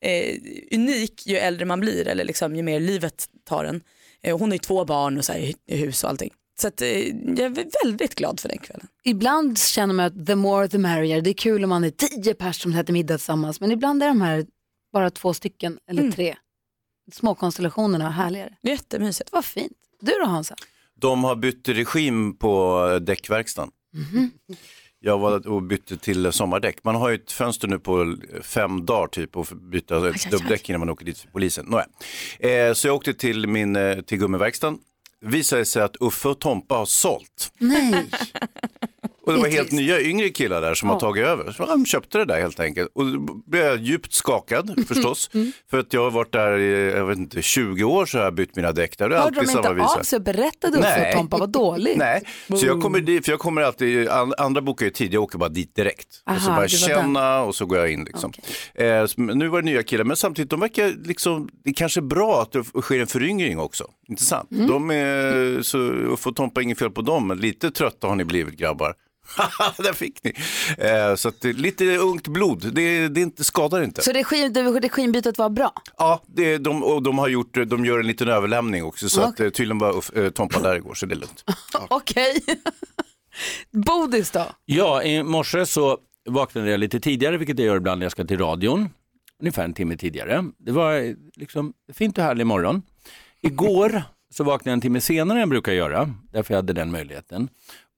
eh, 0.06 0.38
unik 0.72 1.28
ju 1.28 1.38
äldre 1.38 1.66
man 1.66 1.80
blir 1.80 2.08
eller 2.08 2.24
liksom, 2.24 2.56
ju 2.56 2.64
mer 2.64 2.80
livet 2.80 3.26
tar 3.46 3.66
en. 3.66 3.82
Eh, 4.24 4.38
hon 4.38 4.50
har 4.50 4.56
ju 4.56 4.60
två 4.60 4.86
barn 4.86 5.18
och 5.18 5.26
så 5.26 5.34
här, 5.34 5.54
i 5.68 5.78
hus 5.78 6.04
och 6.04 6.10
allting. 6.10 6.34
Så 6.62 6.68
att, 6.68 6.82
eh, 6.82 6.88
jag 7.10 7.40
är 7.40 7.84
väldigt 7.84 8.16
glad 8.16 8.40
för 8.40 8.50
den 8.50 8.58
kvällen. 8.58 8.88
Ibland 9.04 9.60
känner 9.60 9.94
man 9.94 10.06
att 10.06 10.28
the 10.28 10.36
more 10.36 10.68
the 10.68 10.78
merrier. 10.78 11.22
Det 11.22 11.30
är 11.30 11.34
kul 11.34 11.64
om 11.64 11.70
man 11.70 11.84
är 11.84 11.90
tio 11.90 12.34
pers 12.34 12.62
som 12.62 12.74
äter 12.74 12.94
middag 12.94 13.18
tillsammans. 13.18 13.60
Men 13.60 13.72
ibland 13.72 14.04
är 14.04 14.08
de 14.08 14.22
här 14.22 14.46
bara 14.94 15.10
två 15.10 15.34
stycken 15.34 15.80
eller 15.90 16.02
Mm. 16.02 16.14
tre. 16.14 16.36
Små 17.12 17.36
konstellationerna 17.36 18.10
härligare. 18.10 18.54
Jättemysigt. 18.62 19.32
Vad 19.32 19.46
fint. 19.46 19.74
Du 20.02 20.12
då 20.12 20.26
Hansa? 20.26 20.56
De 20.96 21.24
har 21.24 21.36
bytt 21.36 21.70
regim 21.70 22.38
på 22.38 23.00
däckverkstan. 23.02 23.72
Jag 25.00 25.20
var 25.20 25.48
och 25.48 25.64
bytte 25.64 25.98
till 25.98 26.32
sommardäck. 26.32 26.84
Man 26.84 26.96
har 26.96 27.10
ju 27.10 27.16
ett 27.16 27.32
fönster 27.32 27.68
nu 27.68 27.80
på 27.80 28.18
fem 28.42 28.86
dagar 28.86 29.08
typ 29.08 29.38
och 29.38 29.48
byta 29.72 30.10
ett 30.10 30.32
dubbdäck 30.32 30.70
innan 30.70 30.80
man 30.80 30.90
åker 30.90 31.06
dit 31.06 31.18
till 31.18 31.30
polisen. 31.30 31.66
Nåja. 31.66 31.86
Eh, 32.40 32.74
så 32.74 32.88
jag 32.88 32.96
åkte 32.96 33.14
till, 33.14 33.48
min, 33.48 33.76
eh, 33.76 34.02
till 34.02 34.18
gummiverkstan. 34.18 34.80
Visade 35.22 35.66
sig 35.66 35.82
att 35.82 35.96
Uffe 36.00 36.30
och 36.30 36.40
Tompa 36.40 36.76
har 36.76 36.86
sålt. 36.86 37.54
Nej. 37.58 38.06
Och 39.26 39.34
det 39.34 39.40
var 39.40 39.48
är 39.48 39.52
helt 39.52 39.72
nya 39.72 40.02
yngre 40.02 40.30
killar 40.30 40.62
där 40.62 40.74
som 40.74 40.90
Ja. 40.90 40.94
har 40.96 41.00
tagit 41.00 41.26
över. 41.26 41.52
Så 41.52 41.66
de 41.66 41.86
köpte 41.86 42.18
det 42.18 42.26
där 42.26 42.42
helt 42.42 42.60
enkelt. 42.60 42.90
Och 42.96 43.06
då 43.06 43.20
blev 43.48 43.64
jag 43.66 43.80
djupt 43.82 44.14
skakad 44.14 44.84
förstås. 44.88 45.30
Mm. 45.34 45.52
För 45.72 45.80
att 45.80 45.94
jag 45.94 46.04
har 46.04 46.12
varit 46.12 46.32
där 46.34 46.58
i, 46.58 46.92
jag 46.92 47.06
vet 47.06 47.18
inte, 47.18 47.42
20 47.42 47.84
år 47.84 48.06
så 48.06 48.18
har 48.18 48.26
jag 48.26 48.34
bytt 48.36 48.56
mina 48.56 48.72
däck 48.72 48.98
där. 48.98 49.10
Det 49.10 49.16
är 49.16 49.20
Hörde 49.22 49.42
de 49.42 49.46
samma 49.48 49.70
inte 49.70 49.74
visa. 49.74 50.00
av 50.00 50.04
sig 50.04 50.18
och 50.18 50.24
berättade 50.24 50.78
Uffe 50.78 51.08
och 51.10 51.14
Tompa 51.18 51.38
vad 51.38 51.50
dåligt? 51.50 51.98
Nej, 51.98 52.24
så 52.60 52.66
jag 52.66 52.82
kommer 52.82 53.00
dit, 53.00 53.26
för 53.26 53.32
jag 53.32 53.40
kommer 53.40 53.62
alltid, 53.62 54.08
an- 54.10 54.34
andra 54.38 54.62
bokar 54.62 54.86
ju 54.86 54.92
tid, 54.92 55.14
jag 55.14 55.24
åker 55.24 55.38
bara 55.38 55.50
dit 55.50 55.76
direkt. 55.76 56.08
och 56.36 56.42
så 56.42 56.50
Aha, 56.50 56.56
bara 56.60 56.68
känna 56.68 57.42
och 57.42 57.56
så 57.56 57.66
går 57.66 57.78
jag 57.78 57.92
in 57.92 58.04
liksom. 58.04 58.32
Eh, 58.76 59.06
så- 59.06 59.22
men 59.22 59.38
nu 59.38 59.48
var 59.48 59.62
det 59.62 59.66
nya 59.66 59.84
killar, 59.84 60.04
men 60.04 60.18
samtidigt, 60.18 60.50
de 60.50 60.60
verkar 60.60 60.94
liksom, 61.06 61.50
det 61.64 61.70
är 61.70 61.74
kanske 61.74 62.02
bra 62.02 62.42
att 62.42 62.52
det 62.52 62.64
sker 62.82 63.00
en 63.00 63.08
föryngring 63.08 63.60
också. 63.60 63.84
Inte 64.08 64.24
sant? 64.24 64.52
Mm. 64.52 64.68
De 64.68 64.92
är, 64.92 65.62
så 65.62 65.78
får 66.18 66.32
Tompa 66.32 66.62
inget 66.62 66.80
fel 66.80 66.90
på 66.92 67.02
dem, 67.02 67.28
men 67.28 67.38
lite 67.38 67.72
trötta 67.72 68.08
har 68.08 68.16
ni 68.16 68.24
blivit 68.26 68.58
grabbar. 68.58 68.94
Där 69.78 69.94
fick 69.94 70.24
ni. 70.24 70.34
Eh, 70.78 71.16
så 71.16 71.28
att 71.30 71.44
lite 71.44 71.98
ungt 71.98 72.28
blod, 72.28 72.74
det, 72.74 73.08
det 73.08 73.22
inte, 73.22 73.44
skadar 73.44 73.84
inte. 73.84 74.02
Så 74.02 74.12
regim, 74.12 74.54
det- 74.54 74.80
regimbytet 74.80 75.38
var 75.38 75.50
bra? 75.50 75.74
Ja, 75.98 76.22
det, 76.28 76.58
de, 76.58 76.84
och 76.84 77.04
de, 77.04 77.18
har 77.18 77.28
gjort, 77.28 77.58
de 77.68 77.86
gör 77.86 78.00
en 78.00 78.08
liten 78.08 78.28
överlämning 78.28 78.84
också, 78.84 79.10
så 79.10 79.22
Okej. 79.22 79.30
att 79.34 79.40
eh, 79.40 79.50
tydligen 79.50 79.78
var 79.80 80.20
eh, 80.20 80.30
Tompa 80.30 80.60
där 80.60 80.76
igår, 80.76 80.94
så 80.94 81.06
det 81.06 81.14
är 81.14 81.20
lugnt. 81.20 81.44
Okej. 81.90 82.44
Bodis 83.72 84.32
då? 84.32 84.46
Ja, 84.66 85.04
i 85.04 85.24
morse 85.24 85.66
så 85.66 85.98
vaknade 86.30 86.72
jag 86.72 86.80
lite 86.80 87.00
tidigare, 87.00 87.38
vilket 87.38 87.60
jag 87.60 87.66
gör 87.66 87.78
ibland 87.78 88.00
när 88.00 88.06
jag 88.06 88.12
ska 88.12 88.26
till 88.26 88.38
radion. 88.38 88.90
Ungefär 89.42 89.64
en 89.64 89.74
timme 89.74 89.98
tidigare. 89.98 90.46
Det 90.58 90.72
var 90.72 90.94
eh, 90.96 91.14
liksom 91.36 91.74
fint 91.94 92.18
och 92.18 92.24
härlig 92.24 92.48
morgon. 92.48 92.82
Igår 93.42 94.04
så 94.34 94.44
vaknade 94.44 94.70
jag 94.70 94.74
en 94.78 94.82
timme 94.82 95.02
senare 95.02 95.36
än 95.38 95.40
jag 95.40 95.50
brukar 95.50 95.72
göra, 95.74 96.14
därför 96.32 96.54
jag 96.54 96.58
hade 96.58 96.74
den 96.74 96.92
möjligheten. 96.92 97.50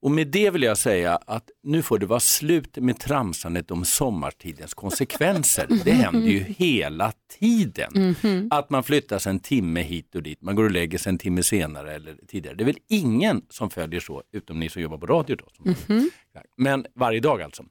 Och 0.04 0.10
med 0.10 0.26
det 0.26 0.50
vill 0.50 0.62
jag 0.62 0.78
säga 0.78 1.18
att 1.26 1.50
nu 1.62 1.82
får 1.82 1.98
det 1.98 2.06
vara 2.06 2.20
slut 2.20 2.76
med 2.76 3.00
tramsandet 3.00 3.70
om 3.70 3.84
sommartidens 3.84 4.74
konsekvenser. 4.74 5.66
Det 5.84 5.90
händer 5.90 6.28
ju 6.28 6.38
hela 6.38 7.12
tiden. 7.38 8.16
Att 8.50 8.70
man 8.70 8.82
flyttar 8.82 9.18
sig 9.18 9.30
en 9.30 9.40
timme 9.40 9.82
hit 9.82 10.14
och 10.14 10.22
dit, 10.22 10.42
man 10.42 10.56
går 10.56 10.64
och 10.64 10.70
lägger 10.70 10.98
sig 10.98 11.10
en 11.10 11.18
timme 11.18 11.42
senare 11.42 11.94
eller 11.94 12.16
tidigare. 12.28 12.56
Det 12.56 12.62
är 12.64 12.66
väl 12.66 12.78
ingen 12.88 13.42
som 13.48 13.70
följer 13.70 14.00
så, 14.00 14.22
utom 14.32 14.60
ni 14.60 14.68
som 14.68 14.82
jobbar 14.82 14.98
på 14.98 15.06
radio 15.06 15.36
då. 15.36 15.74
Som 15.74 16.10
men 16.56 16.86
varje 16.94 17.20
dag 17.20 17.42
alltså. 17.42 17.64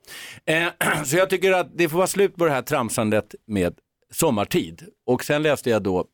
Eh, 0.45 0.67
så 1.05 1.17
jag 1.17 1.29
tycker 1.29 1.51
att 1.51 1.77
det 1.77 1.89
får 1.89 1.97
vara 1.97 2.07
slut 2.07 2.35
på 2.35 2.45
det 2.45 2.51
här 2.51 2.61
tramsandet 2.61 3.35
med 3.47 3.75
sommartid. 4.11 4.83
Och 5.05 5.25
sen 5.25 5.43
läste 5.43 5.69
jag 5.69 5.83
då 5.83 6.05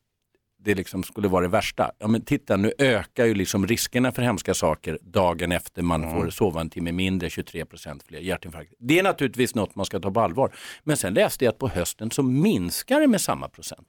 det 0.64 0.74
liksom 0.74 1.02
skulle 1.02 1.28
vara 1.28 1.42
det 1.42 1.48
värsta. 1.48 1.90
Ja 1.98 2.08
men 2.08 2.24
titta 2.24 2.56
nu 2.56 2.72
ökar 2.78 3.24
ju 3.26 3.34
liksom 3.34 3.66
riskerna 3.66 4.12
för 4.12 4.22
hemska 4.22 4.54
saker 4.54 4.98
dagen 5.02 5.52
efter 5.52 5.82
man 5.82 6.10
får 6.10 6.30
sova 6.30 6.60
en 6.60 6.70
timme 6.70 6.92
mindre, 6.92 7.30
23 7.30 7.64
fler 8.08 8.18
hjärtinfarkter. 8.20 8.76
Det 8.80 8.98
är 8.98 9.02
naturligtvis 9.02 9.54
något 9.54 9.74
man 9.74 9.86
ska 9.86 10.00
ta 10.00 10.10
på 10.10 10.20
allvar. 10.20 10.54
Men 10.84 10.96
sen 10.96 11.14
läste 11.14 11.44
jag 11.44 11.52
att 11.52 11.58
på 11.58 11.68
hösten 11.68 12.10
så 12.10 12.22
minskar 12.22 13.00
det 13.00 13.06
med 13.06 13.20
samma 13.20 13.48
procent. 13.48 13.88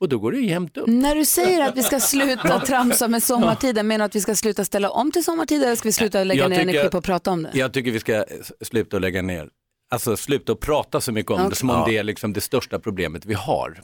Och 0.00 0.08
då 0.08 0.18
går 0.18 0.32
det 0.32 0.38
jämnt 0.40 0.76
upp. 0.76 0.86
När 0.88 1.14
du 1.14 1.24
säger 1.24 1.68
att 1.68 1.76
vi 1.76 1.82
ska 1.82 2.00
sluta 2.00 2.60
tramsa 2.66 3.08
med 3.08 3.22
sommartiden, 3.22 3.86
menar 3.86 3.98
du 3.98 4.06
att 4.06 4.16
vi 4.16 4.20
ska 4.20 4.34
sluta 4.34 4.64
ställa 4.64 4.90
om 4.90 5.12
till 5.12 5.24
sommartid 5.24 5.62
eller 5.62 5.76
ska 5.76 5.88
vi 5.88 5.92
sluta 5.92 6.24
lägga 6.24 6.42
Jag 6.42 6.50
ner 6.50 6.60
energi 6.60 6.88
på 6.90 6.98
att 6.98 7.04
prata 7.04 7.30
om 7.30 7.42
det? 7.42 7.50
Jag 7.54 7.72
tycker 7.72 7.90
vi 7.90 8.00
ska 8.00 8.24
sluta 8.60 8.98
lägga 8.98 9.22
ner, 9.22 9.48
alltså 9.90 10.16
sluta 10.16 10.52
att 10.52 10.60
prata 10.60 11.00
så 11.00 11.12
mycket 11.12 11.30
om 11.30 11.36
Okej. 11.40 11.50
det 11.50 11.56
som 11.56 11.70
om 11.70 11.76
Ja. 11.76 11.86
det 11.86 11.96
är 11.96 12.02
liksom 12.02 12.32
det 12.32 12.40
största 12.40 12.78
problemet 12.78 13.26
vi 13.26 13.34
har. 13.34 13.80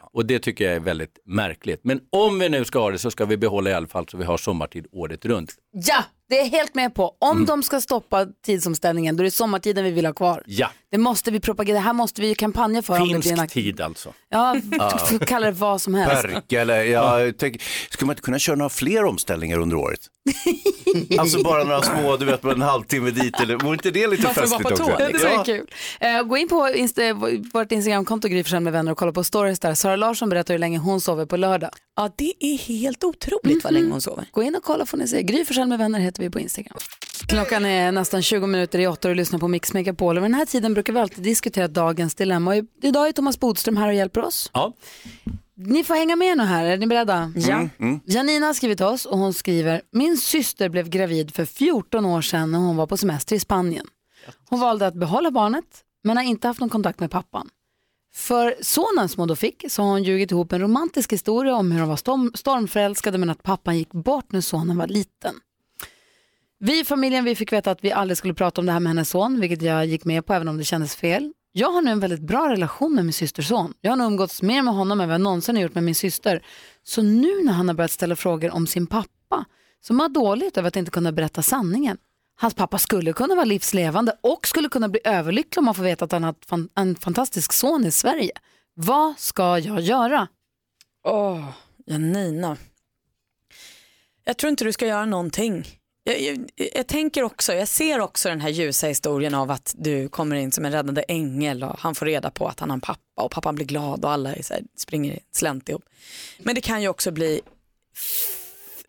Och 0.00 0.26
det 0.26 0.38
tycker 0.38 0.64
jag 0.64 0.74
är 0.74 0.80
väldigt 0.80 1.18
märkligt. 1.26 1.80
Men 1.84 2.00
om 2.12 2.38
vi 2.38 2.48
nu 2.48 2.64
ska 2.64 2.78
ha 2.78 2.90
det 2.90 2.98
så 2.98 3.10
ska 3.10 3.24
vi 3.24 3.36
behålla 3.36 3.70
i 3.70 3.74
alla 3.74 3.86
fall 3.86 4.08
så 4.08 4.16
vi 4.16 4.24
har 4.24 4.36
sommartid 4.36 4.86
året 4.92 5.24
runt. 5.24 5.50
Ja, 5.72 6.04
det 6.28 6.34
är 6.38 6.42
jag 6.44 6.50
helt 6.50 6.74
med 6.74 6.94
på. 6.94 7.16
Om 7.18 7.30
Mm. 7.36 7.46
de 7.46 7.62
ska 7.62 7.80
stoppa 7.80 8.26
tidsomställningen, 8.46 9.16
då 9.16 9.22
är 9.22 9.24
det 9.24 9.30
sommartiden 9.30 9.84
vi 9.84 9.90
vill 9.90 10.06
ha 10.06 10.12
kvar. 10.12 10.42
Ja, 10.46 10.70
Det 10.90 10.98
måste 10.98 11.30
vi 11.30 11.40
propagera, 11.40 11.74
det 11.74 11.80
här 11.80 11.92
måste 11.92 12.20
vi 12.20 12.34
kampanja 12.34 12.82
för. 12.82 13.00
om 13.00 13.08
det 13.08 13.18
blir 13.18 13.32
en 13.32 13.38
finsk 13.38 13.54
tid 13.54 13.80
alltså. 13.80 14.12
Ja, 14.28 14.56
Ja. 14.78 15.00
f- 15.12 15.18
kalla 15.26 15.46
det 15.46 15.52
vad 15.52 15.80
som 15.82 15.94
helst. 15.94 16.22
Perka 16.22 16.60
eller, 16.60 16.82
ja, 16.84 17.20
jag 17.20 17.38
tänker, 17.38 17.62
skulle 17.90 18.06
man 18.06 18.12
inte 18.14 18.22
kunna 18.22 18.38
köra 18.38 18.56
några 18.56 18.68
fler 18.70 19.04
omställningar 19.04 19.58
under 19.58 19.76
året? 19.76 20.00
alltså 21.18 21.42
bara 21.42 21.64
några 21.64 21.82
små, 21.82 22.16
du 22.16 22.24
vet, 22.24 22.44
en 22.44 22.62
halvtimme 22.62 23.10
dit 23.10 23.40
eller, 23.40 23.56
vore 23.56 23.72
inte 23.72 23.90
det 23.90 24.06
lite 24.06 24.22
festligt 24.28 24.70
också? 24.70 24.84
tå. 24.84 24.96
Det 24.98 25.12
vore 25.12 25.44
kul. 25.44 25.66
Eh, 26.00 26.22
gå 26.22 26.36
in 26.36 26.48
på 26.48 26.68
Insta, 26.74 27.02
vårt 27.52 27.72
Instagramkonto 27.72 28.28
Gry 28.28 28.42
Forssell 28.44 28.60
med 28.62 28.72
vänner 28.72 28.92
och 28.92 28.98
kolla 28.98 29.12
på 29.12 29.24
stories 29.24 29.58
där. 29.68 29.74
Sara 29.74 29.96
Larsson 29.96 30.28
berättar 30.28 30.54
hur 30.54 30.58
länge 30.58 30.78
hon 30.78 31.00
sover 31.00 31.26
på 31.26 31.36
lördag. 31.36 31.70
Ja, 31.96 32.10
det 32.16 32.32
är 32.40 32.58
helt 32.58 33.04
otroligt 33.04 33.64
vad 33.64 33.72
länge 33.72 33.90
hon 33.90 34.00
sover. 34.00 34.26
Gå 34.30 34.42
in 34.42 34.54
och 34.56 34.62
kolla 34.62 34.86
får 34.86 34.98
ni 34.98 35.08
se. 35.08 35.22
Gry 35.22 35.44
Forssell 35.44 35.68
med 35.68 35.78
vänner 35.78 35.98
heter 35.98 36.22
vi 36.22 36.30
på 36.30 36.40
Instagram. 36.40 36.78
Klockan 37.28 37.64
är 37.64 37.92
nästan 37.92 38.22
20 38.22 38.46
minuter 38.46 38.78
i 38.78 38.86
åtta 38.86 39.08
och 39.08 39.16
lyssnar 39.16 39.38
på 39.38 39.48
Mix 39.48 39.72
Megapol. 39.72 40.16
Och 40.16 40.22
den 40.22 40.34
här 40.34 40.46
tiden 40.46 40.74
brukar 40.74 40.92
vi 40.92 40.98
alltid 40.98 41.24
diskutera 41.24 41.68
dagens 41.68 42.14
dilemma. 42.14 42.54
Och 42.54 42.64
Idag 42.82 43.08
är 43.08 43.12
Thomas 43.12 43.40
Bodström 43.40 43.76
här 43.76 43.88
och 43.88 43.94
hjälper 43.94 44.24
oss. 44.24 44.50
Ja. 44.54 44.72
Ni 45.56 45.84
får 45.84 45.94
hänga 45.94 46.16
med 46.16 46.38
nu 46.38 46.44
här, 46.44 46.64
är 46.64 46.76
ni 46.76 46.86
beredda? 46.86 47.32
Ja. 47.36 47.54
Mm, 47.54 47.70
mm. 47.78 48.00
Janina 48.06 48.46
har 48.46 48.54
skrivit 48.54 48.78
till 48.78 48.86
oss 48.86 49.06
och 49.06 49.18
hon 49.18 49.34
skriver, 49.34 49.82
min 49.92 50.16
syster 50.16 50.68
blev 50.68 50.88
gravid 50.88 51.34
för 51.34 51.44
14 51.44 52.04
år 52.04 52.22
sedan 52.22 52.50
när 52.50 52.58
hon 52.58 52.76
var 52.76 52.86
på 52.86 52.96
semester 52.96 53.36
i 53.36 53.40
Spanien. 53.40 53.86
Hon 54.48 54.60
valde 54.60 54.86
att 54.86 54.94
behålla 54.94 55.30
barnet 55.30 55.64
men 56.04 56.16
har 56.16 56.24
inte 56.24 56.48
haft 56.48 56.60
någon 56.60 56.68
kontakt 56.68 57.00
med 57.00 57.10
pappan. 57.10 57.48
För 58.16 58.54
sonen 58.60 59.08
som 59.08 59.20
hon 59.20 59.28
då 59.28 59.36
fick 59.36 59.64
så 59.68 59.82
har 59.82 59.90
hon 59.90 60.02
ljugit 60.02 60.30
ihop 60.30 60.52
en 60.52 60.60
romantisk 60.60 61.12
historia 61.12 61.54
om 61.54 61.72
hur 61.72 61.80
de 61.80 61.88
var 61.88 61.96
storm, 61.96 62.32
stormförälskade 62.34 63.18
men 63.18 63.30
att 63.30 63.42
pappan 63.42 63.78
gick 63.78 63.92
bort 63.92 64.32
när 64.32 64.40
sonen 64.40 64.76
var 64.76 64.86
liten. 64.86 65.34
Vi 66.58 66.80
i 66.80 66.84
familjen 66.84 67.24
vi 67.24 67.34
fick 67.34 67.52
veta 67.52 67.70
att 67.70 67.84
vi 67.84 67.92
aldrig 67.92 68.18
skulle 68.18 68.34
prata 68.34 68.60
om 68.60 68.66
det 68.66 68.72
här 68.72 68.80
med 68.80 68.90
hennes 68.90 69.10
son, 69.10 69.40
vilket 69.40 69.62
jag 69.62 69.86
gick 69.86 70.04
med 70.04 70.26
på 70.26 70.34
även 70.34 70.48
om 70.48 70.56
det 70.56 70.64
kändes 70.64 70.96
fel. 70.96 71.32
Jag 71.52 71.70
har 71.70 71.82
nu 71.82 71.90
en 71.90 72.00
väldigt 72.00 72.20
bra 72.20 72.50
relation 72.50 72.94
med 72.94 73.04
min 73.04 73.12
systerson. 73.12 73.74
Jag 73.80 73.92
har 73.92 73.96
nog 73.96 74.06
umgåtts 74.06 74.42
mer 74.42 74.62
med 74.62 74.74
honom 74.74 75.00
än 75.00 75.08
vad 75.08 75.14
jag 75.14 75.20
någonsin 75.20 75.56
har 75.56 75.62
gjort 75.62 75.74
med 75.74 75.84
min 75.84 75.94
syster. 75.94 76.46
Så 76.82 77.02
nu 77.02 77.42
när 77.44 77.52
han 77.52 77.68
har 77.68 77.74
börjat 77.74 77.90
ställa 77.90 78.16
frågor 78.16 78.50
om 78.50 78.66
sin 78.66 78.86
pappa 78.86 79.44
så 79.80 79.94
mår 79.94 80.04
jag 80.04 80.12
dåligt 80.12 80.56
över 80.56 80.68
att 80.68 80.76
inte 80.76 80.90
kunna 80.90 81.12
berätta 81.12 81.42
sanningen. 81.42 81.98
Hans 82.36 82.54
pappa 82.54 82.78
skulle 82.78 83.12
kunna 83.12 83.34
vara 83.34 83.44
livslevande 83.44 84.16
och 84.20 84.46
skulle 84.46 84.68
kunna 84.68 84.88
bli 84.88 85.00
överlycklig 85.04 85.58
om 85.58 85.64
man 85.64 85.74
får 85.74 85.82
veta 85.82 86.04
att 86.04 86.12
han 86.12 86.24
har 86.24 86.34
en 86.74 86.96
fantastisk 86.96 87.52
son 87.52 87.86
i 87.86 87.90
Sverige. 87.90 88.32
Vad 88.74 89.18
ska 89.18 89.58
jag 89.58 89.80
göra? 89.80 90.28
Åh, 91.04 91.48
Janina. 91.86 92.56
Jag 94.24 94.36
tror 94.36 94.50
inte 94.50 94.64
du 94.64 94.72
ska 94.72 94.86
göra 94.86 95.06
någonting. 95.06 95.66
Jag, 96.04 96.20
jag, 96.20 96.50
jag 96.74 96.86
tänker 96.86 97.22
också, 97.22 97.54
jag 97.54 97.68
ser 97.68 98.00
också 98.00 98.28
den 98.28 98.40
här 98.40 98.48
ljusa 98.48 98.86
historien 98.86 99.34
av 99.34 99.50
att 99.50 99.74
du 99.78 100.08
kommer 100.08 100.36
in 100.36 100.52
som 100.52 100.64
en 100.64 100.72
räddande 100.72 101.04
ängel 101.08 101.64
och 101.64 101.78
han 101.78 101.94
får 101.94 102.06
reda 102.06 102.30
på 102.30 102.48
att 102.48 102.60
han 102.60 102.70
har 102.70 102.74
en 102.74 102.80
pappa 102.80 103.22
och 103.22 103.30
pappan 103.30 103.54
blir 103.54 103.66
glad 103.66 104.04
och 104.04 104.10
alla 104.10 104.34
är 104.34 104.42
så 104.42 104.54
här, 104.54 104.62
springer 104.76 105.18
slänt 105.32 105.68
ihop. 105.68 105.84
Men 106.38 106.54
det 106.54 106.60
kan 106.60 106.82
ju 106.82 106.88
också 106.88 107.10
bli 107.10 107.40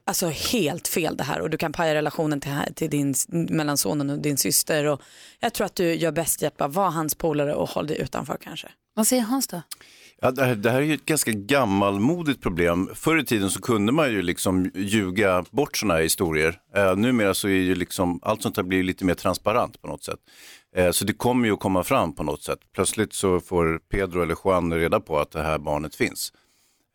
alltså 0.06 0.28
helt 0.28 0.88
fel 0.88 1.18
det 1.18 1.24
här 1.24 1.41
och 1.41 1.50
du 1.50 1.58
kan 1.58 1.74
paja 1.74 1.96
relationen 1.96 2.41
till, 2.41 2.52
till 2.76 2.89
din, 2.89 3.15
mellan 3.28 3.78
sonen 3.78 4.10
och 4.10 4.20
din 4.20 4.38
syster. 4.38 4.86
Och 4.86 5.02
jag 5.39 5.54
tror 5.54 5.65
att 5.65 5.76
du 5.76 5.94
gör 5.94 6.12
bäst 6.12 6.44
i 6.44 6.46
att 6.46 6.58
bara 6.58 6.70
vara 6.70 6.89
hans 6.89 7.15
polare 7.15 7.56
och 7.56 7.70
håll 7.70 7.88
dig 7.88 8.02
utanför 8.02 8.38
kanske. 8.44 8.68
Vad 8.96 9.08
säger 9.08 9.24
Hans 9.24 9.48
då? 9.48 9.62
Ja, 10.22 10.32
det, 10.32 10.46
här, 10.46 10.56
det 10.56 10.72
här 10.72 10.78
är 10.78 10.86
ju 10.86 10.94
ett 10.94 11.06
ganska 11.06 11.32
gammalmodigt 11.32 12.41
problem. 12.41 12.89
Förr 12.94 13.18
i 13.18 13.26
tiden 13.26 13.50
så 13.50 13.62
kunde 13.62 13.91
man 13.91 14.12
ju 14.12 14.22
liksom 14.22 14.72
ljuga 14.76 15.46
bort 15.52 15.78
sådana 15.78 15.94
här 15.94 16.02
historier. 16.02 16.60
Eh, 16.76 16.96
numera 16.96 17.34
så 17.34 17.48
är 17.48 17.52
ju 17.52 17.76
liksom, 17.76 18.20
allt 18.24 18.41
sånt 18.41 18.58
här 18.58 18.63
blir 18.63 18.84
lite 18.84 19.06
mer 19.06 19.13
transparent 19.13 19.82
på 19.82 19.88
något 19.88 20.04
sätt. 20.04 20.20
Eh, 20.76 20.91
så 20.91 21.06
det 21.06 21.13
kommer 21.13 21.48
ju 21.48 21.54
att 21.54 21.60
komma 21.60 21.84
fram 21.84 22.15
på 22.15 22.24
något 22.24 22.44
sätt. 22.44 22.60
Plötsligt 22.74 23.13
så 23.13 23.39
får 23.39 23.80
Pedro 23.91 24.22
eller 24.22 24.38
Juan 24.46 24.74
reda 24.74 25.00
på 25.00 25.20
att 25.20 25.32
det 25.32 25.44
här 25.44 25.58
barnet 25.58 25.96
finns. 25.96 26.34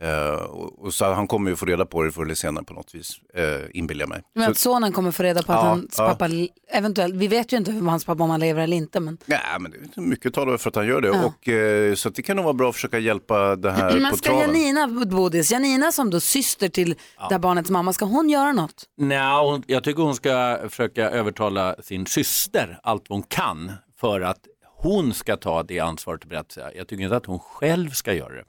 Eh, 0.02 0.32
och, 0.34 0.84
och 0.84 0.94
så 0.94 1.12
han 1.12 1.26
kommer 1.26 1.50
ju 1.50 1.56
få 1.56 1.66
reda 1.66 1.86
på 1.86 2.02
det 2.02 2.12
förr 2.12 2.22
eller 2.24 2.34
senare 2.34 2.64
på 2.64 2.74
något 2.74 2.94
vis, 2.94 3.10
eh, 3.34 3.44
inbillar 3.74 4.02
jag 4.02 4.08
mig. 4.08 4.22
Men 4.34 4.44
Så- 4.44 4.50
att 4.50 4.58
sonen 4.58 4.92
kommer 4.92 5.10
få 5.10 5.22
reda 5.22 5.42
på 5.42 5.52
att 5.52 5.58
Ja, 5.64 5.68
hans 5.68 5.94
ja. 5.98 6.08
pappa, 6.08 6.28
eventuellt, 6.72 7.14
vi 7.14 7.28
vet 7.28 7.52
ju 7.52 7.56
inte 7.56 7.70
om 7.70 7.88
hans 7.88 8.04
pappa 8.04 8.22
om 8.24 8.30
han 8.30 8.40
lever 8.40 8.62
eller 8.62 8.76
inte. 8.76 9.00
Men... 9.00 9.18
Nej, 9.26 9.38
men 9.60 9.70
det 9.70 9.96
är 9.96 10.00
mycket 10.00 10.34
talar 10.34 10.56
för 10.56 10.68
att 10.70 10.76
han 10.76 10.86
gör 10.86 11.00
det. 11.00 11.08
Ja. 11.08 11.24
Och, 11.24 11.48
eh, 11.48 11.94
så 11.94 12.08
det 12.10 12.22
kan 12.22 12.36
nog 12.36 12.44
vara 12.44 12.54
bra 12.54 12.68
att 12.68 12.74
försöka 12.74 12.98
hjälpa 12.98 13.56
det 13.56 13.70
här 13.72 14.00
Men 14.00 14.10
på 14.10 14.16
ska 14.16 14.28
traven. 14.30 14.56
Janina, 14.56 15.04
Bodis, 15.06 15.52
Janina 15.52 15.92
som 15.92 16.10
då 16.10 16.20
syster 16.20 16.68
till 16.68 16.88
det 17.28 17.34
här 17.34 17.38
barnets 17.38 17.70
mamma, 17.70 17.92
ska 17.92 18.04
hon 18.04 18.28
göra 18.30 18.52
något? 18.52 18.84
Nej, 18.96 19.42
hon, 19.44 19.62
jag 19.66 19.84
tycker 19.84 20.02
hon 20.02 20.14
ska 20.14 20.58
försöka 20.68 21.10
övertala 21.10 21.76
sin 21.82 22.06
syster 22.06 22.78
allt 22.82 23.08
hon 23.08 23.22
kan 23.22 23.72
för 24.00 24.20
att 24.20 24.38
hon 24.76 25.14
ska 25.14 25.36
ta 25.36 25.62
det 25.62 25.80
ansvaret 25.80 26.22
och 26.22 26.28
berätta. 26.28 26.74
Jag 26.74 26.88
tycker 26.88 27.04
inte 27.04 27.16
att 27.16 27.26
hon 27.26 27.38
själv 27.38 27.90
ska 27.90 28.12
göra 28.12 28.34
det. 28.34 28.44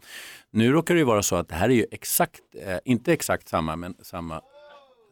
Nu 0.52 0.72
råkar 0.72 0.94
det 0.94 0.98
ju 1.00 1.06
vara 1.06 1.24
så 1.24 1.36
att 1.36 1.50
det 1.50 1.56
här 1.56 1.70
är 1.70 1.74
ju 1.74 1.86
exakt, 1.92 2.40
eh, 2.66 2.78
inte 2.86 3.14
exakt 3.14 3.50
samma, 3.50 3.76
men 3.76 3.96
samma 4.02 4.42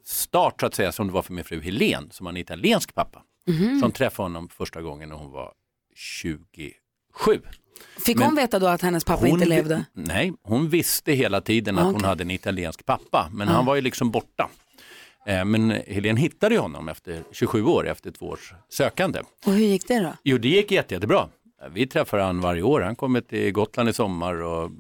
start 0.06 0.56
så 0.60 0.66
att 0.66 0.76
säga 0.76 0.92
som 0.92 1.08
det 1.08 1.14
var 1.14 1.22
för 1.22 1.34
min 1.34 1.44
fru 1.44 1.62
Helen 1.62 2.10
som 2.12 2.26
har 2.26 2.34
en 2.34 2.38
italiensk 2.38 2.96
pappa. 2.96 3.24
Mhm. 3.48 3.80
Som 3.80 3.92
träffade 3.92 4.26
honom 4.26 4.50
första 4.50 4.82
gången 4.82 5.10
när 5.10 5.16
hon 5.16 5.32
var 5.32 5.54
27. 5.96 6.74
Fick 8.06 8.18
Men 8.18 8.26
hon 8.26 8.36
veta 8.36 8.60
då 8.60 8.68
att 8.68 8.82
hennes 8.82 9.04
pappa 9.04 9.20
hon 9.22 9.30
inte 9.30 9.46
levde? 9.46 9.86
Nej, 9.94 10.34
hon 10.44 10.70
visste 10.70 11.12
hela 11.12 11.42
tiden 11.42 11.78
att 11.78 11.84
Ah, 11.86 11.92
hon 11.92 12.04
hade 12.04 12.24
en 12.24 12.32
italiensk 12.32 12.86
pappa, 12.86 13.30
men 13.34 13.50
Ah. 13.50 13.52
han 13.52 13.66
var 13.66 13.76
ju 13.76 13.82
liksom 13.82 14.12
borta. 14.12 14.50
Eh, 15.26 15.46
Men 15.46 15.70
Helene 15.72 16.20
hittade 16.20 16.56
ju 16.56 16.62
honom 16.62 16.90
efter 16.90 17.24
27 17.32 17.64
år, 17.66 17.88
efter 17.88 18.12
två 18.12 18.26
års 18.26 18.54
sökande. 18.70 19.20
Och 19.46 19.52
hur 19.54 19.66
gick 19.66 19.88
det 19.88 20.00
då? 20.00 20.14
Jo, 20.24 20.38
det 20.38 20.48
gick 20.50 20.72
jätte, 20.72 20.94
jättebra. 20.94 21.28
Vi 21.72 21.88
träffar 21.88 22.20
han 22.20 22.42
varje 22.42 22.62
år. 22.62 22.82
Han 22.82 22.96
kommer 22.96 23.22
till 23.22 23.52
Gotland 23.52 23.90
i 23.90 23.94
sommar 23.94 24.42
och 24.42 24.72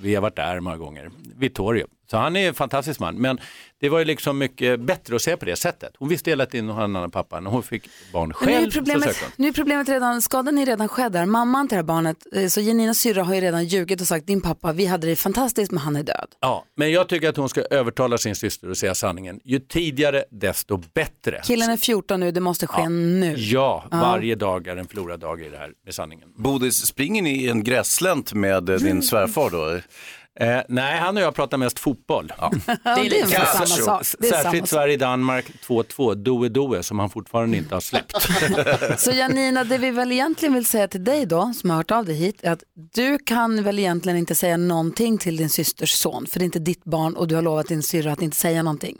vi 0.00 0.14
har 0.14 0.22
varit 0.22 0.36
där 0.36 0.60
många 0.60 0.76
gånger. 0.76 1.10
Vittorio. 1.36 1.86
Så 2.10 2.16
han 2.16 2.36
är 2.36 2.48
en 2.48 2.54
fantastisk 2.54 3.00
man. 3.00 3.14
Men 3.16 3.40
det 3.80 3.88
var 3.88 3.98
ju 3.98 4.04
liksom 4.04 4.38
mycket 4.38 4.80
bättre 4.80 5.16
att 5.16 5.22
se 5.22 5.36
på 5.36 5.44
det 5.44 5.56
sättet. 5.56 5.92
Hon 5.98 6.08
visste 6.08 6.30
hela 6.30 6.46
tiden 6.46 6.70
att 6.70 6.74
hon 6.74 6.80
hade 6.80 6.90
en 6.92 6.96
annan 6.96 7.10
pappa. 7.10 7.40
När 7.40 7.50
hon 7.50 7.62
fick 7.62 7.88
barn 8.12 8.32
Men 8.40 8.48
nu 8.48 8.54
är 8.54 8.58
själv 8.60 8.70
så 8.70 8.78
problemet, 8.78 9.16
hon. 9.22 9.30
nu 9.36 9.48
är 9.48 9.52
problemet 9.52 9.88
redan, 9.88 10.22
skadan 10.22 10.58
är 10.58 10.66
redan 10.66 10.88
skedd 10.88 11.12
där. 11.12 11.26
Mamman 11.26 11.68
till 11.68 11.74
det 11.76 11.78
här 11.78 11.82
barnet, 11.82 12.16
eh, 12.34 12.46
så 12.46 12.60
Janinas 12.60 12.98
syrra 12.98 13.22
har 13.22 13.34
ju 13.34 13.40
redan 13.40 13.64
ljugit 13.64 14.00
och 14.00 14.06
sagt 14.06 14.26
din 14.26 14.40
pappa, 14.40 14.72
vi 14.72 14.86
hade 14.86 15.06
det 15.06 15.16
fantastiskt 15.16 15.72
men 15.72 15.78
han 15.78 15.96
är 15.96 16.02
död. 16.02 16.26
Ja, 16.40 16.64
men 16.76 16.92
jag 16.92 17.08
tycker 17.08 17.28
att 17.28 17.36
hon 17.36 17.48
ska 17.48 17.60
övertala 17.70 18.18
sin 18.18 18.36
syster 18.36 18.70
och 18.70 18.76
säga 18.76 18.94
sanningen. 18.94 19.40
Ju 19.44 19.58
tidigare 19.58 20.24
desto 20.30 20.76
bättre. 20.94 21.40
Killen 21.44 21.70
är 21.70 21.76
14 21.76 22.20
nu, 22.20 22.30
det 22.30 22.40
måste 22.40 22.66
ske 22.66 22.88
nu. 22.88 23.34
Ja, 23.38 23.84
Ja. 23.90 23.96
varje 24.00 24.34
dag 24.34 24.66
är 24.66 24.76
en 24.76 24.86
förlorad 24.88 25.20
dag 25.20 25.42
i 25.42 25.48
det 25.48 25.58
här 25.58 25.70
med 25.84 25.94
sanningen. 25.94 26.28
Bodis, 26.36 26.86
springer 26.86 27.22
ni 27.22 27.44
i 27.44 27.48
en 27.48 27.64
grässlänt 27.64 28.32
med 28.32 28.68
eh, 28.68 28.76
din 28.76 29.02
svärfar 29.02 29.50
då? 29.50 29.80
Eh, 30.40 30.60
nej, 30.68 30.98
han 30.98 31.16
och 31.16 31.22
jag 31.22 31.34
pratar 31.34 31.56
mest 31.58 31.78
fotboll. 31.78 32.32
Ja, 32.38 32.52
det 32.66 32.90
är 32.90 33.04
lite 33.04 33.16
Ja, 33.32 33.46
samma 33.46 33.66
så- 33.66 33.82
sak. 33.84 34.04
Särskilt. 34.04 34.68
Sverige-Danmark 34.68 35.46
2-2, 35.66 36.14
Doe 36.14 36.48
Doe, 36.48 36.82
som 36.82 36.98
han 36.98 37.10
fortfarande 37.10 37.56
inte 37.56 37.74
har 37.74 37.80
släppt. 37.80 38.16
Så 39.00 39.10
Janina, 39.10 39.64
det 39.64 39.78
vi 39.78 39.90
väl 39.90 40.12
egentligen 40.12 40.54
vill 40.54 40.66
säga 40.66 40.88
till 40.88 41.04
dig 41.04 41.26
då, 41.26 41.52
som 41.60 41.70
har 41.70 41.76
hört 41.76 41.90
av 41.90 42.04
dig 42.04 42.14
hit, 42.14 42.36
är 42.42 42.50
att 42.52 42.62
du 42.94 43.18
kan 43.18 43.62
väl 43.62 43.78
egentligen 43.78 44.18
inte 44.18 44.34
säga 44.34 44.56
någonting 44.56 45.18
till 45.18 45.36
din 45.36 45.50
systers 45.50 45.90
son, 45.92 46.26
för 46.30 46.38
det 46.38 46.42
är 46.42 46.46
inte 46.46 46.58
ditt 46.58 46.84
barn 46.84 47.16
och 47.16 47.28
du 47.28 47.34
har 47.34 47.42
lovat 47.42 47.68
din 47.68 47.82
syrra 47.82 48.12
att 48.12 48.22
inte 48.22 48.36
säga 48.36 48.62
någonting. 48.62 48.98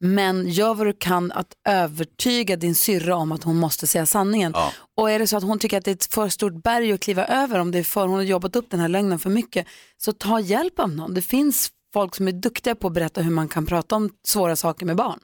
Men 0.00 0.48
gör 0.48 0.74
vad 0.74 0.86
du 0.86 0.92
kan 0.92 1.32
att 1.32 1.52
övertyga 1.68 2.56
din 2.56 2.74
syrra 2.74 3.16
om 3.16 3.32
att 3.32 3.44
hon 3.44 3.56
måste 3.56 3.86
säga 3.86 4.06
sanningen. 4.06 4.54
Och 4.96 5.10
är 5.10 5.18
det 5.18 5.26
så 5.26 5.36
att 5.36 5.42
hon 5.42 5.58
tycker 5.58 5.78
att 5.78 5.84
det 5.84 5.90
är 5.90 5.94
ett 5.94 6.14
för 6.14 6.28
stort 6.28 6.62
berg 6.62 6.92
att 6.92 7.00
kliva 7.00 7.24
över, 7.26 7.58
om 7.58 7.70
det 7.70 7.78
är 7.78 7.82
för 7.84 8.06
hon 8.06 8.16
har 8.16 8.22
jobbat 8.22 8.56
upp 8.56 8.70
den 8.70 8.80
här 8.80 8.88
lögnen 8.88 9.18
för 9.18 9.30
mycket, 9.30 9.66
så 9.96 10.12
ta 10.12 10.40
hjälp 10.40 10.78
av 10.78 10.90
någon. 10.90 11.14
Det 11.14 11.22
finns 11.22 11.70
folk 11.92 12.14
som 12.14 12.28
är 12.28 12.32
duktiga 12.32 12.74
på 12.74 12.86
att 12.86 12.92
berätta 12.92 13.20
hur 13.22 13.30
man 13.30 13.48
kan 13.48 13.66
prata 13.66 13.96
om 13.96 14.10
svåra 14.26 14.56
saker 14.56 14.86
med 14.86 14.96
barn. 14.96 15.18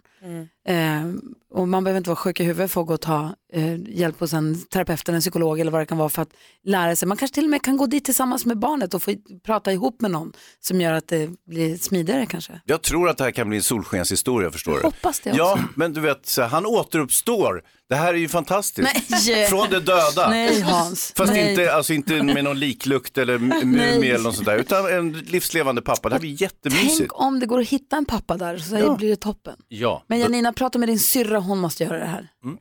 Eh, 0.69 1.03
och 1.55 1.69
man 1.69 1.85
behöver 1.85 1.99
inte 1.99 2.11
vara 2.11 2.17
sjuk 2.17 2.41
i 2.41 2.45
huvudet 2.45 2.71
för 2.71 2.81
att 2.81 2.87
gå 2.87 2.95
och 2.95 3.01
ta 3.01 3.35
eh, 3.53 3.77
hjälp 3.89 4.21
hos 4.21 4.33
en 4.33 4.61
terapeut 4.65 5.09
eller 5.09 5.17
en 5.17 5.21
psykolog 5.21 5.61
eller 5.61 5.73
vad 5.73 5.81
det 5.81 5.87
kan 5.87 5.99
vara 5.99 6.09
för 6.09 6.23
att 6.23 6.29
lära 6.65 6.97
sig. 6.97 7.09
Man 7.09 7.17
kanske 7.17 7.35
till 7.35 7.45
och 7.45 7.51
med 7.51 7.63
kan 7.63 7.77
gå 7.77 7.87
dit 7.87 8.05
tillsammans 8.05 8.47
med 8.47 8.59
barnet 8.59 8.95
och 8.95 9.03
få 9.03 9.15
prata 9.47 9.73
ihop 9.73 10.01
med 10.01 10.11
någon 10.11 10.33
som 10.61 10.81
gör 10.81 10.93
att 10.93 11.09
det 11.09 11.31
blir 11.47 11.77
smidigare 11.77 12.27
kanske. 12.27 12.61
Jag 12.65 12.83
tror 12.83 13.09
att 13.09 13.19
det 13.19 13.25
här 13.25 13.31
kan 13.31 13.49
bli 13.49 13.57
en 13.57 13.63
solskenshistoria 13.63 14.51
förstår 14.51 14.73
du. 14.77 14.81
hoppas 14.83 15.21
det 15.21 15.31
också. 15.31 15.39
Ja, 15.43 15.59
men 15.75 15.93
du 15.93 16.01
vet, 16.01 16.27
så 16.27 16.43
här, 16.43 16.49
han 16.49 16.67
återuppstår. 16.67 17.63
Det 17.89 17.97
här 17.97 18.15
är 18.15 18.19
ju 18.19 18.29
fantastiskt. 18.29 18.89
Nej. 19.27 19.47
Från 19.49 19.71
det 19.71 19.81
döda. 19.81 20.31
Nej 20.31 20.61
Hans. 20.61 21.13
Fast 21.17 21.33
Nej. 21.33 21.51
inte, 21.51 21.73
alltså 21.75 21.93
inte 21.93 22.23
med 22.23 22.45
någon 22.45 22.59
liklukt 22.59 23.19
eller 23.19 23.35
m- 23.35 23.53
Nej. 23.55 23.65
mumie 23.65 24.15
eller 24.15 24.25
något 24.25 24.35
sånt 24.35 24.47
där, 24.47 24.57
utan 24.59 24.93
en 24.95 25.13
livslevande 25.13 25.83
pappa. 25.83 26.09
Det 26.09 26.15
här 26.15 26.21
blir 26.21 26.43
jättemysigt. 26.43 26.99
Tänk 26.99 27.21
om 27.21 27.41
det 27.41 27.47
går 27.47 27.61
att 27.61 27.69
hitta 27.69 27.97
en 27.97 28.05
pappa 28.05 28.37
där 28.37 28.59
så 28.59 28.77
Ja. 28.79 28.95
blir 28.97 29.09
det 29.09 29.17
toppen. 29.17 29.55
Ja. 29.69 30.05
Men 30.07 30.19
Janina, 30.19 30.50
prata 30.53 30.79
med 30.79 30.89
din 30.89 30.99
syrra, 30.99 31.39
hon 31.39 31.59
måste 31.59 31.85
göra 31.85 31.99
det 31.99 32.07
här. 32.07 32.29
Mm. 32.45 32.59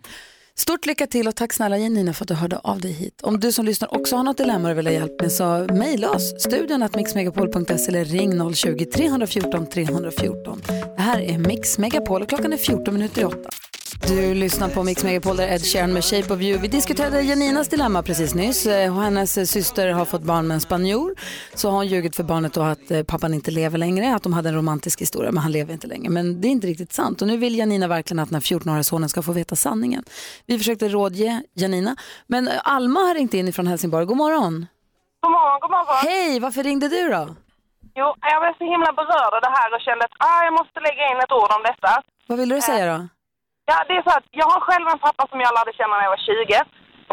Stort 0.56 0.86
lycka 0.86 1.08
till 1.08 1.28
och 1.28 1.36
tack 1.36 1.54
snälla 1.54 1.78
Janina 1.78 2.14
för 2.14 2.24
att 2.24 2.28
du 2.28 2.34
hörde 2.34 2.58
av 2.58 2.82
dig 2.82 2.92
hit. 2.92 3.22
Om 3.22 3.40
du 3.40 3.52
som 3.52 3.66
lyssnar 3.66 3.96
också 3.96 4.16
har 4.16 4.24
något 4.24 4.38
dilemma 4.38 4.70
du 4.70 4.76
vill 4.76 4.88
ha 4.88 4.94
hjälp 4.94 5.22
med 5.22 5.32
så 5.32 5.68
mejla 5.74 6.10
oss, 6.10 6.42
studion 6.42 6.84
att 6.84 6.96
mixmegapol.se 6.96 7.88
eller 7.88 8.06
ring 8.06 8.34
020-314 8.34 9.66
314. 9.66 10.62
Det 10.96 11.02
här 11.02 11.20
är 11.20 11.38
Mix 11.38 11.78
Megapol 11.78 12.22
och 12.22 12.30
klockan 12.30 12.54
är 12.54 12.58
14 12.58 12.94
minuter 12.94 13.22
i 13.22 13.26
8. 13.26 13.38
Du 14.08 14.34
lyssnar 14.34 14.70
på 14.70 14.84
Mix 14.84 15.04
Megapol 15.04 15.38
där 15.38 15.48
Ed 15.48 15.62
Sheeran 15.62 15.94
med 15.94 16.04
Shape 16.04 16.34
of 16.34 16.42
You. 16.42 16.60
Vi 16.60 16.68
diskuterade 16.68 17.22
Janinas 17.22 17.68
dilemma 17.70 18.04
precis 18.04 18.36
nyss. 18.36 18.66
Eh, 18.66 18.98
och 18.98 19.04
Hennes 19.04 19.38
eh, 19.38 19.44
syster 19.44 19.92
har 19.92 20.06
fått 20.06 20.22
barn 20.22 20.48
med 20.48 20.56
en 20.56 20.62
spanjor. 20.62 21.16
Så 21.54 21.70
har 21.70 21.76
hon 21.76 21.88
ljugit 21.88 22.16
för 22.16 22.24
barnet 22.24 22.54
då 22.54 22.62
att 22.62 22.92
eh, 22.92 23.04
pappan 23.04 23.34
inte 23.34 23.52
lever 23.52 23.78
längre, 23.78 24.16
att 24.16 24.24
de 24.24 24.34
hade 24.34 24.50
en 24.50 24.56
romantisk 24.56 25.02
historia, 25.02 25.32
men 25.32 25.44
han 25.44 25.52
lever 25.52 25.74
inte 25.74 25.88
längre. 25.88 26.10
Men 26.10 26.42
det 26.42 26.48
är 26.48 26.50
inte 26.50 26.68
riktigt 26.68 26.94
sant. 26.94 27.22
Och 27.22 27.28
nu 27.28 27.38
vill 27.38 27.56
Janina 27.58 27.88
verkligen 27.88 28.20
att 28.20 28.30
den 28.30 28.36
här 28.36 28.42
14-åriga 28.42 28.84
sonen 28.84 29.10
ska 29.10 29.22
få 29.22 29.32
veta 29.32 29.56
sanningen. 29.56 30.04
Vi 30.46 30.58
försökte 30.58 30.88
rådge 30.88 31.44
Janina, 31.54 31.96
men 32.28 32.50
Alma 32.64 33.00
har 33.00 33.16
ringt 33.16 33.34
in 33.34 33.54
från 33.54 33.68
Helsingborg. 33.68 34.06
God 34.06 34.18
morgon. 34.18 34.68
God 35.22 35.32
morgon, 35.32 35.60
god 35.62 35.72
morgon. 35.72 35.96
Hej, 36.04 36.40
varför 36.40 36.64
ringde 36.64 36.88
du 36.88 37.10
då? 37.10 37.36
Jo, 37.96 38.08
jag 38.22 38.42
blev 38.42 38.54
så 38.58 38.64
himla 38.74 38.92
berörd 39.00 39.34
av 39.38 39.42
det 39.42 39.54
här 39.58 39.76
och 39.76 39.82
kände 39.82 40.06
att 40.06 40.16
ah, 40.20 40.44
jag 40.44 40.54
måste 40.54 40.80
lägga 40.80 41.04
in 41.12 41.18
ett 41.26 41.32
ord 41.32 41.52
om 41.58 41.64
detta. 41.64 42.02
Vad 42.28 42.38
vill 42.40 42.50
du 42.50 42.62
säga 42.62 42.98
då? 42.98 43.08
Ja, 43.70 43.78
det 43.88 43.96
är 44.00 44.04
så 44.08 44.14
att 44.18 44.30
jag 44.42 44.50
har 44.54 44.62
själv 44.68 44.86
en 44.88 45.04
pappa 45.06 45.24
som 45.28 45.40
jag 45.46 45.56
lärde 45.58 45.74
känna 45.80 45.96
när 45.96 46.06
jag 46.08 46.16
var 46.18 46.28
20. 46.30 46.54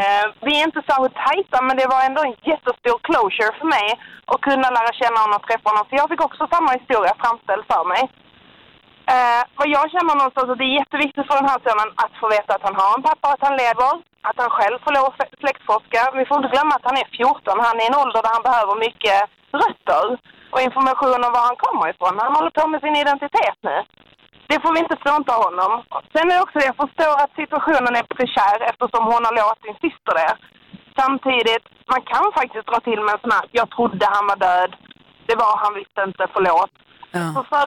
Eh, 0.03 0.25
vi 0.47 0.53
är 0.59 0.65
inte 0.69 0.83
särskilt 0.89 1.19
tajta, 1.25 1.59
men 1.67 1.77
det 1.79 1.93
var 1.95 2.01
ändå 2.09 2.21
en 2.25 2.37
jättestor 2.51 2.97
closure 3.07 3.53
för 3.59 3.69
mig 3.77 3.87
att 4.31 4.45
kunna 4.49 4.69
lära 4.77 4.99
känna 5.03 5.19
honom 5.23 5.39
och 5.39 5.49
träffa 5.49 5.69
honom. 5.71 5.87
För 5.89 5.97
jag 6.01 6.09
fick 6.11 6.23
också 6.29 6.43
samma 6.55 6.71
historia 6.79 7.15
framställd 7.23 7.65
för 7.73 7.85
mig. 7.93 8.03
Eh, 9.15 9.43
vad 9.59 9.69
jag 9.77 9.87
känner 9.95 10.15
någonstans 10.17 10.49
att 10.51 10.61
det 10.61 10.69
är 10.71 10.81
jätteviktigt 10.83 11.27
för 11.29 11.37
den 11.39 11.51
här 11.51 11.61
sonen 11.65 11.91
att 12.05 12.15
få 12.21 12.27
veta 12.37 12.51
att 12.55 12.67
han 12.69 12.79
har 12.81 12.91
en 12.95 13.07
pappa, 13.09 13.27
att 13.33 13.47
han 13.47 13.57
lever, 13.65 13.93
att 14.29 14.39
han 14.43 14.53
själv 14.57 14.77
får 14.85 14.93
lov 14.97 15.07
att 15.09 15.41
släktforska. 15.43 16.01
Vi 16.19 16.27
får 16.27 16.37
inte 16.39 16.55
glömma 16.55 16.73
att 16.77 16.89
han 16.89 17.01
är 17.03 17.09
14. 17.19 17.67
Han 17.67 17.79
är 17.79 17.85
i 17.85 17.91
en 17.91 18.01
ålder 18.03 18.21
där 18.23 18.37
han 18.37 18.47
behöver 18.49 18.75
mycket 18.87 19.19
rötter 19.63 20.05
och 20.53 20.61
information 20.69 21.25
om 21.27 21.33
var 21.37 21.45
han 21.51 21.63
kommer 21.65 21.87
ifrån. 21.93 22.23
Han 22.25 22.37
håller 22.37 22.53
på 22.59 22.65
med 22.73 22.81
sin 22.85 22.97
identitet 23.05 23.59
nu. 23.71 23.79
Det 24.51 24.59
får 24.63 24.73
vi 24.75 24.81
inte 24.85 24.99
frånta 25.07 25.33
honom. 25.45 25.71
Sen 26.13 26.25
är 26.31 26.35
det 26.37 26.45
också 26.47 26.59
det, 26.59 26.71
jag 26.73 26.81
förstår 26.85 27.15
att 27.23 27.35
situationen 27.43 27.93
är 28.01 28.07
prekär 28.17 28.59
eftersom 28.71 29.03
hon 29.11 29.23
har 29.27 29.35
lovat 29.41 29.61
sin 29.65 29.79
syster 29.85 30.15
det. 30.23 30.33
Samtidigt, 31.01 31.65
man 31.93 32.03
kan 32.13 32.27
faktiskt 32.39 32.67
dra 32.71 32.79
till 32.89 33.01
med 33.05 33.13
en 33.15 33.23
sån 33.25 33.37
här, 33.37 33.47
jag 33.61 33.69
trodde 33.77 34.05
han 34.17 34.27
var 34.31 34.39
död, 34.49 34.71
det 35.29 35.37
var 35.43 35.53
han 35.63 35.73
visst 35.79 35.97
inte, 36.07 36.23
förlåt. 36.35 36.73
Så 37.37 37.41
för 37.51 37.65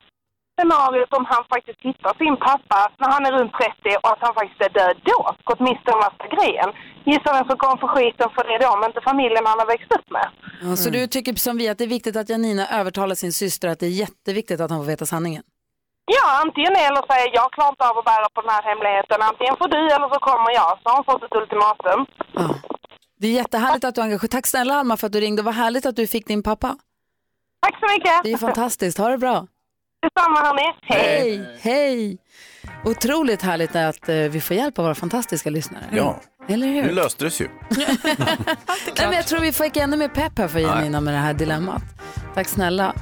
scenariot 0.55 1.13
om 1.19 1.25
han 1.33 1.43
faktiskt 1.53 1.81
hittar 1.87 2.13
sin 2.21 2.35
pappa 2.47 2.81
när 3.01 3.09
han 3.15 3.25
är 3.27 3.31
runt 3.37 3.53
30 3.53 3.97
och 4.03 4.11
att 4.13 4.21
han 4.25 4.33
faktiskt 4.39 4.61
är 4.67 4.73
död 4.79 4.97
då, 5.11 5.19
gått 5.49 5.61
miste 5.69 5.87
om 5.93 5.99
värsta 6.07 6.27
grejen. 6.35 6.69
Gissa 7.09 7.29
vem 7.35 7.45
som 7.49 7.57
kommer 7.57 7.77
få 7.83 7.87
skiten 7.95 8.29
för 8.35 8.43
det 8.49 8.57
då, 8.65 8.71
men 8.79 8.89
inte 8.89 9.01
familjen 9.11 9.43
han 9.51 9.59
har 9.61 9.67
växt 9.73 9.91
upp 9.97 10.07
med. 10.17 10.27
Ja, 10.61 10.75
så 10.75 10.89
du 10.89 11.07
tycker 11.07 11.33
som 11.47 11.57
vi 11.57 11.69
att 11.69 11.77
det 11.77 11.83
är 11.83 11.93
viktigt 11.97 12.15
att 12.15 12.29
Janina 12.29 12.63
övertalar 12.79 13.15
sin 13.15 13.33
syster 13.33 13.67
att 13.67 13.79
det 13.79 13.85
är 13.85 13.97
jätteviktigt 14.05 14.59
att 14.61 14.71
han 14.71 14.79
får 14.79 14.87
veta 14.93 15.05
sanningen? 15.05 15.43
Ja, 16.15 16.25
antingen 16.43 16.73
eller 16.87 17.01
säger 17.11 17.29
jag 17.39 17.47
klarar 17.55 17.69
inte 17.69 17.85
av 17.89 17.97
att 17.97 18.05
bära 18.11 18.27
på 18.35 18.41
den 18.41 18.49
här 18.55 18.63
hemligheten. 18.69 19.17
Antingen 19.29 19.55
får 19.59 19.67
du 19.75 19.81
eller 19.95 20.09
så 20.13 20.19
kommer 20.29 20.51
jag. 20.59 20.71
Så 20.81 20.85
har 20.89 20.95
hon 20.97 21.05
fått 21.09 21.23
ett 21.23 21.35
ultimatum. 21.41 21.99
Det 23.19 23.27
är 23.27 23.31
jättehärligt 23.31 23.83
att 23.85 23.95
du 23.95 24.01
engagerar 24.01 24.29
Tack 24.29 24.47
snälla 24.47 24.73
Alma 24.73 24.97
för 24.97 25.07
att 25.07 25.13
du 25.13 25.19
ringde. 25.19 25.41
Vad 25.41 25.53
härligt 25.53 25.85
att 25.85 25.95
du 25.95 26.07
fick 26.07 26.27
din 26.27 26.43
pappa. 26.43 26.77
Tack 27.61 27.75
så 27.79 27.87
mycket. 27.97 28.23
Det 28.23 28.31
är 28.31 28.37
fantastiskt. 28.37 28.97
Ha 28.97 29.09
det 29.09 29.17
bra. 29.17 29.47
Detsamma 30.01 30.39
hörni. 30.39 30.75
Hej. 30.81 31.57
Hej. 31.61 32.17
Otroligt 32.85 33.41
härligt 33.41 33.75
att 33.75 34.09
eh, 34.09 34.15
vi 34.15 34.41
får 34.41 34.55
hjälp 34.55 34.79
av 34.79 34.85
våra 34.85 34.95
fantastiska 34.95 35.49
lyssnare. 35.49 35.83
Ja. 35.91 36.19
Eller 36.47 36.67
hur? 36.67 36.83
Nu 36.83 36.91
löste 36.91 37.23
det 37.23 37.31
sig 37.31 37.45
ju. 37.45 37.51
Nej, 38.97 39.07
men 39.07 39.13
jag 39.13 39.27
tror 39.27 39.39
vi 39.39 39.51
fick 39.51 39.77
ännu 39.77 39.97
mer 39.97 40.07
pepp 40.07 40.37
här 40.37 40.47
för 40.47 40.59
Janina 40.59 41.01
med 41.01 41.13
det 41.13 41.17
här 41.17 41.33
dilemmat. 41.33 41.81
Tack 42.35 42.47
snälla. 42.47 42.93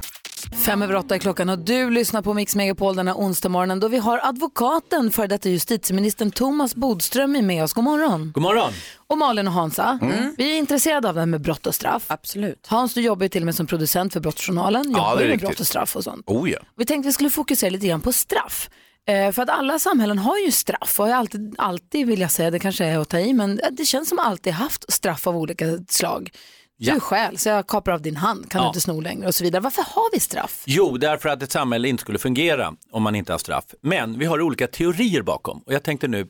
Fem 0.52 0.82
över 0.82 0.96
åtta 0.96 1.14
är 1.14 1.18
klockan 1.18 1.48
och 1.48 1.58
du 1.58 1.90
lyssnar 1.90 2.22
på 2.22 2.34
Mix 2.34 2.56
Megapol 2.56 2.96
den 2.96 3.08
här 3.08 3.14
onsdag 3.14 3.48
morgonen 3.48 3.80
då 3.80 3.88
vi 3.88 3.98
har 3.98 4.20
advokaten 4.22 5.10
för 5.10 5.28
detta 5.28 5.48
justitieministern 5.48 6.30
Thomas 6.30 6.74
Bodström 6.74 7.36
är 7.36 7.42
med 7.42 7.64
oss. 7.64 7.72
God 7.72 7.84
morgon. 7.84 8.30
God 8.34 8.42
morgon. 8.42 8.72
Och 9.06 9.18
Malin 9.18 9.46
och 9.46 9.52
Hansa, 9.52 9.98
Mm. 10.02 10.34
vi 10.38 10.54
är 10.54 10.58
intresserade 10.58 11.08
av 11.08 11.14
det 11.14 11.20
här 11.20 11.26
med 11.26 11.40
brott 11.40 11.66
och 11.66 11.74
straff. 11.74 12.04
Absolut. 12.06 12.66
Hans, 12.66 12.94
du 12.94 13.00
jobbar 13.00 13.22
ju 13.24 13.28
till 13.28 13.42
och 13.42 13.46
med 13.46 13.54
som 13.54 13.66
producent 13.66 14.12
för 14.12 14.20
Brottsjournalen, 14.20 14.82
Ja, 14.90 14.98
jobbar 14.98 15.16
det 15.16 15.20
är 15.20 15.24
ju 15.24 15.28
med 15.28 15.32
riktigt. 15.32 15.48
brott 15.48 15.60
och 15.60 15.66
straff 15.66 15.96
och 15.96 16.04
sånt. 16.04 16.24
Oh 16.26 16.50
ja. 16.50 16.58
Vi 16.76 16.84
tänkte 16.86 17.06
vi 17.08 17.12
skulle 17.12 17.30
fokusera 17.30 17.70
lite 17.70 17.86
grann 17.86 18.00
på 18.00 18.12
straff. 18.12 18.70
Eh, 19.08 19.32
för 19.32 19.42
att 19.42 19.48
alla 19.50 19.78
samhällen 19.78 20.18
har 20.18 20.38
ju 20.38 20.52
straff 20.52 21.00
och 21.00 21.06
har 21.06 21.14
alltid, 21.14 21.54
alltid 21.58 22.06
vill 22.06 22.20
jag 22.20 22.30
säga, 22.30 22.50
det 22.50 22.58
kanske 22.58 22.84
är 22.84 22.98
att 22.98 23.08
ta 23.08 23.18
i, 23.18 23.32
men 23.32 23.60
det 23.72 23.84
känns 23.84 24.08
som 24.08 24.18
alltid 24.18 24.52
haft 24.52 24.92
straff 24.92 25.26
av 25.26 25.36
olika 25.36 25.64
slag. 25.88 26.30
Ja. 26.80 26.94
Du 26.94 27.00
stjäl, 27.00 27.38
så 27.38 27.48
jag 27.48 27.66
kapar 27.66 27.92
av 27.92 28.02
din 28.02 28.16
hand, 28.16 28.50
kan 28.50 28.60
du 28.60 28.64
Ja. 28.64 28.68
inte 28.68 28.80
sno 28.80 29.00
längre 29.00 29.26
och 29.26 29.34
så 29.34 29.44
vidare. 29.44 29.62
Varför 29.62 29.82
har 29.82 30.12
vi 30.12 30.20
straff? 30.20 30.62
Jo, 30.66 30.96
därför 30.98 31.28
att 31.28 31.42
ett 31.42 31.52
samhälle 31.52 31.88
inte 31.88 32.00
skulle 32.00 32.18
fungera 32.18 32.74
om 32.90 33.02
man 33.02 33.14
inte 33.14 33.32
har 33.32 33.38
straff. 33.38 33.64
Men 33.82 34.18
vi 34.18 34.24
har 34.26 34.40
olika 34.40 34.66
teorier 34.66 35.22
bakom 35.22 35.58
och 35.66 35.72
jag 35.72 35.82
tänkte 35.82 36.08
nu 36.08 36.28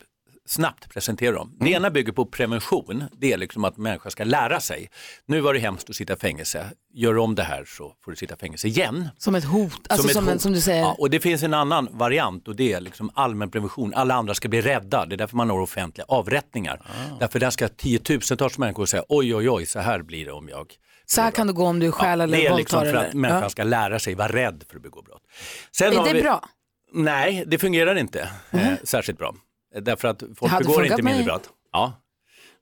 snabbt 0.49 0.89
presentera 0.95 1.33
dem. 1.35 1.57
Det 1.61 1.71
ena 1.71 1.91
bygger 1.91 2.13
på 2.13 2.27
prevention, 2.27 3.05
det 3.13 3.33
är 3.33 3.37
liksom 3.37 3.65
att 3.65 3.77
människor 3.77 4.11
ska 4.11 4.25
lära 4.25 4.61
sig. 4.61 4.91
Nu 5.27 5.41
var 5.41 5.55
det 5.55 5.61
hemskt 5.61 5.91
att 5.91 5.97
sitta 5.97 6.13
i 6.13 6.17
fängelse, 6.17 6.71
gör 6.95 7.19
om 7.19 7.35
det 7.35 7.43
här 7.43 7.65
så 7.65 7.93
får 8.05 8.11
du 8.11 8.17
sitta 8.17 8.35
i 8.35 8.39
fängelse 8.39 8.69
igen. 8.69 9.09
Som 9.19 9.35
ett 9.35 9.45
hot, 9.45 9.81
alltså 9.89 10.07
ett 10.09 10.13
som, 10.15 10.29
en, 10.29 10.33
hot. 10.35 10.43
som 10.43 10.53
du 10.53 10.61
säger. 10.61 10.81
Ja, 10.83 10.97
och 10.99 11.11
det 11.11 11.21
finns 11.21 11.43
en 11.43 11.55
annan 11.55 11.89
variant 11.93 12.49
och 12.49 12.57
det 12.57 12.73
är 12.73 12.81
liksom 12.81 13.11
allmän 13.15 13.51
prevention. 13.51 13.95
Alla 13.95 14.15
andra 14.15 14.35
ska 14.35 14.49
bli 14.49 14.61
rädda. 14.61 15.07
Det 15.07 15.15
är 15.15 15.17
därför 15.17 15.37
man 15.37 15.51
har 15.51 15.59
offentliga 15.61 16.05
avrättningar. 16.09 16.81
Ah. 16.85 17.17
Därför 17.21 17.39
där 17.41 17.51
ska 17.51 17.69
tiotusentals 17.69 18.59
människor 18.59 18.87
säga 18.87 19.05
oj, 19.09 19.35
oj, 19.35 19.51
oj, 19.51 19.67
så 19.67 19.79
här 19.79 20.03
blir 20.03 20.25
det 20.25 20.33
om 20.33 20.49
jag 20.49 20.67
Så 21.07 21.21
här 21.21 21.31
kan 21.31 21.47
det 21.47 21.53
gå 21.53 21.67
om 21.67 21.79
du 21.81 21.93
stjäl 21.93 22.19
det 22.19 22.25
eller 22.25 22.39
är 22.39 22.43
våldtar. 22.43 22.59
liksom 22.59 22.81
för 22.81 22.95
att 22.95 23.15
människan 23.15 23.43
Ja. 23.43 23.49
ska 23.49 23.65
lära 23.65 23.99
sig 23.99 24.15
vara 24.15 24.29
rädd 24.33 24.65
för 24.69 24.77
att 24.77 24.83
begå 24.83 25.03
brott. 25.03 25.23
Sen 25.73 25.93
Är 25.93 26.05
det 26.05 26.13
vi- 26.13 26.23
bra? 26.23 26.45
Nej, 26.93 27.45
det 27.47 27.59
fungerar 27.59 27.95
inte 27.99 28.29
eh, 28.51 28.69
särskilt 28.85 29.19
bra. 29.19 29.35
Eh, 29.75 29.83
Därför 29.83 30.09
att 30.09 30.23
folk 30.37 30.59
begår 30.59 30.85
inte 30.85 31.03
mindre 31.03 31.15
mig. 31.15 31.25
brott. 31.25 31.51
Ja. 31.73 31.93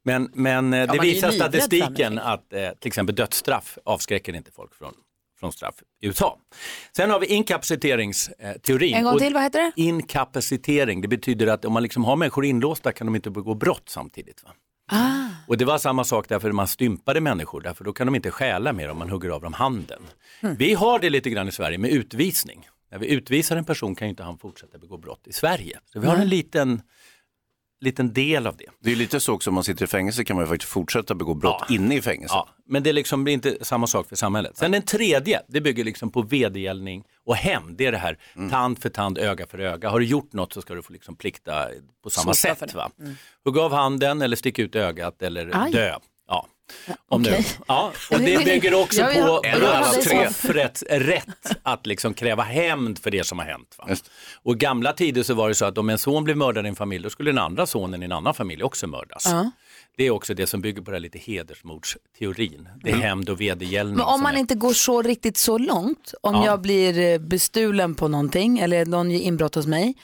Men, 0.02 0.30
men 0.34 0.72
eh, 0.72 0.92
det 0.92 0.98
är 0.98 1.04
ju 1.04 1.12
visar 1.12 1.30
statistiken 1.30 2.18
att 2.18 2.52
eh, 2.52 2.70
till 2.80 2.88
exempel 2.88 3.14
dödsstraff 3.14 3.78
avskräcker 3.84 4.36
inte 4.36 4.50
folk 4.52 4.74
från, 4.74 4.94
från 5.40 5.52
straff 5.52 5.74
i 6.02 6.06
USA. 6.06 6.38
Sen 6.96 7.10
har 7.10 7.20
vi 7.20 7.26
inkapaciteringsteorin. 7.26 8.94
En 8.94 9.04
gång 9.04 9.18
till, 9.18 9.34
vad 9.34 9.42
heter 9.42 9.58
det? 9.58 9.72
Inkapacitering, 9.76 11.00
det 11.00 11.08
betyder 11.08 11.46
att 11.46 11.64
om 11.64 11.72
man 11.72 11.82
liksom 11.82 12.04
har 12.04 12.16
människor 12.16 12.44
inlåsta 12.44 12.92
kan 12.92 13.06
de 13.06 13.16
inte 13.16 13.30
begå 13.30 13.54
brott 13.54 13.88
samtidigt. 13.88 14.44
Va? 14.44 14.50
Ah. 14.88 15.26
Och 15.46 15.56
det 15.56 15.64
var 15.64 15.78
samma 15.78 16.04
sak 16.04 16.28
därför 16.28 16.52
man 16.52 16.68
stympade 16.68 17.20
människor, 17.20 17.60
därför 17.60 17.84
då 17.84 17.92
kan 17.92 18.06
de 18.06 18.14
inte 18.14 18.30
stjäla 18.30 18.72
mer 18.72 18.90
om 18.90 18.98
man 18.98 19.10
hugger 19.10 19.30
av 19.30 19.42
dem 19.42 19.52
handen. 19.52 20.02
Vi 20.40 20.74
har 20.74 20.98
det 20.98 21.10
lite 21.10 21.30
grann 21.30 21.48
i 21.48 21.52
Sverige 21.52 21.78
med 21.78 21.90
utvisning. 21.90 22.68
När 22.90 22.98
vi 22.98 23.06
utvisar 23.06 23.56
en 23.56 23.64
person 23.64 23.94
kan 23.94 24.08
ju 24.08 24.10
inte 24.10 24.22
han 24.22 24.38
fortsätta 24.38 24.78
begå 24.78 24.96
brott 24.96 25.26
i 25.26 25.32
Sverige. 25.32 25.78
Så 25.92 26.00
vi 26.00 26.06
har 26.06 26.16
en 26.16 26.28
liten, 26.28 26.82
liten 27.86 28.12
del 28.12 28.46
av 28.46 28.56
det. 28.56 28.64
Det 28.80 28.92
är 28.92 28.96
lite 28.96 29.20
så 29.20 29.32
också 29.34 29.50
om 29.50 29.54
man 29.54 29.64
sitter 29.64 29.84
i 29.84 29.88
fängelse 29.88 30.24
kan 30.24 30.36
man 30.36 30.44
ju 30.44 30.48
faktiskt 30.48 30.72
fortsätta 30.72 31.14
begå 31.14 31.34
brott 31.34 31.70
inne 31.70 31.96
i 31.96 32.02
fängelset. 32.02 32.34
Ja, 32.34 32.48
men 32.68 32.82
det 32.82 32.92
liksom 32.92 33.24
blir 33.24 33.34
inte 33.34 33.56
samma 33.62 33.86
sak 33.86 34.08
för 34.08 34.16
samhället. 34.16 34.56
Sen 34.56 34.70
den 34.72 34.82
tredje, 34.82 35.42
det 35.48 35.60
bygger 35.60 35.84
liksom 35.84 36.10
på 36.10 36.22
vedergällning 36.22 37.04
och 37.24 37.36
hämnd. 37.36 37.76
Det 37.76 37.86
är 37.86 37.92
det 37.92 37.98
här 37.98 38.18
tand 38.50 38.78
för 38.82 38.88
tand, 38.88 39.18
öga 39.18 39.46
för 39.46 39.58
öga. 39.58 39.90
Har 39.90 40.00
du 40.00 40.06
gjort 40.06 40.32
något 40.32 40.52
så 40.52 40.62
ska 40.62 40.74
du 40.74 40.82
få 40.82 40.92
liksom 40.92 41.16
plikta 41.16 41.68
på 42.02 42.10
samma 42.10 42.34
Sota 42.34 42.54
sätt. 42.54 42.74
Va? 42.74 42.90
Hugga 43.44 43.62
av 43.62 43.72
handen 43.72 44.22
eller 44.22 44.36
sticka 44.36 44.62
ut 44.62 44.76
ögat 44.76 45.22
eller 45.22 45.50
Aj. 45.52 45.72
dö. 45.72 45.94
Om 47.08 47.22
nu. 47.22 47.36
ja, 47.68 47.92
och 48.10 48.20
det 48.20 48.44
bygger 48.44 48.74
också 48.82 49.00
Ja, 49.00 49.12
ja. 49.12 49.42
på 49.42 49.58
brottsoffrets 49.58 50.82
rätt 50.90 51.26
att 51.62 51.86
liksom 51.86 52.14
kräva 52.14 52.42
hämnd 52.42 52.98
för 52.98 53.10
det 53.10 53.26
som 53.26 53.38
har 53.38 53.46
hänt. 53.46 53.74
Va? 53.78 53.88
Och 54.42 54.54
i 54.54 54.58
gamla 54.58 54.92
tider 54.92 55.22
så 55.22 55.34
var 55.34 55.48
det 55.48 55.54
så 55.54 55.64
att 55.64 55.78
om 55.78 55.90
en 55.90 55.98
son 55.98 56.24
blev 56.24 56.36
mördad 56.36 56.66
i 56.66 56.68
en 56.68 56.76
familj 56.76 57.02
då 57.04 57.10
skulle 57.10 57.30
den 57.30 57.38
andra 57.38 57.66
sonen 57.66 58.02
i 58.02 58.04
en 58.04 58.12
annan 58.12 58.34
familj 58.34 58.62
också 58.62 58.86
mördas. 58.86 59.22
Ja. 59.26 59.50
Det 59.96 60.06
är 60.06 60.10
också 60.10 60.34
det 60.34 60.46
som 60.46 60.60
bygger 60.60 60.82
på 60.82 60.90
det 60.90 60.94
här 60.96 61.00
lite 61.02 61.18
hedersmordsteorin. 61.18 62.68
Det 62.82 62.90
är 62.90 62.96
hämnd 62.96 63.30
och 63.30 63.40
vedergällning. 63.40 63.96
Men 63.96 64.06
om 64.06 64.22
man 64.22 64.34
är- 64.34 64.38
inte 64.38 64.54
går 64.54 64.72
så 64.72 65.02
riktigt 65.02 65.36
så 65.36 65.58
långt, 65.58 66.14
om 66.20 66.34
Ja. 66.34 66.46
jag 66.46 66.60
blir 66.60 66.98
eh, 66.98 67.18
bestulen 67.18 67.94
på 67.94 68.08
någonting 68.08 68.58
eller 68.58 68.86
någon 68.86 69.10
gör 69.10 69.20
inbrott 69.20 69.54
hos 69.54 69.66
mig 69.66 69.94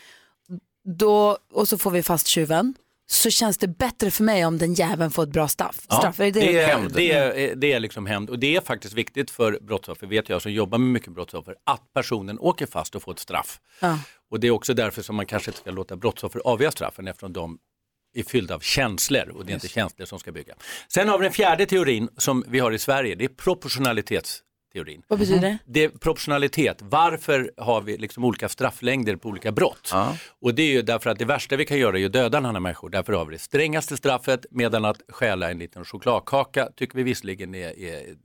då, 0.99 1.39
och 1.53 1.69
så 1.69 1.79
får 1.79 1.91
vi 1.91 2.03
fast 2.03 2.27
tjuven 2.27 2.75
så 3.13 3.31
känns 3.31 3.59
det 3.59 3.69
bättre 3.69 4.11
för 4.11 4.25
mig 4.25 4.47
om 4.47 4.59
den 4.59 4.75
jäveln 4.75 5.11
får 5.11 5.23
ett 5.23 5.29
bra 5.29 5.49
straff. 5.49 5.87
Ja, 5.89 5.97
straff 5.97 6.21
är 6.21 6.25
det, 6.25 6.31
det, 6.31 6.59
är, 6.59 6.89
det, 6.89 7.13
är, 7.13 7.55
det 7.57 7.73
är 7.73 7.81
liksom 7.81 8.07
hämnd 8.07 8.31
och 8.31 8.39
det 8.39 8.57
är 8.57 8.61
faktiskt 8.61 8.95
viktigt 8.95 9.31
för 9.31 9.59
brottsoffer, 9.61 10.07
vet 10.07 10.29
jag 10.29 10.43
som 10.43 10.53
jobbar 10.53 10.79
med 10.79 10.89
mycket 10.89 11.13
brottsoffer, 11.13 11.55
att 11.67 11.93
personen 11.95 12.39
åker 12.39 12.67
fast 12.67 12.95
och 12.95 13.03
får 13.03 13.13
ett 13.13 13.19
straff. 13.19 13.61
Ja. 13.81 13.99
Och 14.31 14.41
det 14.41 14.47
är 14.47 14.51
också 14.51 14.75
därför 14.75 15.03
som 15.03 15.17
man 15.17 15.27
kanske 15.27 15.51
inte 15.51 15.61
ska 15.61 15.71
låta 15.71 15.97
brottsoffer 15.97 16.41
avgöra 16.45 16.71
straffen 16.71 17.09
eftersom 17.09 17.33
de 17.33 17.59
är 18.15 18.23
fyllda 18.23 18.55
av 18.55 18.61
känslor 18.61 19.29
och 19.29 19.47
det 19.47 19.53
är 19.53 19.55
inte 19.55 19.69
känslor 19.69 20.07
som 20.07 20.19
ska 20.19 20.33
bygga. 20.33 20.55
Sen 20.89 21.09
har 21.09 21.19
vi 21.19 21.23
den 21.23 21.33
fjärde 21.33 21.67
teorin 21.67 22.09
som 22.17 22.45
vi 22.49 22.59
har 22.59 22.73
i 22.73 22.79
Sverige, 22.79 23.15
det 23.15 23.25
är 23.25 23.29
proportionalitetsteorin. 24.73 25.03
Vad 25.09 25.19
betyder 25.19 25.41
det? 25.41 25.59
Det 25.67 25.85
är 25.85 25.89
proportionalitet. 25.89 26.83
Varför 26.83 27.53
har 27.57 27.83
vi 27.83 27.99
liksom 27.99 28.25
olika 28.25 28.49
strafflängder 28.49 29.17
på 29.17 29.29
olika 29.29 29.53
brott? 29.53 29.93
Och 30.41 30.55
det 30.55 30.63
är 30.63 30.73
ju 30.73 30.83
därför 30.83 31.11
att 31.11 31.19
det 31.19 31.25
värsta 31.25 31.57
vi 31.57 31.65
kan 31.65 31.79
göra 31.79 31.99
är 31.99 32.07
att 32.07 32.13
döda 32.13 32.39
en 32.39 32.47
annan 32.47 32.63
människa. 32.63 32.89
Därför 32.89 33.13
har 33.13 33.25
vi 33.25 33.33
det 33.33 33.39
strängaste 33.39 33.97
straffet 33.97 34.47
medan 34.51 34.85
att 34.85 35.01
stjäla 35.09 35.51
en 35.51 35.59
liten 35.59 35.85
chokladkaka 35.85 36.69
tycker 36.77 36.97
vi 36.97 37.03
visserligen 37.03 37.55
är, 37.55 37.79
är 37.79 38.17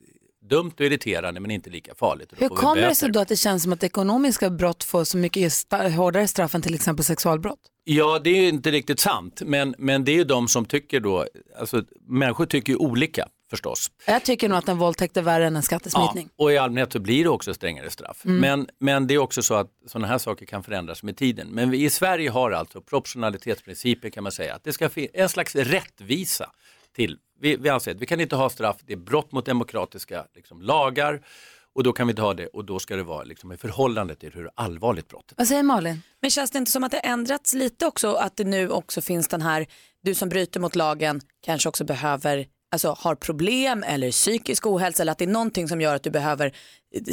dumt 0.50 0.72
och 0.74 0.82
irriterande 0.82 1.40
men 1.40 1.52
inte 1.52 1.70
lika 1.70 1.96
farligt. 1.96 2.34
Hur 2.38 2.50
kommer 2.50 2.82
det 2.82 2.96
sig 2.96 3.12
då 3.12 3.20
att 3.20 3.28
det 3.28 3.36
känns 3.36 3.64
som 3.64 3.74
att 3.74 3.84
ekonomiska 3.84 4.50
brott 4.50 4.84
får 4.84 5.04
så 5.04 5.18
mycket 5.18 5.54
hårdare 5.96 6.28
straff 6.28 6.56
än 6.56 6.62
till 6.62 6.76
exempel 6.76 7.06
sexualbrott? 7.06 7.60
Ja, 7.84 8.20
det 8.24 8.30
är 8.30 8.42
ju 8.42 8.48
inte 8.48 8.72
riktigt 8.72 9.00
sant, 9.00 9.42
men, 9.46 9.76
men 9.78 10.06
det 10.06 10.12
är 10.12 10.16
ju 10.16 10.24
de 10.24 10.48
som 10.48 10.66
tycker 10.66 11.00
då, 11.00 11.26
alltså 11.60 11.84
människor 12.08 12.46
tycker 12.46 12.74
ju 12.74 12.78
olika 12.78 13.28
förstås. 13.50 13.92
Jag 14.06 14.24
tycker 14.24 14.50
nog 14.50 14.58
att 14.58 14.70
en 14.70 14.78
våldtäkt 14.78 15.18
är 15.18 15.22
värre 15.22 15.48
än 15.48 15.56
en 15.56 15.64
skattesmitning. 15.64 16.30
Ja, 16.38 16.44
och 16.44 16.52
i 16.52 16.58
allmänhet 16.58 16.94
så 16.94 17.00
blir 17.00 17.24
det 17.24 17.30
också 17.30 17.54
strängare 17.54 17.90
straff. 17.90 18.26
Mm. 18.26 18.38
Men, 18.38 18.68
men 18.80 19.08
det 19.08 19.14
är 19.14 19.18
också 19.18 19.42
så 19.42 19.54
att 19.54 19.68
sådana 19.88 20.08
här 20.08 20.18
saker 20.18 20.46
kan 20.46 20.64
förändras 20.64 21.04
med 21.04 21.18
tiden. 21.18 21.48
Men 21.48 21.70
vi 21.70 21.84
i 21.84 21.90
Sverige 21.90 22.30
har 22.30 22.52
alltså 22.52 22.82
proportionalitetsprincipen 22.82 24.12
kan 24.12 24.24
man 24.24 24.32
säga, 24.32 24.56
att 24.56 24.64
det 24.64 24.74
ska 24.74 24.90
finnas 24.90 25.12
en 25.14 25.30
slags 25.30 25.56
rättvisa 25.56 26.52
till. 26.96 27.18
Vi, 27.40 27.56
vi 27.56 27.70
anser 27.70 27.92
att 27.92 28.02
vi 28.02 28.06
kan 28.06 28.22
inte 28.22 28.36
ha 28.36 28.50
straff, 28.50 28.78
det 28.86 28.94
är 28.94 28.98
brott 28.98 29.32
mot 29.32 29.46
demokratiska 29.46 30.26
liksom, 30.36 30.62
lagar 30.62 31.22
och 31.78 31.84
då 31.84 31.94
kan 31.94 32.08
vi 32.08 32.12
inte 32.12 32.22
ha 32.22 32.34
det 32.34 32.48
och 32.48 32.66
då 32.66 32.80
ska 32.80 32.96
det 32.96 33.04
vara 33.04 33.24
liksom, 33.24 33.52
i 33.52 33.58
förhållande 33.58 34.16
till 34.16 34.34
hur 34.34 34.50
allvarligt 34.56 35.08
brottet 35.08 35.38
Vad 35.38 35.48
säger 35.48 35.64
Malin? 35.64 36.02
Men 36.22 36.32
känns 36.32 36.52
det 36.52 36.58
inte 36.58 36.72
som 36.72 36.84
att 36.84 36.92
det 36.92 36.98
ändrats 36.98 37.54
lite 37.54 37.86
också 37.86 38.14
att 38.14 38.38
det 38.38 38.44
nu 38.44 38.70
också 38.70 39.02
finns 39.02 39.28
den 39.28 39.42
här, 39.42 39.68
du 40.04 40.16
som 40.16 40.30
bryter 40.30 40.60
mot 40.60 40.76
lagen 40.76 41.22
kanske 41.42 41.70
också 41.70 41.84
behöver, 41.84 42.48
alltså 42.72 42.96
har 43.00 43.16
problem 43.16 43.84
eller 43.84 44.12
psykisk 44.12 44.66
ohälsa 44.66 45.04
eller 45.04 45.12
att 45.12 45.18
det 45.18 45.26
är 45.26 45.30
någonting 45.30 45.68
som 45.68 45.82
gör 45.82 45.96
att 45.96 46.04
du 46.04 46.10
behöver 46.10 46.54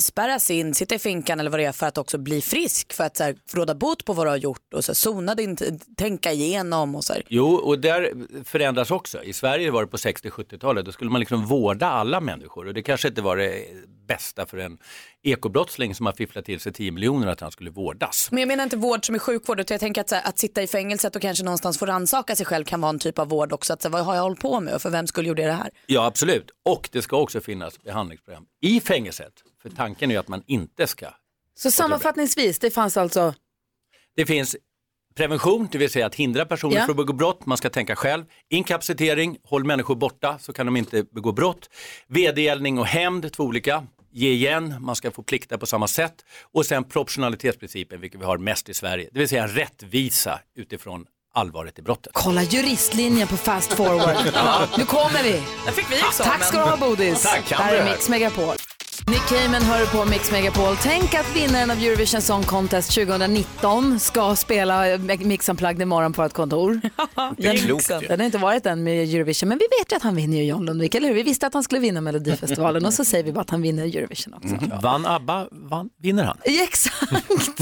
spärras 0.00 0.50
in, 0.50 0.74
sitta 0.74 0.94
i 0.94 0.98
finkan 0.98 1.40
eller 1.40 1.50
vad 1.50 1.60
det 1.60 1.64
är 1.64 1.72
för 1.72 1.86
att 1.86 1.98
också 1.98 2.18
bli 2.18 2.40
frisk 2.40 2.92
för 2.92 3.04
att 3.04 3.16
så 3.16 3.24
här, 3.24 3.36
råda 3.52 3.74
bot 3.74 4.04
på 4.04 4.12
vad 4.12 4.26
du 4.26 4.30
har 4.30 4.36
gjort 4.36 4.74
och 4.74 4.84
så 4.84 4.92
här, 4.92 5.34
din, 5.34 5.56
tänka 5.96 6.32
igenom 6.32 6.94
och 6.94 7.04
så 7.04 7.12
här. 7.12 7.22
Jo, 7.28 7.54
och 7.54 7.78
där 7.78 8.12
förändras 8.44 8.90
också. 8.90 9.22
I 9.22 9.32
Sverige 9.32 9.70
var 9.70 9.82
det 9.82 9.88
på 9.88 9.96
60-70-talet, 9.96 10.84
då 10.84 10.92
skulle 10.92 11.10
man 11.10 11.20
liksom 11.20 11.46
vårda 11.46 11.86
alla 11.86 12.20
människor 12.20 12.66
och 12.66 12.74
det 12.74 12.82
kanske 12.82 13.08
inte 13.08 13.22
var 13.22 13.36
det 13.36 13.64
bästa 14.06 14.46
för 14.46 14.58
en 14.58 14.78
ekobrottsling 15.22 15.94
som 15.94 16.06
har 16.06 16.12
fifflat 16.12 16.44
till 16.44 16.60
sig 16.60 16.72
10 16.72 16.90
miljoner 16.90 17.26
att 17.26 17.40
han 17.40 17.50
skulle 17.50 17.70
vårdas. 17.70 18.28
Men 18.30 18.40
jag 18.40 18.48
menar 18.48 18.64
inte 18.64 18.76
vård 18.76 19.06
som 19.06 19.14
är 19.14 19.18
sjukvård 19.18 19.60
utan 19.60 19.74
jag 19.74 19.80
tänker 19.80 20.00
att, 20.00 20.10
här, 20.10 20.22
att 20.28 20.38
sitta 20.38 20.62
i 20.62 20.66
fängelset 20.66 21.16
och 21.16 21.22
kanske 21.22 21.44
någonstans 21.44 21.78
få 21.78 21.86
rannsaka 21.86 22.36
sig 22.36 22.46
själv 22.46 22.64
kan 22.64 22.80
vara 22.80 22.90
en 22.90 22.98
typ 22.98 23.18
av 23.18 23.28
vård 23.28 23.52
också. 23.52 23.72
Att, 23.72 23.82
så 23.82 23.88
här, 23.88 23.92
vad 23.92 24.04
har 24.04 24.14
jag 24.14 24.22
hållit 24.22 24.40
på 24.40 24.60
med 24.60 24.74
och 24.74 24.82
för 24.82 24.90
vem 24.90 25.06
skulle 25.06 25.28
gjorde 25.28 25.46
det 25.46 25.52
här? 25.52 25.70
Ja, 25.86 26.06
absolut. 26.06 26.50
Och 26.64 26.88
det 26.92 27.02
ska 27.02 27.16
också 27.16 27.40
finnas 27.40 27.82
behandlingsprogram 27.82 28.44
i 28.60 28.80
fängelset. 28.80 29.32
För 29.64 29.70
tanken 29.76 30.10
är 30.10 30.14
ju 30.14 30.20
att 30.20 30.28
man 30.28 30.42
inte 30.46 30.86
ska. 30.86 31.06
Så 31.54 31.70
sammanfattningsvis, 31.70 32.58
det 32.58 32.70
fanns 32.70 32.96
alltså 32.96 33.34
Det 34.16 34.26
finns 34.26 34.56
prevention, 35.14 35.68
det 35.72 35.78
vill 35.78 35.90
säga 35.90 36.06
att 36.06 36.14
hindra 36.14 36.46
personer 36.46 36.76
Ja. 36.76 36.80
från 36.84 36.90
att 36.90 36.96
begå 36.96 37.12
brott. 37.12 37.46
Man 37.46 37.58
ska 37.58 37.70
tänka 37.70 37.96
själv. 37.96 38.24
Inkapacitering, 38.50 39.36
håll 39.44 39.64
människor 39.64 39.94
borta 39.96 40.38
så 40.38 40.52
kan 40.52 40.66
de 40.66 40.76
inte 40.76 41.02
begå 41.02 41.32
brott. 41.32 41.70
Vedergällning 42.08 42.78
och 42.78 42.86
hämnd, 42.86 43.32
två 43.32 43.44
olika. 43.44 43.86
Ge 44.12 44.30
igen, 44.30 44.74
man 44.80 44.96
ska 44.96 45.10
få 45.10 45.22
plikta 45.22 45.58
på 45.58 45.66
samma 45.66 45.88
sätt. 45.88 46.24
Och 46.52 46.66
sen 46.66 46.84
proportionalitetsprincipen, 46.84 48.00
vilket 48.00 48.20
vi 48.20 48.24
har 48.24 48.38
mest 48.38 48.68
i 48.68 48.74
Sverige. 48.74 49.08
Det 49.12 49.18
vill 49.18 49.28
säga 49.28 49.42
en 49.42 49.48
rättvisa 49.48 50.40
utifrån 50.56 51.06
allvaret 51.34 51.78
i 51.78 51.82
brottet. 51.82 52.12
kolla 52.14 52.42
juristlinjen 52.42 53.28
på 53.28 53.36
fast 53.36 53.72
forward. 53.72 54.16
Nu 54.78 54.84
kommer 54.84 55.22
vi. 55.22 55.32
Där 55.64 55.72
fick 55.72 55.90
vi 55.92 55.96
Tack 56.22 56.44
ska 56.44 56.58
du 56.58 56.64
ha 56.64 56.76
Bodis. 56.76 57.22
Tack, 57.22 57.52
Här 57.52 57.74
är. 57.74 57.84
Mix 57.90 58.08
Megapol. 58.08 58.54
Nick 59.10 59.26
Cayman 59.28 59.62
hör 59.62 59.86
på 59.86 60.10
Mix 60.10 60.32
Megapol. 60.32 60.76
Tänk 60.82 61.14
att 61.14 61.36
vinnaren 61.36 61.70
av 61.70 61.78
Eurovision 61.78 62.22
Song 62.22 62.42
Contest 62.42 62.94
2019 62.94 64.00
ska 64.00 64.36
spela 64.36 64.84
Mix 65.18 65.48
Unplugged 65.48 65.82
imorgon 65.82 66.12
på 66.12 66.22
ett 66.22 66.32
kontor. 66.32 66.80
Det 67.36 67.46
är 67.46 67.56
klokt 67.56 67.90
ju. 68.02 68.08
Den 68.08 68.20
har 68.20 68.26
inte 68.26 68.38
varit 68.38 68.66
än 68.66 68.84
med 68.84 69.14
Eurovision, 69.14 69.48
men 69.48 69.58
vi 69.58 69.64
vet 69.80 69.92
ju 69.92 69.96
att 69.96 70.02
han 70.02 70.16
vinner 70.16 70.36
ju 70.36 70.44
John 70.44 70.64
Lundvik, 70.66 70.94
eller 70.94 71.08
hur? 71.08 71.14
Vi 71.14 71.22
visste 71.22 71.46
att 71.46 71.54
han 71.54 71.62
skulle 71.62 71.80
vinna 71.80 72.00
Melodifestivalen 72.00 72.86
och 72.86 72.94
så 72.94 73.04
säger 73.04 73.24
vi 73.24 73.32
bara 73.32 73.40
att 73.40 73.50
han 73.50 73.62
vinner 73.62 73.84
Eurovision 73.84 74.34
också. 74.34 74.54
Mm. 74.54 74.80
Vann 74.82 75.06
ABBA, 75.06 75.48
vann, 75.50 75.90
vinner 76.02 76.24
han. 76.24 76.36
Ja, 76.44 76.62
Exakt. 76.62 77.04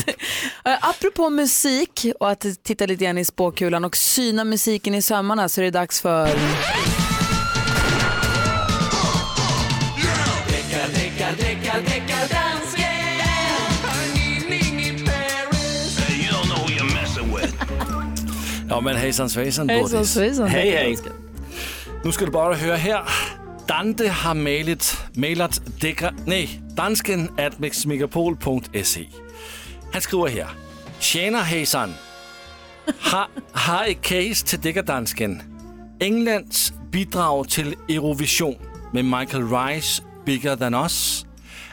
Eh, 0.65 0.89
Apropå 0.89 1.31
musik 1.31 2.07
och 2.21 2.31
att 2.31 2.47
titta 2.65 2.87
lite 2.87 3.05
grann 3.05 3.19
i 3.19 3.25
spåkulan 3.25 3.85
och 3.85 3.97
syna 3.97 4.45
musiken 4.45 4.95
i 4.95 5.03
sömmarna 5.03 5.49
så 5.49 5.61
är 5.61 5.65
det 5.65 5.71
dags 5.71 6.01
för... 6.01 6.29
men 18.83 18.97
hejsan 18.97 19.29
svejsan 19.29 19.71
Hejsan 19.71 19.99
Bodis. 19.99 20.09
svejsan. 20.11 20.49
Hej, 20.49 20.71
hej. 20.71 20.97
Nu 22.05 22.13
ska 22.13 22.25
du 22.25 22.31
bara 22.31 22.55
höra 22.55 22.77
här. 22.77 23.03
Dante 23.69 24.09
har 24.09 24.35
mailet, 24.35 25.07
mailat 25.17 25.63
dækker, 25.83 26.11
nej, 26.27 26.49
dansken 26.77 27.29
at 27.39 27.61
mixmegapol.se. 27.61 29.09
Han 29.93 30.01
skriver 30.03 30.29
her. 30.29 30.47
Tjener 31.01 31.43
hejsan. 31.43 31.95
Har, 33.01 33.31
har 33.53 33.85
et 33.85 33.99
case 34.03 34.45
til 34.45 34.63
dækkerdansken. 34.65 35.43
Englands 36.01 36.75
bidrag 36.93 37.49
til 37.49 37.77
Eurovision 37.89 38.57
med 38.93 39.03
Michael 39.03 39.45
Rice 39.45 40.03
Bigger 40.27 40.55
Than 40.57 40.75
Us 40.75 41.27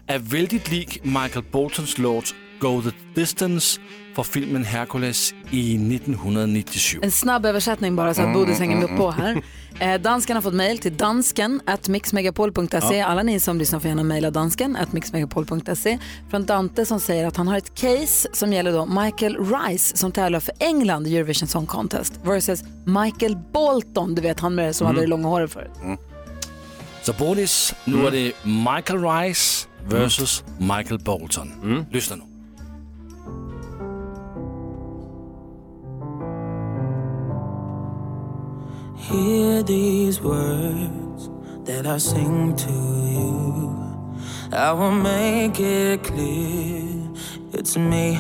er 0.08 0.18
vældig 0.18 0.70
lig 0.70 0.88
Michael 1.04 1.46
Boltons 1.52 1.98
låt 1.98 2.36
Go 2.60 2.82
The 2.82 2.90
Distance 3.16 3.80
på 4.16 4.24
filmen 4.24 4.64
Hercules 4.64 5.34
i 5.52 5.76
1997. 5.96 7.00
En 7.02 7.12
snabb 7.12 7.46
översättning 7.46 7.96
bara 7.96 8.14
så 8.14 8.22
att 8.22 8.26
Mm, 8.28 8.40
Bodis 8.40 8.60
hänger 8.60 8.78
mm, 8.78 8.90
med 8.90 8.98
på 8.98 9.12
här. 9.12 9.42
Eh, 9.80 10.02
dansken 10.02 10.36
har 10.36 10.42
fått 10.42 10.54
mejl 10.54 10.78
till 10.78 10.98
dansken 10.98 11.62
at 11.66 11.88
mixmegapol.se. 11.88 12.96
Ja. 12.98 13.06
Alla 13.06 13.24
ni 13.24 13.40
som 13.40 13.58
lyssnar 13.60 13.80
får 13.80 13.88
gärna 13.90 14.04
mejla 14.04 14.32
dansken 14.32 14.76
at 14.76 14.94
mixmegapol.se. 14.94 16.00
Från 16.30 16.46
Dante 16.46 16.86
som 16.86 17.00
säger 17.00 17.28
att 17.28 17.38
han 17.38 17.48
har 17.48 17.58
ett 17.58 17.76
case 17.76 18.30
som 18.34 18.54
gäller 18.54 18.72
då 18.74 18.86
Michael 18.86 19.38
Rice 19.38 19.98
som 19.98 20.12
tävlar 20.12 20.40
för 20.40 20.54
England 20.60 21.08
i 21.08 21.18
Eurovision 21.18 21.48
Song 21.48 21.66
Contest 21.66 22.14
versus 22.24 22.64
Michael 22.86 23.38
Bolton, 23.54 24.16
du 24.16 24.22
vet 24.22 24.40
han 24.40 24.56
med 24.56 24.76
som 24.76 24.86
Mm. 24.88 24.96
hade 24.96 25.06
det 25.06 25.10
långa 25.10 25.28
håret 25.28 25.52
förut. 25.54 25.72
Så 27.04 27.14
Bodis, 27.14 27.74
nu 27.86 28.08
är 28.08 28.12
det 28.12 28.32
Michael 28.44 29.04
Rice 29.06 29.68
versus 29.88 30.44
Michael 30.60 31.00
Bolton. 31.00 31.86
Lyssna 31.92 32.16
nu. 32.16 32.24
Hear 39.00 39.64
these 39.64 40.22
words 40.22 41.30
that 41.64 41.88
I 41.88 41.98
sing 41.98 42.56
to 42.56 42.72
you. 42.72 44.20
I 44.52 44.72
will 44.74 44.92
make 44.92 45.60
it 45.60 46.04
clear 46.04 47.00
it's 47.54 47.78
me 47.78 48.16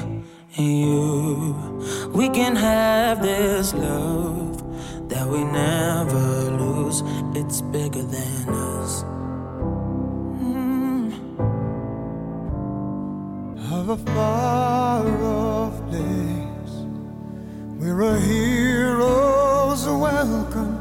and 0.58 0.80
you. 0.80 2.10
We 2.14 2.30
can 2.30 2.56
have 2.56 3.22
this 3.22 3.74
love 3.74 5.10
that 5.10 5.28
we 5.28 5.44
never 5.44 6.52
lose. 6.62 7.04
It's 7.36 7.62
bigger 7.62 8.04
than 8.04 8.50
us. 8.50 9.04
Mm. 10.42 11.14
of 13.72 13.90
a 13.90 13.98
far 13.98 15.06
off 15.24 15.90
place 15.90 16.29
where 17.80 18.02
a 18.02 18.20
hero's 18.20 19.86
welcome 19.88 20.76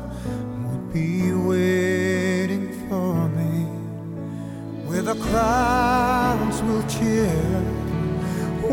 would 0.67 0.93
be 0.93 1.33
waiting 1.33 2.67
for 2.89 3.29
me, 3.39 3.65
where 4.89 5.03
the 5.03 5.15
crowds 5.15 6.61
will 6.63 6.83
cheer 6.89 7.63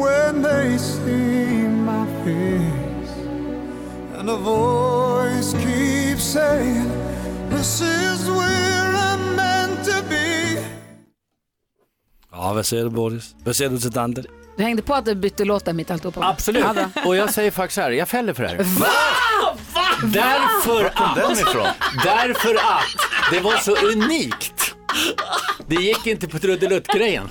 when 0.01 0.41
they 0.41 0.77
see 0.77 1.67
my 1.67 2.05
face, 2.25 3.13
and 4.17 4.27
a 4.29 4.37
voice 4.37 5.53
keeps 5.53 6.23
saying, 6.23 6.89
This 7.49 7.81
is 7.81 8.27
where 8.27 8.87
I'm 9.09 9.35
meant 9.35 9.85
to 9.85 10.01
be. 10.09 10.57
Ja, 12.31 12.53
vad 12.53 12.65
säger 12.65 12.83
du 12.83 12.89
Bodis? 12.89 13.35
Vad 13.43 13.55
säger 13.55 13.69
du 13.71 13.79
till 13.79 13.91
Dante? 13.91 14.23
Du 14.57 14.63
hängde 14.63 14.81
på 14.81 14.93
att 14.93 15.05
du 15.05 15.15
bytte 15.15 15.45
låt 15.45 15.65
där 15.65 15.73
mitt 15.73 15.91
alltihopa? 15.91 16.19
va? 16.19 16.27
Absolut. 16.29 16.65
Ja. 16.75 17.01
Och 17.05 17.15
jag 17.15 17.33
säger 17.33 17.51
faktiskt 17.51 17.75
så 17.75 17.81
här, 17.81 17.91
jag 17.91 18.07
fäller 18.09 18.33
för 18.33 18.43
det 18.43 18.49
här. 18.49 18.57
Va? 18.57 18.87
Därför 20.03 20.83
Var 20.83 20.89
kom 20.89 21.15
den 21.15 21.31
att, 21.31 21.39
ifrån? 21.41 21.67
därför 22.03 22.55
att 22.55 23.31
det 23.31 23.39
var 23.39 23.57
så 23.57 23.75
unikt. 23.75 24.75
Det 25.67 25.75
gick 25.75 26.07
inte 26.07 26.27
på 26.27 26.39
trudelutt-grejen. 26.39 27.29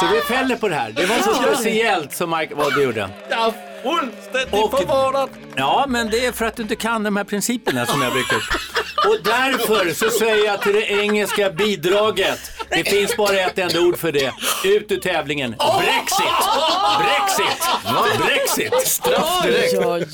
Så 0.00 0.06
vi 0.14 0.20
fäller 0.20 0.56
på 0.56 0.68
det 0.68 0.74
här. 0.74 0.92
Det 0.92 1.06
var 1.06 1.18
så 1.18 1.34
speciellt 1.34 2.12
som 2.14 2.30
Mike, 2.30 2.54
vad 2.54 2.74
du 2.74 2.82
gjorde. 2.82 3.02
Är 3.30 3.52
fullständigt 3.82 4.50
förvånad. 4.70 5.28
Ja, 5.56 5.84
men 5.88 6.10
det 6.10 6.26
är 6.26 6.32
för 6.32 6.44
att 6.44 6.56
du 6.56 6.62
inte 6.62 6.76
kan 6.76 7.02
de 7.02 7.16
här 7.16 7.24
principerna 7.24 7.86
som 7.86 8.02
jag 8.02 8.12
byggt 8.12 8.32
upp. 8.32 8.42
Och 9.06 9.16
därför 9.24 9.94
så 9.94 10.10
säger 10.10 10.44
jag 10.46 10.62
till 10.62 10.72
det 10.72 10.90
engelska 10.90 11.50
bidraget, 11.50 12.40
det 12.70 12.84
finns 12.84 13.16
bara 13.16 13.38
ett 13.38 13.58
enda 13.58 13.80
ord 13.80 13.98
för 13.98 14.12
det, 14.12 14.32
ut 14.64 14.92
ur 14.92 15.00
tävlingen. 15.00 15.50
Brexit! 15.50 16.26
Brexit! 16.98 17.68
Brexit! 18.18 18.88
Straff 18.88 19.42
direkt. 19.42 19.74
Oj, 19.74 20.06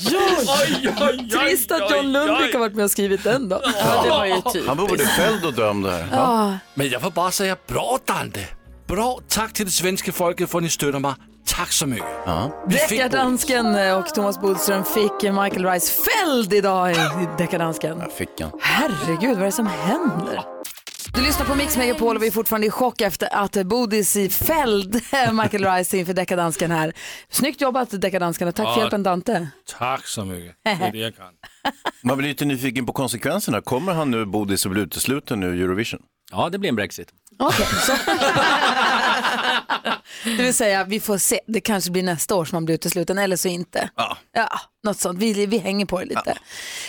oj, 0.47 0.93
oj. 1.01 1.29
Trist 1.29 1.71
att 1.71 1.91
John 1.91 2.11
Lundvik 2.11 2.53
har 2.53 2.59
varit 2.59 2.75
med 2.75 2.85
och 2.85 2.91
skrivit 2.91 3.23
den 3.23 3.49
då. 3.49 3.61
Ja, 3.63 4.01
det 4.03 4.09
var 4.09 4.25
ju 4.25 4.35
typiskt. 4.35 4.67
Han 4.67 4.77
borde 4.77 5.05
fälld 5.05 5.45
och 5.45 5.53
dömd 5.53 5.87
här. 5.87 6.07
Ja. 6.11 6.57
Men 6.73 6.89
jag 6.89 7.01
får 7.01 7.11
bara 7.11 7.31
säga 7.31 7.55
bra 7.67 7.99
Dante. 8.05 8.47
Bra, 8.87 9.19
tack 9.29 9.53
till 9.53 9.65
det 9.65 9.71
svenska 9.71 10.11
folket 10.11 10.49
för 10.49 10.57
att 10.57 10.63
ni 10.63 10.69
stöder 10.69 10.99
mig. 10.99 11.13
Tack 11.47 11.71
så 11.71 11.87
mycket. 11.87 12.05
Fick 12.69 12.89
Deckardansken 12.89 13.75
eh, 13.75 13.97
och 13.97 14.07
Thomas 14.15 14.41
Bodström 14.41 14.83
fick 14.83 15.23
Michael 15.23 15.65
Rice 15.65 15.93
fälld 16.03 16.53
idag 16.53 16.91
i 16.91 16.95
Deckardansken. 17.37 18.03
Fick 18.17 18.41
han. 18.41 18.51
Herregud, 18.61 19.29
vad 19.33 19.41
är 19.41 19.45
det 19.45 19.51
som 19.51 19.67
händer? 19.67 20.54
Du 21.15 21.21
lyssnar 21.21 21.45
på 21.45 21.55
Mix 21.55 21.77
Megapol 21.77 22.15
och 22.15 22.23
vi 22.23 22.27
är 22.27 22.31
fortfarande 22.31 22.67
i 22.67 22.69
chock 22.69 23.01
efter 23.01 23.35
att 23.35 23.65
Bodis 23.65 24.15
i 24.15 24.29
fälld 24.29 24.93
Michael 25.43 25.65
Rice 25.65 25.97
inför 25.97 26.13
Deckardansken 26.13 26.71
här. 26.71 26.93
Snyggt 27.29 27.61
jobbat 27.61 28.01
Deckardansken 28.01 28.47
och 28.47 28.55
tack 28.55 28.73
för 28.73 28.81
hjälpen 28.81 29.03
Dante. 29.03 29.47
Tack 29.77 30.07
så 30.07 30.25
mycket. 30.25 30.55
Det 30.63 30.69
är 30.69 30.91
det 30.91 30.97
jag 30.97 31.15
kan. 31.15 31.33
Man 32.03 32.17
blir 32.17 32.27
lite 32.27 32.45
nyfiken 32.45 32.85
på 32.85 32.93
konsekvenserna. 32.93 33.61
Kommer 33.61 33.93
han 33.93 34.11
nu, 34.11 34.25
Bodis, 34.25 34.65
att 34.65 34.71
bli 34.71 34.81
utesluten 34.81 35.43
ur 35.43 35.61
Eurovision? 35.63 36.01
Ja, 36.31 36.49
det 36.49 36.57
blir 36.59 36.69
en 36.69 36.75
Brexit. 36.75 37.07
Så... 37.85 37.91
Det 40.23 40.43
vill 40.43 40.53
säga, 40.53 40.83
vi 40.83 40.99
får 40.99 41.17
se. 41.17 41.39
Det 41.47 41.61
kanske 41.61 41.91
blir 41.91 42.03
nästa 42.03 42.35
år 42.35 42.45
som 42.45 42.55
man 42.55 42.65
blir 42.65 42.75
utesluten 42.75 43.17
eller 43.17 43.35
så 43.37 43.47
inte. 43.47 43.89
Ja. 43.95 44.17
Ja, 44.33 44.59
något 44.83 44.99
sånt. 44.99 45.19
Vi, 45.19 45.45
vi 45.45 45.57
hänger 45.57 45.85
på 45.85 45.99
det 45.99 46.05
lite. 46.05 46.37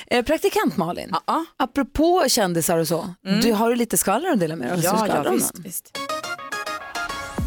Eh, 0.07 0.25
praktikant 0.25 0.77
Malin, 0.77 1.15
apropå 1.57 2.25
kändisar 2.29 2.79
och 2.79 2.89
så. 2.89 3.15
Du 3.43 3.53
har 3.53 3.71
ju 3.71 3.77
lite 3.77 3.97
skvaller 3.97 4.31
att 4.31 4.41
dela 4.41 4.57
med 4.57 4.73
dig 4.73 4.81
Ja, 4.85 5.07
ja 5.09 5.31
visst, 5.31 5.59
visst. 5.59 5.99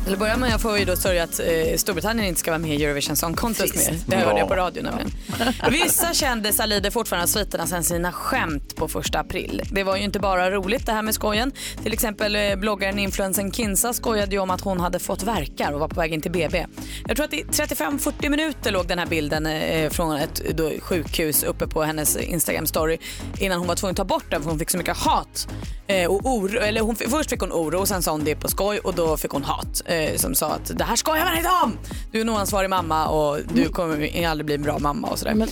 Till 0.09 0.13
att 0.15 0.19
börja 0.19 0.37
med 0.37 0.51
jag 0.51 0.61
får 0.61 0.77
ju 0.77 0.85
då 0.85 0.95
sörja 0.95 1.23
att 1.23 1.39
eh, 1.39 1.77
Storbritannien 1.77 2.27
inte 2.27 2.39
ska 2.39 2.51
vara 2.51 2.59
med 2.59 2.75
i 2.79 2.85
Eurovision 2.85 3.15
Song 3.15 3.33
Contest 3.33 3.73
Trist. 3.73 3.89
mer. 3.91 3.99
Det 4.05 4.15
hörde 4.15 4.31
Ja. 4.31 4.39
jag 4.39 4.47
på 4.47 4.55
radio 4.55 4.83
nämligen. 4.83 5.11
Vissa 5.71 6.13
kändisar 6.13 6.67
lider 6.67 6.91
fortfarande 6.91 7.23
av 7.23 7.27
sviterna 7.27 7.67
sen 7.67 7.83
sina 7.83 8.11
skämt 8.11 8.75
på 8.75 8.87
första 8.87 9.19
april. 9.19 9.61
Det 9.71 9.83
var 9.83 9.95
ju 9.95 10.03
inte 10.03 10.19
bara 10.19 10.51
roligt 10.51 10.85
det 10.85 10.91
här 10.91 11.01
med 11.01 11.13
skojen. 11.13 11.51
Till 11.83 11.93
exempel 11.93 12.35
eh, 12.35 12.55
bloggaren 12.55 12.99
influensen 12.99 13.51
Kinsa 13.51 13.93
skojade 13.93 14.31
ju 14.35 14.39
om 14.41 14.49
att 14.49 14.61
hon 14.61 14.79
hade 14.79 14.99
fått 14.99 15.23
verkar 15.23 15.71
och 15.71 15.79
var 15.79 15.87
på 15.87 15.99
väg 15.99 16.13
in 16.13 16.21
till 16.21 16.31
BB. 16.31 16.65
Jag 17.07 17.15
tror 17.17 17.25
att 17.25 17.33
i 17.33 17.43
35-40 17.43 18.29
minuter 18.29 18.71
låg 18.71 18.87
den 18.87 18.99
här 18.99 19.05
bilden 19.05 19.45
eh, 19.45 19.89
från 19.89 20.15
ett 20.15 20.41
då, 20.57 20.71
sjukhus 20.81 21.43
uppe 21.43 21.67
på 21.67 21.83
hennes 21.83 22.17
Instagram 22.17 22.65
story 22.65 22.97
innan 23.39 23.59
hon 23.59 23.67
var 23.67 23.75
tvungen 23.75 23.91
att 23.93 23.97
ta 23.97 24.05
bort 24.05 24.31
den 24.31 24.41
för 24.41 24.49
hon 24.49 24.59
fick 24.59 24.69
så 24.69 24.77
mycket 24.77 24.97
hat. 24.97 25.47
Eh, 25.87 26.05
och 26.11 26.25
oro, 26.25 26.59
eller 26.59 26.81
hon, 26.81 26.95
först 26.95 27.29
fick 27.29 27.39
hon 27.39 27.51
oro 27.51 27.79
och 27.79 27.87
sen 27.87 28.03
sa 28.03 28.11
hon 28.11 28.23
det 28.23 28.35
på 28.35 28.47
skoj 28.47 28.79
och 28.79 28.93
då 28.95 29.17
fick 29.17 29.31
hon 29.31 29.43
hat 29.43 29.81
eh, 29.99 30.15
som 30.15 30.35
sa 30.35 30.51
att 30.51 30.77
det 30.77 30.83
här 30.83 30.95
skojar 30.95 31.25
man 31.25 31.37
inte 31.37 31.49
om. 31.63 31.77
Du 32.11 32.17
är 32.17 32.21
en 32.21 32.29
oansvarig 32.29 32.69
mamma 32.69 33.07
och 33.07 33.39
du 33.53 33.69
kommer 33.69 34.27
aldrig 34.27 34.45
bli 34.45 34.55
en 34.55 34.61
bra 34.61 34.79
mamma 34.79 35.07
och 35.07 35.19
sådär. 35.19 35.47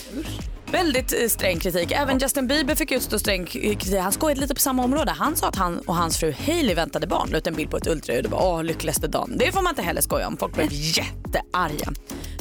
Väldigt 0.72 1.14
eh, 1.14 1.28
sträng 1.28 1.60
kritik. 1.60 1.92
Även 1.92 2.20
Justin 2.20 2.48
Bieber 2.48 2.76
fick 2.76 2.92
utstå 2.92 3.20
sträng 3.20 3.46
kritik. 3.46 3.98
Han 4.02 4.12
skojade 4.12 4.42
lite 4.42 4.56
på 4.56 4.62
samma 4.62 4.84
område. 4.84 5.12
Han 5.12 5.36
sa 5.36 5.48
att 5.48 5.56
han 5.56 5.80
och 5.80 5.96
hans 5.96 6.18
fru 6.18 6.34
Hailey 6.46 6.76
väntade 6.76 7.08
barn. 7.08 7.30
La 7.32 7.38
ut 7.38 7.48
en 7.48 7.56
bild 7.56 7.70
på 7.70 7.78
ett 7.78 7.88
ultraljud 7.88 8.26
och 8.26 8.32
bara 8.32 8.42
åh 8.42 8.64
lyckligaste 8.64 9.08
dagen. 9.08 9.34
Det 9.38 9.52
får 9.52 9.62
man 9.62 9.72
inte 9.72 9.82
heller 9.82 10.02
skoja 10.02 10.28
om. 10.28 10.38
Folk 10.38 10.54
blev 10.54 10.68
jättearga. 10.72 11.94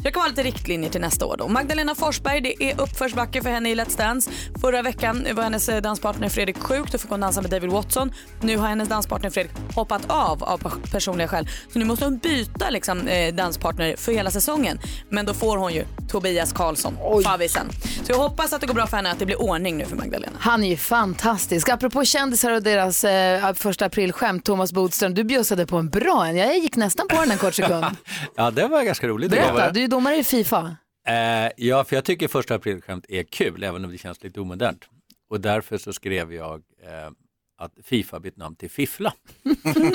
Det 0.07 0.13
kan 0.13 0.21
vara 0.21 0.29
lite 0.29 0.43
riktlinjer 0.43 0.91
till 0.91 1.01
nästa 1.01 1.27
år 1.27 1.37
då. 1.37 1.49
Magdalena 1.49 1.95
Forsberg, 1.95 2.41
det 2.41 2.65
är 2.65 2.81
uppförsbacke 2.81 3.43
för 3.43 3.51
henne 3.51 3.71
i 3.71 3.75
Let's 3.75 3.99
Dance. 3.99 4.31
Förra 4.61 4.83
veckan 4.83 5.27
var 5.35 5.43
hennes 5.43 5.69
eh, 5.69 5.83
danspartner 5.83 6.29
Fredrik 6.29 6.59
sjuk. 6.59 6.93
Då 6.93 6.99
fick 6.99 7.11
hon 7.11 7.21
dansa 7.21 7.43
med 7.43 7.51
David 7.51 7.71
Watson. 7.71 8.13
Nu 8.41 8.57
har 8.57 8.69
hennes 8.69 8.89
danspartner 8.89 9.31
Fredrik 9.31 9.53
hoppat 9.75 10.03
av 10.09 10.45
av 10.45 10.73
personliga 10.91 11.29
skäl. 11.29 11.49
Så 11.73 11.79
nu 11.79 11.85
måste 11.85 12.05
hon 12.05 12.19
byta 12.19 12.71
liksom, 12.71 13.09
eh, 13.09 13.35
danspartner 13.35 13.97
för 13.97 14.13
hela 14.13 14.31
säsongen. 14.31 14.79
Men 15.09 15.27
då 15.27 15.35
får 15.35 15.57
hon 15.57 15.75
ju 15.75 15.85
Tobias 16.09 16.53
Karlsson, 16.53 17.23
favvisen. 17.25 17.67
Så 18.05 18.13
jag 18.13 18.19
hoppas 18.19 18.53
att 18.53 18.61
det 18.61 18.67
går 18.67 18.75
bra 18.75 18.87
för 18.87 18.97
henne 18.97 19.11
att 19.11 19.19
det 19.19 19.27
blir 19.27 19.43
ordning 19.43 19.77
nu 19.77 19.85
för 19.85 19.97
Magdalena. 19.97 20.37
Han 20.41 20.65
är 20.65 20.69
ju 20.69 20.77
fantastisk. 20.77 21.69
Apropå 21.69 22.05
kändisar 22.05 22.53
och 22.53 22.63
deras 22.63 23.05
eh, 23.05 23.53
första 23.55 23.87
aprilskämt, 23.87 24.45
Thomas 24.45 24.73
Bodström, 24.73 25.15
du 25.15 25.25
bjussade 25.25 25.67
på 25.67 25.77
en 25.77 25.89
bra 25.89 26.27
en. 26.27 26.37
Jag 26.37 26.59
gick 26.59 26.77
nästan 26.77 27.09
på 27.09 27.17
den 27.17 27.31
en 27.31 27.39
kort 27.39 27.55
sekund. 27.55 27.85
Ja, 28.37 28.51
det 28.51 28.69
var 28.69 28.83
ganska 28.83 29.09
roligt. 29.09 29.31
Berätta, 29.31 29.71
du 29.73 29.85
är 29.85 29.89
domare 29.89 30.17
i 30.17 30.25
Fifa. 30.25 30.77
Eh, 31.09 31.51
ja, 31.57 31.85
för 31.85 31.97
jag 31.97 32.05
tycker 32.05 32.29
första 32.29 32.55
aprilskämt 32.55 33.05
är 33.09 33.23
kul, 33.23 33.65
även 33.65 33.85
om 33.85 33.91
det 33.91 33.99
känns 33.99 34.23
lite 34.23 34.41
omodernt. 34.41 34.85
Och 35.31 35.41
därför 35.41 35.79
så 35.79 35.93
skrev 35.93 36.33
jag 36.33 36.55
eh, 36.55 37.11
att 37.59 37.73
Fifa 37.85 38.21
bytt 38.21 38.37
namn 38.37 38.57
till 38.57 38.71
Fiffla. 38.71 39.13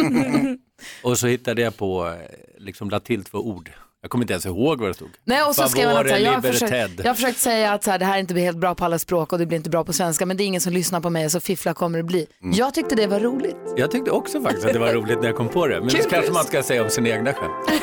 och 1.04 1.18
så 1.18 1.28
hittade 1.28 1.62
jag 1.62 1.78
på, 1.78 2.08
eh, 2.08 2.16
liksom 2.58 2.90
la 2.90 3.00
till 3.00 3.24
två 3.24 3.38
ord. 3.38 3.72
Jag 4.02 4.12
kommer 4.12 4.24
inte 4.24 4.34
ens 4.34 4.46
ihåg 4.46 4.80
vad 4.80 4.90
det 4.90 4.94
stod. 4.94 5.10
Nej, 5.24 5.44
och 5.44 5.56
så 5.56 5.68
skrev 5.68 5.88
han 5.88 5.98
att 5.98 6.08
så 6.08 6.14
här, 6.14 6.22
jag, 6.22 6.32
har 6.32 6.42
försökt, 6.42 7.00
jag 7.00 7.08
har 7.08 7.14
försökt 7.14 7.40
säga 7.40 7.74
att 7.74 7.84
så 7.84 7.92
här, 7.92 8.00
det 8.00 8.06
här 8.06 8.18
inte 8.18 8.34
blir 8.34 8.44
helt 8.44 8.58
bra 8.58 8.76
på 8.76 8.86
alla 8.86 9.00
språk 9.00 9.34
och 9.34 9.40
det 9.40 9.46
blir 9.46 9.58
inte 9.58 9.70
bra 9.70 9.84
på 9.84 9.94
svenska, 9.94 10.26
men 10.26 10.38
det 10.38 10.44
är 10.44 10.46
ingen 10.46 10.62
som 10.62 10.74
lyssnar 10.74 11.02
på 11.02 11.10
mig 11.10 11.30
så 11.30 11.40
fiffla 11.40 11.74
kommer 11.74 11.98
det 11.98 12.04
bli. 12.04 12.28
Mm. 12.44 12.56
Jag 12.56 12.74
tyckte 12.74 12.96
det 12.96 13.08
var 13.08 13.20
roligt. 13.20 13.58
Jag 13.76 13.92
tyckte 13.92 14.12
också 14.12 14.42
faktiskt 14.42 14.66
att 14.66 14.74
det 14.74 14.80
var 14.80 14.94
roligt 14.94 15.20
när 15.20 15.28
jag 15.28 15.36
kom 15.36 15.50
på 15.50 15.68
det. 15.68 15.80
Men 15.80 15.90
Kul, 15.90 16.02
det 16.04 16.10
kanske 16.10 16.32
man 16.32 16.44
ska 16.44 16.64
säga 16.64 16.84
om 16.84 16.90
sina 16.90 17.10
egna 17.10 17.34
skämt. 17.34 17.54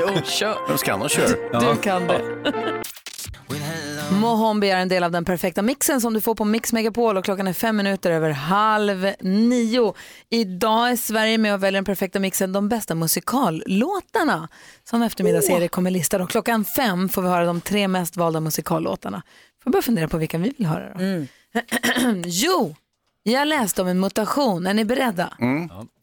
jo, 0.00 0.08
kör. 0.24 0.56
Vem 0.68 0.78
ska 0.78 0.92
annars 0.92 1.12
köra? 1.12 1.60
Du 1.60 1.76
kan 1.76 2.06
det. 2.06 2.20
Mohombi 4.12 4.70
är 4.70 4.76
en 4.76 4.88
del 4.88 5.04
av 5.04 5.10
den 5.10 5.24
perfekta 5.24 5.62
mixen 5.62 6.00
som 6.00 6.14
du 6.14 6.20
får 6.20 6.34
på 6.34 6.44
Mix 6.44 6.72
Megapol 6.72 7.16
och 7.16 7.24
klockan 7.24 7.46
är 7.46 7.52
fem 7.52 7.76
minuter 7.76 8.10
över 8.10 8.30
halv 8.30 9.12
nio. 9.20 9.94
Idag 10.30 10.90
är 10.90 10.96
Sverige 10.96 11.38
med 11.38 11.54
och 11.54 11.62
väljer 11.62 11.76
den 11.76 11.84
perfekta 11.84 12.18
mixen, 12.20 12.52
de 12.52 12.68
bästa 12.68 12.94
musikallåtarna 12.94 14.48
som 14.84 15.02
eftermiddagsserie 15.02 15.68
kommer 15.68 15.90
lista. 15.90 16.22
Och 16.22 16.30
klockan 16.30 16.64
fem 16.64 17.08
får 17.08 17.22
vi 17.22 17.28
höra 17.28 17.44
de 17.44 17.60
tre 17.60 17.88
mest 17.88 18.16
valda 18.16 18.40
musikallåtarna. 18.40 19.22
Får 19.64 19.70
börja 19.70 19.82
fundera 19.82 20.08
på 20.08 20.18
vilka 20.18 20.38
vi 20.38 20.54
vill 20.58 20.66
höra 20.66 20.94
då. 20.94 21.26
jo, 22.24 22.74
jag 23.22 23.48
läste 23.48 23.82
om 23.82 23.88
en 23.88 24.00
mutation. 24.00 24.66
Är 24.66 24.74
ni 24.74 24.84
beredda? 24.84 25.32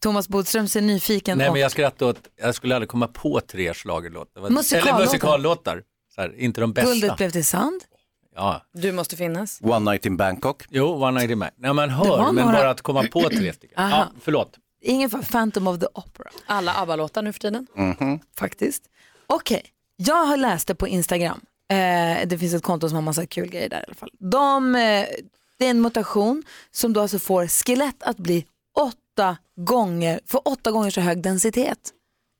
Thomas 0.02 0.28
Bodström 0.28 0.68
ser 0.68 0.80
nyfiken 0.80 1.38
Nej 1.38 1.46
och 1.48 1.52
men 1.52 1.62
jag 1.62 1.70
skrattade 1.70 2.10
åt, 2.10 2.18
jag 2.42 2.54
skulle 2.54 2.74
aldrig 2.74 2.88
komma 2.88 3.06
på 3.06 3.40
tre 3.40 3.74
schlagerlåtar. 3.74 4.50
Musikallåtar. 4.50 4.94
Eller 4.94 5.06
musikallåtar. 5.06 5.82
Så 6.14 6.20
här, 6.20 6.34
inte 6.40 6.60
de 6.60 6.72
bästa. 6.72 6.90
Guldet 6.92 7.16
blev 7.16 7.30
till 7.30 7.44
sand. 7.44 7.84
Ja. 8.34 8.62
Du 8.72 8.92
måste 8.92 9.16
finnas. 9.16 9.60
One 9.62 9.90
night 9.90 10.06
in 10.06 10.16
Bangkok. 10.16 10.64
Jo, 10.70 10.86
One 11.04 11.10
Night 11.20 11.30
in 11.30 11.38
Bangkok. 11.38 11.58
Nej 11.58 11.74
men 11.74 11.88
Det 11.88 11.94
hör, 11.94 12.32
men 12.32 12.44
några- 12.46 12.58
bara 12.58 12.70
att 12.70 12.80
komma 12.80 13.02
på 13.12 13.28
tre 13.28 13.52
stycken. 13.52 13.78
Aha. 13.78 13.90
Ja, 13.96 14.20
förlåt. 14.20 14.56
Ingen 14.80 15.10
för 15.10 15.18
Phantom 15.22 15.66
of 15.66 15.80
the 15.80 15.86
Opera. 15.94 16.30
Alla 16.46 16.74
ABBA-låtar 16.74 17.22
nu 17.22 17.32
för 17.32 17.40
tiden. 17.40 17.66
faktiskt. 18.38 18.82
Okej, 19.26 19.62
jag 19.96 20.24
har 20.26 20.36
läst 20.36 20.68
det 20.68 20.74
på 20.74 20.88
Instagram. 20.88 21.40
Eh, 21.70 22.26
det 22.28 22.38
finns 22.38 22.54
ett 22.54 22.62
konto 22.62 22.88
som 22.88 22.94
har 22.94 23.02
massa 23.02 23.26
kul 23.26 23.48
grejer 23.50 23.68
där 23.68 23.80
i 23.80 23.84
alla 23.86 23.94
fall. 23.94 24.10
De, 24.18 24.74
eh, 24.74 25.06
det 25.58 25.66
är 25.66 25.70
en 25.70 25.80
mutation 25.80 26.42
som 26.70 26.92
då 26.92 27.00
alltså 27.00 27.18
får 27.18 27.46
skelett 27.46 28.02
att 28.02 28.16
bli 28.16 28.46
åtta 28.76 29.36
gånger, 29.56 30.20
för 30.26 30.40
åtta 30.44 30.70
gånger 30.70 30.90
så 30.90 31.00
hög 31.00 31.22
densitet 31.22 31.78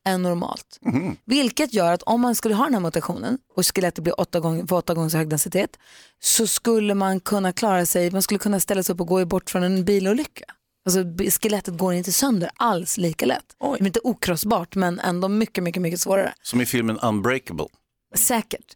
än 0.05 0.21
normalt. 0.21 0.79
Vilket 1.25 1.73
gör 1.73 1.93
att 1.93 2.03
om 2.03 2.21
man 2.21 2.35
skulle 2.35 2.55
ha 2.55 2.63
den 2.63 2.73
här 2.73 2.81
mutationen 2.81 3.37
och 3.55 3.65
skelettet 3.75 4.03
blir 4.03 4.19
åtta 4.19 4.39
gånger, 4.39 4.73
åtta 4.73 4.93
gånger 4.93 5.09
så 5.09 5.17
hög 5.17 5.29
densitet 5.29 5.77
så 6.19 6.47
skulle 6.47 6.93
man 6.93 7.19
kunna 7.19 7.53
klara 7.53 7.85
sig, 7.85 8.11
man 8.11 8.21
skulle 8.21 8.39
kunna 8.39 8.59
ställa 8.59 8.83
sig 8.83 8.93
upp 8.93 9.01
och 9.01 9.07
gå 9.07 9.25
bort 9.25 9.49
från 9.49 9.63
en 9.63 9.85
bilolycka. 9.85 10.45
Alltså 10.85 11.03
skelettet 11.41 11.77
går 11.77 11.93
inte 11.93 12.11
sönder 12.11 12.49
alls 12.55 12.97
lika 12.97 13.25
lätt. 13.25 13.55
Det 13.59 13.83
är 13.83 13.87
inte 13.87 13.99
okrossbart 14.03 14.75
men 14.75 14.99
ändå 14.99 15.27
mycket, 15.27 15.63
mycket, 15.63 15.81
mycket 15.81 16.01
svårare. 16.01 16.33
Som 16.41 16.61
i 16.61 16.65
filmen 16.65 16.99
Unbreakable. 16.99 17.67
Säkert. 18.15 18.75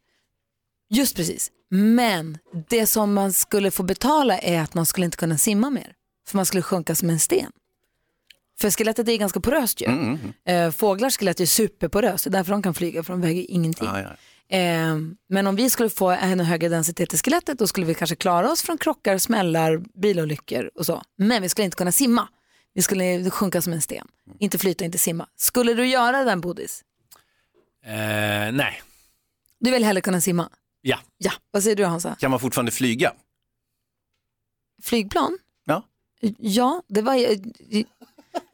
Just 0.89 1.15
precis. 1.15 1.51
Men 1.71 2.37
det 2.69 2.87
som 2.87 3.13
man 3.13 3.33
skulle 3.33 3.71
få 3.71 3.83
betala 3.83 4.37
är 4.37 4.61
att 4.61 4.73
man 4.73 4.85
skulle 4.85 5.05
inte 5.05 5.17
kunna 5.17 5.37
simma 5.37 5.69
mer. 5.69 5.93
För 6.27 6.37
man 6.37 6.45
skulle 6.45 6.63
sjunka 6.63 6.95
som 6.95 7.09
en 7.09 7.19
sten. 7.19 7.51
För 8.61 8.71
skelettet 8.71 9.07
är 9.07 9.17
ganska 9.17 9.39
poröst 9.39 9.81
ju. 9.81 9.85
Mm, 9.85 10.19
Eh, 10.45 10.71
fåglars 10.71 11.17
skelett 11.17 11.39
är 11.39 11.45
superporöst, 11.45 12.23
det 12.23 12.29
är 12.29 12.31
därför 12.31 12.51
de 12.51 12.63
kan 12.63 12.73
flyga, 12.73 13.03
för 13.03 13.13
de 13.13 13.21
väger 13.21 13.45
ingenting. 13.51 13.87
Ah, 13.87 13.99
ja. 14.01 14.09
Eh, 14.57 14.97
men 15.29 15.47
om 15.47 15.55
vi 15.55 15.69
skulle 15.69 15.89
få 15.89 16.09
en 16.09 16.39
högre 16.39 16.69
densitet 16.69 17.13
i 17.13 17.17
skelettet 17.17 17.59
då 17.59 17.67
skulle 17.67 17.85
vi 17.85 17.93
kanske 17.93 18.15
klara 18.15 18.51
oss 18.51 18.61
från 18.61 18.77
krockar, 18.77 19.17
smällar, 19.17 19.77
bilolyckor 20.01 20.71
och 20.75 20.85
så. 20.85 21.01
Men 21.17 21.41
vi 21.41 21.49
skulle 21.49 21.65
inte 21.65 21.77
kunna 21.77 21.91
simma. 21.91 22.27
Vi 22.73 22.81
skulle 22.81 23.29
sjunka 23.31 23.61
som 23.61 23.73
en 23.73 23.81
sten. 23.81 24.07
Inte 24.39 24.57
flyta, 24.57 24.85
inte 24.85 24.97
simma. 24.97 25.27
Skulle 25.35 25.73
du 25.73 25.87
göra 25.87 26.23
den 26.23 26.41
Bodis? 26.41 26.83
Eh, 27.85 27.91
nej, 28.51 28.81
Du 29.59 29.71
vill 29.71 29.83
hellre 29.83 30.01
kunna 30.01 30.21
simma? 30.21 30.49
ja. 30.81 30.99
Ja. 31.17 31.31
Vad 31.51 31.63
säger 31.63 31.75
du 31.75 31.85
Hansa? 31.85 32.15
Kan 32.19 32.31
man 32.31 32.39
fortfarande 32.39 32.71
flyga? 32.71 33.13
Flygplan? 34.83 35.37
Ja. 35.65 35.83
Ja, 36.37 36.83
det 36.87 37.01
var... 37.01 37.15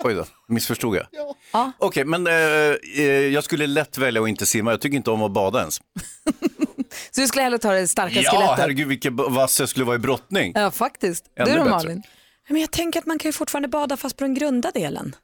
Oj 0.03 0.13
då, 0.13 0.25
missförstod 0.47 0.95
jag. 0.95 1.07
Ja. 1.51 1.71
Okej, 1.77 2.05
men 2.05 2.27
eh, 2.27 2.33
eh, 2.33 3.03
jag 3.05 3.43
skulle 3.43 3.67
lätt 3.67 3.97
välja 3.97 4.21
att 4.21 4.29
inte 4.29 4.45
simma. 4.45 4.71
Jag 4.71 4.81
tycker 4.81 4.97
inte 4.97 5.11
om 5.11 5.23
att 5.23 5.31
bada 5.31 5.59
ens. 5.59 5.75
Så 7.11 7.21
du 7.21 7.27
skulle 7.27 7.43
hellre 7.43 7.57
ta 7.57 7.71
det 7.71 7.87
starka 7.87 8.21
Ja, 8.21 8.31
skelettet? 8.31 8.57
herregud 8.59 8.87
vilken 8.87 9.15
vass 9.15 9.59
jag 9.59 9.69
skulle 9.69 9.85
vara 9.85 9.95
i 9.95 9.99
brottning. 9.99 10.51
Ja, 10.55 10.71
faktiskt. 10.71 11.25
Ännu 11.35 11.51
du 11.51 11.57
då 11.57 11.63
bättre. 11.63 11.69
Malin? 11.77 12.03
Men 12.49 12.61
jag 12.61 12.71
tänker 12.71 12.99
att 12.99 13.05
man 13.05 13.19
kan 13.19 13.29
ju 13.29 13.33
fortfarande 13.33 13.67
bada 13.67 13.97
fast 13.97 14.17
på 14.17 14.23
den 14.23 14.33
grunda 14.33 14.71
delen. 14.71 15.15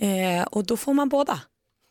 Eh, 0.00 0.42
och 0.46 0.66
då 0.66 0.76
får 0.76 0.94
man 0.94 1.08
båda. 1.08 1.40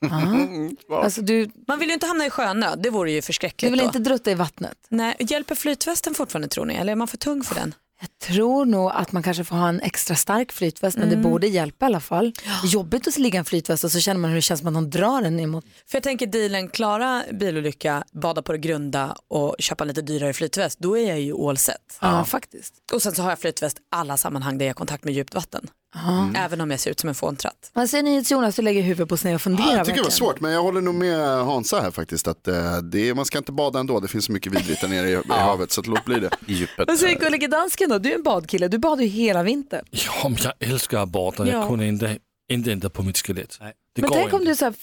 Alltså, 0.91 1.21
du, 1.21 1.49
Man 1.67 1.79
vill 1.79 1.87
ju 1.87 1.93
inte 1.93 2.05
hamna 2.07 2.25
i 2.25 2.29
sjönöd, 2.29 2.79
det 2.83 2.89
vore 2.89 3.11
ju 3.11 3.17
du 3.17 3.21
förskräckligt 3.21 3.71
vill 3.71 3.79
då. 3.79 3.85
inte 3.85 3.99
drutta 3.99 4.31
i 4.31 4.35
vattnet? 4.35 4.77
Nej, 4.89 5.15
hjälper 5.19 5.55
flytvästen 5.55 6.13
fortfarande 6.13 6.47
tror 6.47 6.65
ni? 6.65 6.75
Eller 6.75 6.91
är 6.91 6.95
man 6.95 7.07
för 7.07 7.17
tung 7.17 7.43
för 7.43 7.55
den? 7.55 7.73
Jag 7.99 8.09
tror 8.19 8.65
nog 8.65 8.91
att 8.93 9.11
man 9.11 9.23
kanske 9.23 9.43
får 9.43 9.55
ha 9.55 9.69
en 9.69 9.81
extra 9.81 10.15
stark 10.15 10.51
flytväst, 10.51 10.97
men 10.97 11.09
det 11.09 11.15
Mm. 11.15 11.29
borde 11.31 11.47
hjälpa 11.47 11.85
i 11.85 11.87
alla 11.87 11.99
fall. 11.99 12.33
Jobbigt 12.65 13.07
att 13.07 13.17
ligga 13.17 13.39
en 13.39 13.45
flytväst 13.45 13.83
och 13.83 13.91
så 13.91 13.99
känner 13.99 14.19
man 14.19 14.29
hur 14.29 14.35
det 14.35 14.41
känns 14.41 14.59
som 14.59 14.67
att 14.67 14.73
någon 14.73 14.89
drar 14.89 15.21
en 15.21 15.39
emot. 15.39 15.65
För 15.87 15.95
jag 15.95 16.03
tänker 16.03 16.27
dealen, 16.27 16.69
klara 16.69 17.23
bilolycka, 17.31 18.03
bada 18.11 18.41
på 18.41 18.51
det 18.51 18.57
grunda 18.57 19.15
och 19.27 19.55
köpa 19.59 19.83
en 19.83 19.87
lite 19.87 20.01
dyrare 20.01 20.33
flytväst, 20.33 20.79
då 20.79 20.97
är 20.97 21.07
jag 21.09 21.19
ju 21.19 21.33
all 21.47 21.57
set. 21.57 21.97
Ja, 22.01 22.25
faktiskt. 22.25 22.73
Och 22.93 23.01
sen 23.01 23.15
så 23.15 23.21
har 23.21 23.29
jag 23.29 23.39
flytväst 23.39 23.77
alla 23.91 24.17
sammanhang 24.17 24.57
där 24.57 24.65
jag 24.65 24.69
har 24.69 24.75
kontakt 24.77 25.03
med 25.03 25.13
djupt 25.13 25.35
vatten. 25.35 25.67
Ja. 25.95 26.29
Även 26.35 26.61
om 26.61 26.71
jag 26.71 26.79
ser 26.79 26.91
ut 26.91 26.99
som 26.99 27.09
en 27.09 27.15
fåntratt. 27.15 27.71
Vad 27.73 27.89
säger 27.89 28.03
ni 28.03 28.23
Jonas, 28.27 28.55
du 28.55 28.61
lägger 28.61 28.81
huvudet 28.81 29.09
på 29.09 29.17
sned 29.17 29.35
och 29.35 29.41
funderar 29.41 29.77
Jag 29.77 29.85
tycker 29.85 29.97
det 29.97 30.03
var 30.03 30.09
svårt, 30.09 30.39
men 30.39 30.51
jag 30.51 30.61
håller 30.63 30.81
nog 30.81 30.95
med 30.95 31.45
Hansa 31.45 31.81
här 31.81 31.91
faktiskt. 31.91 32.27
Att 32.27 32.47
eh, 32.47 32.77
det 32.77 33.09
är, 33.09 33.13
man 33.13 33.25
ska 33.25 33.37
inte 33.37 33.51
bada 33.51 33.79
ändå, 33.79 33.99
det 33.99 34.07
finns 34.07 34.25
så 34.25 34.31
mycket 34.31 34.53
vidrigt 34.53 34.81
där 34.81 34.87
nere 34.87 35.09
i, 35.09 35.13
i 35.13 35.21
havet, 35.27 35.71
så 35.71 35.81
låt 35.81 36.05
bli 36.05 36.19
det. 36.19 36.29
I 36.47 36.53
djupet. 36.53 36.87
Vad 36.87 36.97
säger 36.99 37.19
gullige 37.19 37.47
dansken 37.47 37.89
då? 37.89 37.97
Du 37.99 38.11
är 38.11 38.15
en 38.15 38.23
badkille, 38.23 38.67
du 38.67 38.77
badar 38.77 39.03
ju 39.03 39.09
hela 39.09 39.43
vintern. 39.43 39.85
Ja, 39.91 40.29
men 40.29 40.37
jag 40.43 40.53
älskar 40.59 40.99
att 41.03 41.09
bada. 41.09 41.47
Ja. 41.47 41.53
Jag 41.53 41.67
kunde 41.67 41.85
inte, 41.87 42.17
inte 42.51 42.71
ändra 42.71 42.89
på 42.89 43.03
mitt 43.03 43.17
skelett. 43.17 43.59
Det 43.93 44.01
men 44.01 44.09
går 44.09 44.17
tänk 44.17 44.33
om 44.33 44.45
du 44.45 44.55
så 44.55 44.65
här, 44.65 44.73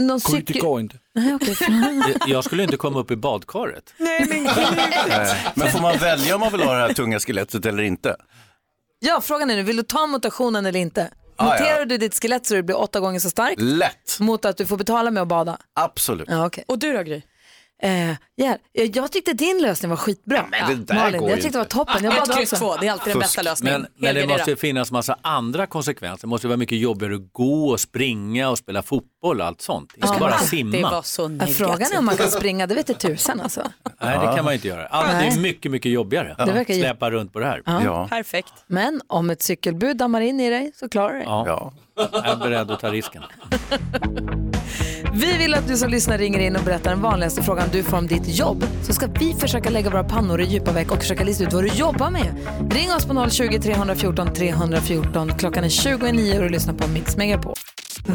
någon 0.00 0.18
Det 0.18 0.20
cykel... 0.20 0.62
går 0.62 0.80
inte. 0.80 0.96
Nej, 1.14 1.38
förlåt. 1.40 2.28
Jag 2.28 2.44
skulle 2.44 2.62
inte 2.62 2.76
komma 2.76 3.00
upp 3.00 3.10
i 3.10 3.16
badkaret. 3.16 3.94
Nej 3.98 4.26
men 4.28 4.46
Eh, 4.46 5.36
Men 5.54 5.70
får 5.70 5.80
man 5.80 5.98
välja 5.98 6.34
om 6.34 6.40
man 6.40 6.52
vill 6.52 6.60
ha 6.62 6.72
det 6.74 6.80
här 6.80 6.92
tunga 6.94 7.20
skelettet 7.20 7.66
eller 7.66 7.82
inte? 7.82 8.16
Ja, 9.02 9.20
frågan 9.20 9.50
är 9.50 9.56
nu, 9.56 9.62
vill 9.62 9.76
du 9.76 9.82
ta 9.82 10.06
mutationen 10.06 10.66
eller 10.66 10.80
inte? 10.80 11.10
Ah, 11.36 11.44
Muterar 11.52 11.78
ja. 11.78 11.84
du 11.84 11.98
ditt 11.98 12.22
skelett 12.22 12.46
så 12.46 12.54
det 12.54 12.62
blir 12.62 12.78
åtta 12.78 13.00
gånger 13.00 13.20
så 13.20 13.30
starkt 13.30 13.60
Lätt, 13.60 14.16
mot 14.20 14.44
att 14.44 14.56
du 14.56 14.66
får 14.66 14.76
betala 14.76 15.10
med 15.10 15.22
att 15.22 15.28
bada? 15.28 15.58
absolut. 15.74 16.28
Ja, 16.30 16.46
okej. 16.46 16.64
Och 16.68 16.78
du 16.78 16.92
då 16.92 17.02
Gry? 17.02 17.22
Eh, 17.82 18.10
ja, 18.34 18.56
jag 18.72 19.12
tyckte 19.12 19.32
din 19.32 19.62
lösning 19.62 19.90
var 19.90 19.96
skitbra. 19.96 20.46
men 20.50 20.68
det 20.68 20.84
där 20.84 20.94
Malin, 20.94 21.20
går 21.20 21.30
jag 21.30 21.38
tyckte 21.40 21.50
det 21.50 21.58
var 21.58 21.64
inte. 21.64 21.76
toppen. 21.76 22.04
Jag 22.04 22.18
Ett 22.18 22.36
kryss 22.36 22.50
två, 22.50 22.76
det 22.76 22.86
är 22.86 22.92
alltid 22.92 23.12
den 23.12 23.20
bästa 23.20 23.42
lösningen. 23.42 23.80
Men, 23.80 23.90
men 23.96 24.14
det 24.14 24.26
måste 24.26 24.50
ju 24.50 24.56
finnas 24.56 24.92
massa 24.92 25.16
andra 25.22 25.66
konsekvenser. 25.66 26.20
Det 26.20 26.26
måste 26.30 26.46
vara 26.48 26.56
mycket 26.56 26.78
jobbigare 26.78 27.14
att 27.14 27.32
gå 27.32 27.68
och 27.70 27.80
springa 27.80 28.50
och 28.50 28.58
spela 28.58 28.82
fotboll 28.82 29.40
och 29.40 29.46
allt 29.46 29.60
sånt. 29.60 29.92
Inte 29.94 30.16
bara 30.20 30.30
Det 30.30 30.44
simma. 30.44 31.02
frågan 31.54 31.92
är 31.92 31.98
om 31.98 32.04
man 32.04 32.16
kan 32.16 32.30
springa, 32.30 32.66
det 32.66 32.74
vet 32.74 32.88
jag 32.88 32.98
tusan 32.98 33.40
alltså. 33.40 33.62
Nej, 34.00 34.18
det 34.18 34.36
kan 34.36 34.44
man 34.44 34.54
inte 34.54 34.68
göra. 34.68 34.86
Allt 34.86 35.12
Nej. 35.12 35.28
är 35.28 35.40
mycket, 35.40 35.70
mycket 35.72 35.92
jobbigare. 35.92 36.34
Det 36.38 36.52
verkar 36.52 36.74
Släpa 36.74 37.10
runt 37.10 37.32
på 37.32 37.38
det 37.38 37.46
här. 37.46 37.62
Ja. 37.66 37.84
Ja. 37.84 38.08
Perfekt. 38.08 38.52
Men 38.66 39.00
om 39.06 39.30
ett 39.30 39.42
cykelbud 39.42 39.96
dammar 39.96 40.20
in 40.20 40.40
i 40.40 40.50
dig 40.50 40.72
så 40.74 40.88
klarar 40.88 41.12
du 41.12 41.18
det. 41.18 41.24
Ja. 41.24 41.44
Ja. 41.46 41.72
Jag 42.12 42.26
är 42.26 42.36
beredd 42.36 42.70
att 42.70 42.80
ta 42.80 42.90
risken. 42.92 43.22
Vi 45.12 45.38
vill 45.38 45.54
att 45.54 45.68
du 45.68 45.76
som 45.76 45.90
lyssnar 45.90 46.18
ringer 46.18 46.38
in 46.40 46.56
och 46.56 46.62
berättar 46.62 46.90
den 46.90 47.02
vanligaste 47.02 47.42
frågan 47.42 47.68
du 47.72 47.82
får 47.82 47.98
om 47.98 48.06
ditt 48.06 48.38
jobb. 48.38 48.64
Så 48.82 48.92
ska 48.92 49.06
vi 49.06 49.34
försöka 49.34 49.70
lägga 49.70 49.90
våra 49.90 50.04
pannor 50.04 50.40
i 50.40 50.44
djupa 50.44 50.72
veck 50.72 50.90
och 50.92 50.98
försöka 50.98 51.24
lista 51.24 51.44
ut 51.44 51.52
vad 51.52 51.64
du 51.64 51.68
jobbar 51.68 52.10
med. 52.10 52.26
Ring 52.72 52.92
oss 52.92 53.06
på 53.06 53.30
020 53.30 53.58
314 53.58 54.32
314. 54.34 55.32
Klockan 55.38 55.64
är 55.64 55.68
29 55.68 56.36
och 56.36 56.42
du 56.42 56.48
lyssnar 56.48 56.74
på 56.74 56.88
Mix 56.88 57.16
Megapol. 57.16 57.54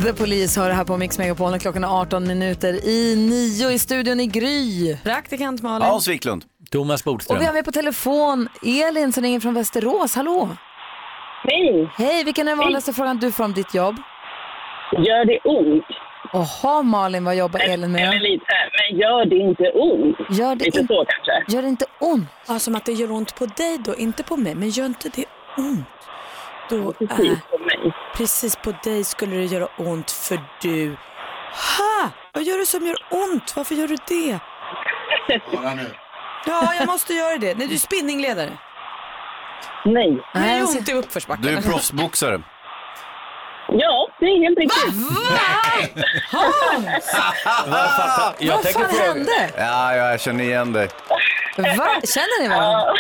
The 0.04 0.14
Police 0.14 0.60
hör 0.62 0.70
det 0.70 0.76
här 0.76 0.84
på 0.86 0.98
Mix 0.98 1.18
Megapol 1.18 1.52
när 1.52 1.60
klockan 1.60 1.84
är 1.84 2.02
18 2.02 2.28
minuter 2.28 2.86
i 2.88 3.16
9 3.60 3.72
i 3.72 3.80
studion 3.80 4.20
i 4.20 4.28
Gry. 4.28 4.98
Praktikant 5.04 5.62
Malin. 5.62 5.88
Hans 5.88 6.08
Wiklund. 6.08 6.44
Thomas 6.72 7.04
Bodström. 7.04 7.36
Och 7.38 7.42
vi 7.42 7.46
har 7.46 7.54
med 7.54 7.66
på 7.66 7.72
telefon 7.72 8.48
Elin 8.66 9.14
som 9.14 9.24
ringer 9.24 9.40
från 9.40 9.54
Västerås. 9.54 10.16
Hallå! 10.16 10.50
Hej! 11.44 11.90
Hej, 11.98 12.24
vilken 12.24 12.48
är 12.48 12.52
den 12.52 12.58
vanligaste 12.58 12.94
frågan 12.94 13.18
du 13.18 13.32
får 13.32 13.44
om 13.44 13.54
ditt 13.54 13.74
jobb? 13.74 13.96
Gör 14.92 15.26
det 15.26 15.40
ont? 15.50 15.86
Jaha 16.36 16.82
Malin, 16.84 17.26
vad 17.26 17.36
jobbar 17.36 17.60
Elin 17.60 17.92
Nej, 17.92 18.02
men 18.02 18.10
med? 18.14 18.22
lite, 18.22 18.46
men 18.90 19.00
gör 19.00 19.26
det 19.26 19.36
inte 19.36 19.64
ont? 19.70 20.18
Gör 20.40 20.56
det, 20.56 20.66
Lite 20.66 20.80
in... 20.80 20.88
så 20.88 21.06
kanske. 21.06 21.56
Gör 21.56 21.62
det 21.62 21.68
inte 21.68 21.86
ont? 22.00 22.28
Ja, 22.48 22.60
som 22.60 22.76
att 22.76 22.86
det 22.86 22.92
gör 22.92 23.12
ont 23.12 23.36
på 23.36 23.46
dig 23.46 23.78
då, 23.86 23.96
inte 23.96 24.24
på 24.24 24.38
mig. 24.38 24.56
Men 24.56 24.70
gör 24.70 24.86
inte 24.86 25.10
det 25.10 25.26
ont? 25.58 25.86
Då 26.70 26.94
Precis 26.94 27.20
är... 27.32 27.58
på 27.58 27.64
mig. 27.64 27.94
Precis 28.16 28.56
på 28.56 28.74
dig 28.84 29.04
skulle 29.04 29.36
det 29.36 29.46
göra 29.46 29.68
ont 29.78 30.12
för 30.12 30.40
du... 30.62 30.96
Ha! 31.78 32.10
Vad 32.34 32.44
gör 32.44 32.58
du 32.58 32.66
som 32.66 32.86
gör 32.88 32.98
ont? 33.10 33.56
Varför 33.56 33.76
gör 33.76 33.88
du 33.88 33.96
det? 34.08 34.40
Ja, 36.48 36.74
jag 36.80 36.88
måste 36.88 37.14
göra 37.14 37.38
det. 37.38 37.58
Nej, 37.58 37.68
du 37.68 37.74
är 37.74 37.78
spinningledare. 37.80 38.50
Nej. 39.86 40.12
Det 40.34 40.40
Nej, 40.40 40.58
är 40.58 40.62
alltså- 40.62 40.78
ont 40.80 40.90
i 40.90 40.94
uppförsbacken. 40.94 41.44
Du 41.44 41.50
är 41.58 41.62
proffsboxare. 41.62 42.42
Ja, 43.68 44.05
det 44.26 44.32
är 44.32 44.40
helt 44.44 44.58
riktigt. 44.60 44.96
Jag 48.40 48.54
Vad 48.56 48.64
tänker 48.64 48.80
fan 48.80 48.90
fråga- 48.90 49.04
hände? 49.14 49.50
Ja, 49.58 49.96
ja, 49.96 50.10
jag 50.12 50.22
känner 50.22 50.44
igen 50.44 50.74
dig. 50.74 50.90
Va? 51.58 51.88
Känner 52.04 52.42
ni 52.42 52.48
varandra? 52.50 52.94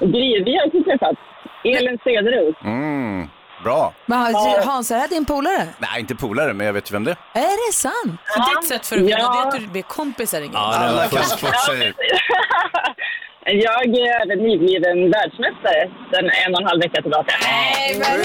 Gry, 0.00 0.44
vi 0.44 0.56
har 0.58 0.66
också 0.66 0.82
träffats. 0.90 1.20
Elin 1.64 1.98
Cederos. 2.04 2.56
Mm. 2.64 3.28
Bra. 3.64 3.94
Men 4.06 4.18
Hans, 4.18 4.66
Hans, 4.66 4.90
är 4.90 4.94
det 4.94 5.00
här 5.00 5.08
din 5.08 5.24
polare? 5.24 5.66
Nej, 5.78 6.00
inte 6.00 6.14
polare, 6.14 6.52
men 6.52 6.66
jag 6.66 6.72
vet 6.74 6.90
ju 6.90 6.92
vem 6.92 7.04
det 7.04 7.10
är. 7.10 7.16
Är 7.40 7.68
det 7.68 7.72
sant? 7.74 8.20
Så 8.26 8.40
ditt 8.60 8.68
sätt 8.68 8.86
för 8.86 8.96
att 8.96 9.02
vinna 9.02 9.18
Ja. 9.18 9.32
det 9.32 9.38
är 9.38 9.46
att 9.48 9.54
du 9.60 9.66
blir 9.66 9.82
kompisar 9.82 10.38
Ingrid. 10.38 10.54
Ja, 10.54 10.86
det 10.88 10.94
var 10.96 11.04
fusksportsäger. 11.22 11.94
Jag 13.44 13.84
är 13.84 14.36
nybliven 14.36 15.10
världsmästare 15.10 15.90
sen 16.12 16.24
en 16.46 16.54
och 16.54 16.60
en 16.60 16.66
halv 16.66 16.80
vecka 16.82 17.02
tillbaka. 17.02 17.34
Nej, 17.42 17.98
men 17.98 18.20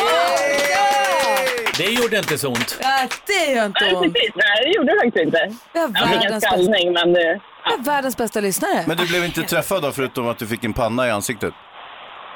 Det 1.78 1.92
gjorde 2.02 2.18
inte 2.18 2.38
så 2.38 2.48
ont. 2.48 2.80
Ja, 2.82 2.98
det 3.28 3.52
gör 3.54 3.66
inte 3.66 3.84
Nej, 3.86 3.94
ont. 3.96 4.14
precis. 4.14 4.32
Nej, 4.36 4.64
det 4.64 4.72
gjorde 4.78 4.92
det 4.94 5.00
faktiskt 5.04 5.26
inte. 5.26 5.40
Jag 5.74 5.88
fick 6.10 6.16
en 6.16 6.20
världens 6.20 6.44
skallning, 6.44 6.94
men... 6.94 7.16
eh, 7.16 7.22
Jag 7.66 7.80
är 7.80 7.84
världens 7.84 8.18
bästa 8.18 8.40
lyssnare. 8.40 8.84
Men 8.88 8.98
du 8.98 9.08
blev 9.08 9.26
inte 9.26 9.42
träffad 9.42 9.82
då, 9.82 9.92
förutom 9.92 10.28
att 10.28 10.38
du 10.40 10.48
fick 10.48 10.64
en 10.64 10.74
panna 10.74 11.08
i 11.08 11.12
ansiktet? 11.12 11.54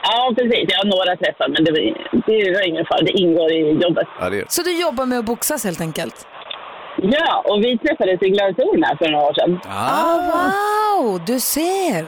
Ja, 0.04 0.34
precis. 0.38 0.66
Jag 0.72 0.78
har 0.78 0.86
några 0.86 1.16
träffar, 1.18 1.48
men 1.54 1.64
det 1.66 1.72
var, 1.72 1.80
det 2.28 2.52
var 2.58 2.68
ingen 2.68 2.86
fara. 2.86 3.02
Det 3.02 3.12
ingår 3.12 3.52
i 3.52 3.72
jobbet. 3.72 4.08
Ja, 4.20 4.30
det 4.30 4.38
är. 4.38 4.46
Så 4.50 4.62
du 4.64 4.82
jobbar 4.82 5.06
med 5.06 5.20
att 5.20 5.26
boxas 5.26 5.64
helt 5.64 5.82
enkelt? 5.82 6.28
Ja, 7.02 7.42
och 7.46 7.60
vi 7.64 7.78
träffades 7.78 8.22
i 8.22 8.30
gladiatorerna 8.30 8.88
här 8.88 8.96
för 8.96 9.10
några 9.10 9.26
år 9.26 9.34
sedan. 9.34 9.60
Ah, 9.70 10.52
wow, 11.02 11.22
du 11.26 11.40
ser. 11.40 12.06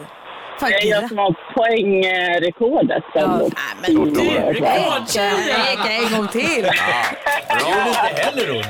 Fan, 0.60 0.70
Det 0.70 0.76
är 0.76 0.90
jag 0.90 1.08
som 1.10 1.18
har 1.18 1.36
poängrekordet. 1.56 3.04
Ja, 3.14 3.50
men 3.82 4.14
du, 4.14 4.24
Ja. 4.24 4.42
rekordtjuren! 4.52 5.88
en 5.90 6.18
gång 6.18 6.28
till. 6.28 6.42
Det 6.42 7.60
gjorde 7.60 7.90
inte 7.90 8.22
heller 8.24 8.52
ont. 8.56 8.66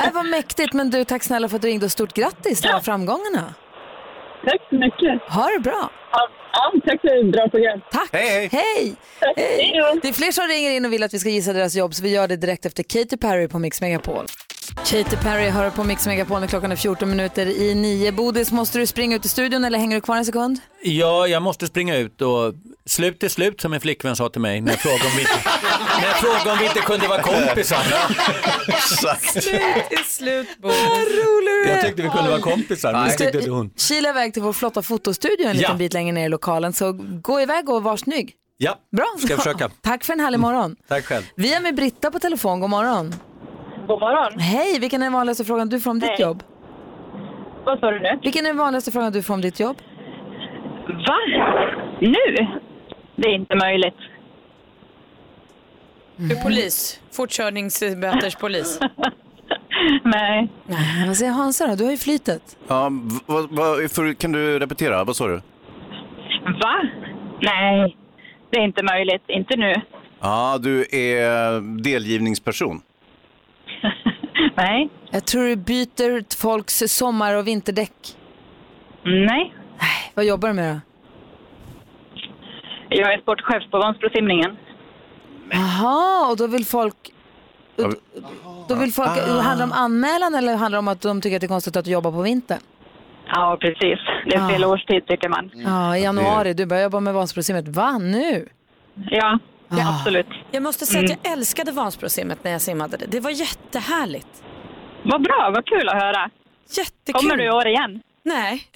Äh, 0.00 0.12
vad 0.14 0.26
mäktigt, 0.26 0.72
men 0.72 0.90
du, 0.90 1.04
tack 1.04 1.22
snälla 1.22 1.48
för 1.48 1.56
att 1.56 1.62
du 1.62 1.68
ringde 1.68 1.86
och 1.86 1.92
stort 1.92 2.12
grattis 2.12 2.60
till 2.60 2.70
alla 2.70 2.80
framgångarna. 2.80 3.54
Tack 4.44 4.60
så 4.70 4.74
mycket. 4.76 5.22
Ha 5.32 5.48
det 5.56 5.60
bra. 5.60 5.90
Ja, 6.12 6.28
ja, 6.52 6.72
tack 6.86 7.00
för 7.00 7.20
ett 7.26 7.32
bra 7.32 7.48
program. 7.48 7.80
Tack. 7.92 8.08
Hej, 8.12 8.48
hej. 8.52 8.94
Hej. 9.36 9.72
Det 10.02 10.08
är 10.08 10.12
fler 10.12 10.32
som 10.32 10.44
ringer 10.48 10.70
in 10.70 10.84
och 10.84 10.92
vill 10.92 11.02
att 11.02 11.14
vi 11.14 11.18
ska 11.18 11.28
gissa 11.28 11.52
deras 11.52 11.74
jobb, 11.76 11.94
så 11.94 12.02
vi 12.02 12.10
gör 12.14 12.28
det 12.28 12.36
direkt 12.36 12.66
efter 12.66 12.82
Katy 12.82 13.16
Perry 13.16 13.48
på 13.48 13.58
Mix 13.58 13.80
Megapol. 13.80 14.26
Katy 14.76 15.16
Perry 15.16 15.48
hör 15.48 15.70
på 15.70 15.84
Mix 15.84 16.06
Megapol 16.06 16.40
när 16.40 16.46
klockan 16.46 16.72
är 16.72 16.76
14 16.76 17.10
minuter 17.10 17.46
i 17.46 17.74
nio. 17.74 18.12
Bodis, 18.12 18.52
måste 18.52 18.78
du 18.78 18.86
springa 18.86 19.16
ut 19.16 19.24
i 19.24 19.28
studion 19.28 19.64
eller 19.64 19.78
hänger 19.78 19.94
du 19.96 20.00
kvar 20.00 20.16
en 20.16 20.24
sekund? 20.24 20.58
Ja, 20.82 21.26
jag 21.26 21.42
måste 21.42 21.66
springa 21.66 21.96
ut 21.96 22.22
och 22.22 22.54
slut 22.86 23.22
är 23.22 23.28
slut 23.28 23.60
som 23.60 23.72
en 23.72 23.80
flickvän 23.80 24.16
sa 24.16 24.28
till 24.28 24.40
mig 24.40 24.60
när 24.60 24.72
jag 24.72 24.80
frågade 24.80 25.04
om 25.04 25.10
vi 25.16 25.20
inte, 25.20 25.32
när 26.00 26.06
jag 26.08 26.16
frågade 26.16 26.50
om 26.52 26.58
vi 26.58 26.64
inte 26.66 26.80
kunde 26.80 27.08
vara 27.08 27.22
kompisar. 27.22 27.82
Exakt. 28.68 29.30
Slut 29.42 29.60
är 29.90 30.04
slut, 30.08 30.48
Bodis. 30.62 30.76
rolig 30.86 31.74
Jag 31.74 31.80
tyckte 31.86 32.02
vi 32.02 32.08
kunde 32.08 32.30
vara 32.30 32.40
kompisar, 32.40 32.92
men 32.92 33.04
det 33.04 33.16
tyckte 33.16 33.38
inte 33.38 33.50
hon. 33.50 33.70
Kila 33.76 34.08
iväg 34.08 34.32
till 34.32 34.42
vår 34.42 34.52
flotta 34.52 34.82
fotostudio 34.82 35.46
en 35.48 35.56
liten 35.56 35.70
Ja. 35.72 35.76
bit 35.78 35.92
längre 35.92 36.12
ner 36.12 36.26
i 36.26 36.28
lokalen, 36.28 36.72
så 36.72 36.92
gå 37.22 37.40
iväg 37.40 37.68
och 37.68 37.82
var 37.82 37.96
snygg. 37.96 38.32
Ja, 38.56 38.78
Bra. 38.96 39.06
ska 39.18 39.28
jag 39.28 39.38
försöka. 39.38 39.70
Tack 39.82 40.04
för 40.04 40.12
en 40.12 40.20
härlig 40.20 40.40
morgon. 40.40 40.76
Tack 40.88 41.04
själv. 41.04 41.24
Vi 41.36 41.54
är 41.54 41.60
med 41.60 41.74
Britta 41.74 42.10
på 42.10 42.18
telefon, 42.18 42.60
god 42.60 42.70
morgon. 42.70 43.14
God 43.86 44.00
morgon. 44.00 44.40
Hej, 44.40 44.78
vilken 44.80 45.02
är 45.02 45.06
den 45.06 45.12
vanligaste 45.12 45.44
frågan 45.44 45.68
du 45.68 45.80
får 45.80 45.90
om 45.90 46.00
ditt 46.00 46.10
Hej. 46.10 46.20
jobb? 46.20 46.42
Vad 47.64 47.78
sa 47.80 47.90
du 47.90 48.00
nu? 48.00 48.18
Vilken 48.22 48.44
är 48.44 48.48
den 48.48 48.56
vanligaste 48.56 48.92
frågan 48.92 49.12
du 49.12 49.22
får 49.22 49.34
om 49.34 49.40
ditt 49.40 49.60
jobb? 49.60 49.76
Va? 50.86 51.18
Nu? 52.00 52.46
Det 53.16 53.28
är 53.28 53.34
inte 53.34 53.56
möjligt. 53.56 53.94
Du 56.16 56.36
är 56.36 56.42
polis, 56.42 57.00
fortkörningsböterspolis. 57.12 58.80
Nej. 60.04 60.48
Nej, 60.66 61.06
vad 61.06 61.16
säger 61.16 61.32
Hansa 61.32 61.66
då? 61.66 61.74
Du 61.74 61.84
har 61.84 61.90
ju 61.90 61.96
flytet. 61.96 62.56
Ja, 62.68 62.90
vad, 63.26 63.50
vad, 63.50 63.90
för, 63.90 64.14
kan 64.14 64.32
du 64.32 64.58
repetera? 64.58 65.04
Vad 65.04 65.16
sa 65.16 65.26
du? 65.26 65.34
Va? 66.44 66.82
Nej, 67.40 67.96
det 68.50 68.56
är 68.56 68.64
inte 68.64 68.82
möjligt. 68.82 69.22
Inte 69.28 69.56
nu. 69.56 69.74
Ja, 70.20 70.58
du 70.60 70.80
är 70.80 71.60
delgivningsperson. 71.82 72.80
Nej. 74.56 74.90
Jag 75.10 75.24
tror 75.26 75.42
du 75.44 75.56
byter 75.56 76.36
folks 76.42 76.82
sommar 76.86 77.34
och 77.36 77.46
vinterdäck. 77.46 77.92
Nej. 79.04 79.54
Vad 80.14 80.24
jobbar 80.24 80.48
du 80.48 80.54
med 80.54 80.74
då? 80.74 80.80
Jag 82.88 83.12
är 83.12 83.18
sportchef 83.20 83.70
på 83.70 83.78
Vansbrosimningen. 83.78 84.56
Jaha, 85.50 86.30
och 86.30 86.36
då 86.36 86.46
vill 86.46 86.64
folk... 86.66 86.94
Då 88.68 88.74
vill 88.74 88.92
folk... 88.92 89.08
Ah. 89.08 89.40
Handlar 89.40 89.56
det 89.56 89.64
om 89.64 89.72
anmälan 89.72 90.34
eller 90.34 90.56
handlar 90.56 90.76
det 90.76 90.78
om 90.78 90.88
att 90.88 91.00
de 91.00 91.20
tycker 91.20 91.36
att 91.36 91.40
det 91.40 91.46
är 91.46 91.48
konstigt 91.48 91.76
att 91.76 91.84
du 91.84 91.90
jobbar 91.90 92.12
på 92.12 92.22
vintern? 92.22 92.58
Ja, 93.26 93.56
precis. 93.60 93.98
Det 94.26 94.34
är 94.36 94.48
fel 94.48 94.64
Ah. 94.64 94.68
årstid 94.68 95.06
tycker 95.06 95.28
man. 95.28 95.50
Ja, 95.54 95.96
i 95.96 96.02
januari. 96.02 96.54
Du 96.54 96.66
börjar 96.66 96.82
jobba 96.82 97.00
med 97.00 97.14
Vansbrosimmet. 97.14 97.68
Va, 97.68 97.98
nu? 97.98 98.48
Ja, 99.10 99.38
ja 99.78 99.94
absolut. 99.98 100.26
Jag 100.50 100.62
måste 100.62 100.86
säga 100.86 101.04
att 101.04 101.18
jag 101.24 101.32
älskade 101.32 101.72
Vansbrosimmet 101.72 102.44
när 102.44 102.50
jag 102.50 102.60
simmade 102.60 102.96
det. 102.96 103.06
Det 103.06 103.20
var 103.20 103.30
jättehärligt. 103.30 104.42
Vad 105.04 105.22
bra, 105.22 105.50
vad 105.54 105.66
kul 105.66 105.88
att 105.88 105.94
höra. 106.02 106.30
Jättekul. 106.76 107.14
Kommer 107.20 107.36
du 107.36 107.44
i 107.44 107.50
år 107.50 107.66
igen? 107.66 108.00
Nej. 108.24 108.66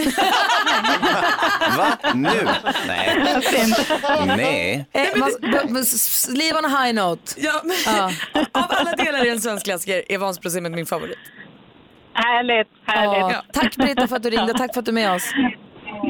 Va? 1.77 1.99
Nu? 2.15 2.29
Nej. 2.87 3.37
Nej. 4.27 4.87
Eh, 4.93 5.07
man, 5.69 5.83
s- 5.83 6.29
leave 6.31 6.59
on 6.59 6.65
a 6.65 6.69
high 6.69 6.95
note. 6.95 7.33
Ja, 7.37 7.61
men, 7.65 7.77
Ja. 7.87 8.11
Av 8.53 8.65
alla 8.69 8.93
delar 8.93 9.25
i 9.27 9.31
en 9.31 9.41
svensk 9.41 9.65
klassiker 9.65 10.03
är 10.09 10.19
Vansbrosimmet 10.19 10.73
min 10.73 10.87
favorit. 10.87 11.19
Härligt, 12.15 12.69
härligt. 12.87 13.35
Ja, 13.35 13.43
tack 13.53 13.77
Britta 13.77 14.09
för 14.09 14.17
att 14.17 14.23
du 14.23 14.31
ringde. 14.31 14.55
Tack 14.55 14.75
för 14.75 14.79
att 14.81 14.85
du 14.85 14.91
är 14.91 14.95
med 14.95 15.13
oss. 15.15 15.31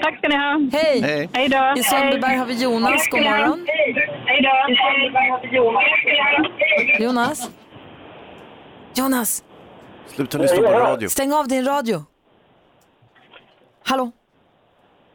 Tack 0.02 0.18
ska 0.18 0.28
ni 0.28 0.36
ha. 0.36 0.60
Hej! 0.72 1.00
Hej. 1.00 1.28
Hej 1.32 1.48
då. 1.48 1.74
I 1.80 1.82
Sundbyberg 1.82 2.36
har 2.36 2.46
vi 2.46 2.54
Jonas. 2.62 3.08
God 3.10 3.20
morgon. 3.22 3.66
Hej 4.26 4.42
då. 4.42 4.72
I 4.72 4.76
Sundbyberg 4.76 5.30
har 5.30 5.40
vi 5.42 5.56
Jonas. 5.56 7.00
Jonas? 7.00 7.50
Jonas, 8.94 9.44
Sluta 10.06 10.38
lyssna 10.38 10.56
på 10.56 10.72
radio. 10.72 11.08
stäng 11.08 11.32
av 11.32 11.48
din 11.48 11.64
radio. 11.64 12.04
Hallå? 13.84 14.10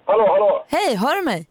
Hallå, 0.06 0.28
hallå. 0.28 0.66
Hej, 0.70 0.96
hör 0.96 1.16
du 1.16 1.22
mig? 1.26 1.48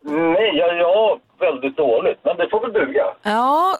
Nej, 0.00 0.56
jag, 0.56 0.76
jag 0.78 1.20
väldigt 1.40 1.76
dåligt, 1.76 2.18
men 2.24 2.36
det 2.36 2.48
får 2.50 2.60
väl 2.60 2.72
duga. 2.72 3.04
Ja, 3.22 3.78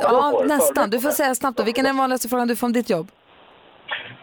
ja 0.00 0.42
nästan. 0.46 0.90
Du 0.90 1.00
får 1.00 1.10
säga 1.10 1.34
snabbt 1.34 1.56
då. 1.58 1.62
Vilken 1.62 1.86
är 1.86 1.88
den 1.88 1.96
vanligaste 1.96 2.28
frågan 2.28 2.48
du 2.48 2.56
får 2.56 2.66
om 2.66 2.72
ditt 2.72 2.90
jobb? 2.90 3.08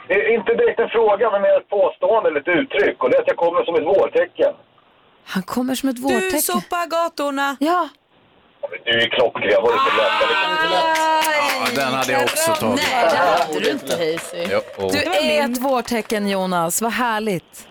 Det 0.08 0.14
är 0.14 0.34
inte 0.38 0.54
direkt 0.54 0.80
en 0.80 0.90
fråga, 0.90 1.32
men 1.32 1.42
mer 1.42 1.58
ett 1.58 1.70
påstående 1.70 2.30
eller 2.30 2.40
ett 2.40 2.48
uttryck. 2.48 3.04
Och 3.04 3.10
det 3.10 3.16
är 3.18 3.22
att 3.22 3.28
jag 3.28 3.38
kommer 3.38 3.64
som 3.66 3.76
ett 3.76 3.84
vårtecken. 3.94 4.54
Han 5.26 5.44
kommer 5.44 5.76
som 5.76 5.90
ett 5.90 5.96
Du 5.96 6.02
vårtecken. 6.02 6.42
sopar 6.42 6.88
gatorna. 6.90 7.58
Ja. 7.60 7.90
Du 8.86 8.92
är 9.02 9.10
klockren, 9.10 9.62
var 9.64 9.72
lite 9.72 9.92
lätt. 9.98 10.16
Det 10.20 10.52
inte 10.52 10.70
lätt. 10.76 10.98
Ja, 11.76 11.84
den 11.84 11.94
hade 11.94 12.12
jag 12.12 12.24
också 12.24 12.52
tagit. 12.54 12.82
Nej, 12.92 13.08
det 13.12 13.18
hade 13.18 13.60
du 13.60 13.70
inte. 13.70 14.20
Jo, 14.52 14.60
oh. 14.86 14.92
Du 14.92 15.00
är 15.28 15.46
ett 15.46 15.58
vårtecken 15.58 16.30
Jonas, 16.30 16.82
vad 16.82 16.92
härligt. 16.92 17.68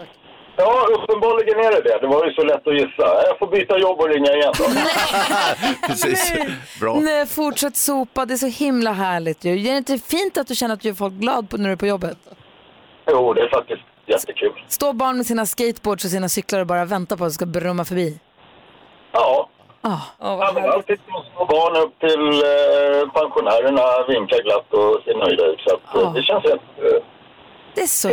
Ja, 0.57 0.89
uppenbarligen 0.93 1.59
är 1.59 1.71
det 1.71 1.81
det. 1.83 1.99
Det 2.01 2.07
var 2.07 2.27
ju 2.27 2.33
så 2.33 2.43
lätt 2.43 2.67
att 2.67 2.75
gissa. 2.75 3.07
Jag 3.29 3.39
får 3.39 3.47
byta 3.47 3.79
jobb 3.79 4.01
och 4.01 4.09
ringa 4.09 4.33
igen 4.33 4.53
då. 4.59 4.65
Precis. 5.87 6.33
Bra. 6.81 6.95
Nej, 7.01 7.27
fortsätt 7.27 7.77
sopa, 7.77 8.25
det 8.25 8.35
är 8.35 8.37
så 8.37 8.47
himla 8.65 8.93
härligt 8.93 9.45
ju. 9.45 9.51
Är 9.69 9.73
det 9.73 9.77
inte 9.77 9.99
fint 9.99 10.39
att 10.39 10.47
du 10.47 10.55
känner 10.55 10.75
att 10.75 10.81
du 10.81 10.89
gör 10.89 10.95
folk 10.95 11.15
glad 11.15 11.51
på, 11.51 11.57
när 11.57 11.67
du 11.67 11.73
är 11.73 11.77
på 11.77 11.87
jobbet? 11.87 12.19
Jo, 13.07 13.33
det 13.33 13.41
är 13.41 13.49
faktiskt 13.49 13.83
jättekul. 14.07 14.53
Står 14.69 14.93
barn 14.93 15.17
med 15.17 15.27
sina 15.27 15.47
skateboards 15.47 16.05
och 16.05 16.11
sina 16.11 16.29
cyklar 16.29 16.61
och 16.61 16.67
bara 16.67 16.85
väntar 16.85 17.17
på 17.17 17.25
att 17.25 17.31
du 17.31 17.35
ska 17.35 17.47
brumma 17.47 17.85
förbi? 17.85 18.21
Ja. 19.13 19.49
Ja, 20.19 20.53
men 20.55 20.71
alltid 20.71 20.99
små 21.35 21.45
barn 21.45 21.77
upp 21.83 21.99
till 22.01 22.25
eh, 22.51 23.13
pensionärerna 23.21 24.07
vinkar 24.09 24.43
glatt 24.43 24.73
och 24.73 25.03
ser 25.05 25.15
nöjda 25.15 25.45
ut. 25.47 25.61
Så 25.61 25.75
att, 25.75 25.97
eh, 25.97 26.13
det 26.13 26.23
känns 26.23 26.45
eh, 26.45 26.61
Det 27.75 27.81
är 27.83 27.87
så 27.87 28.11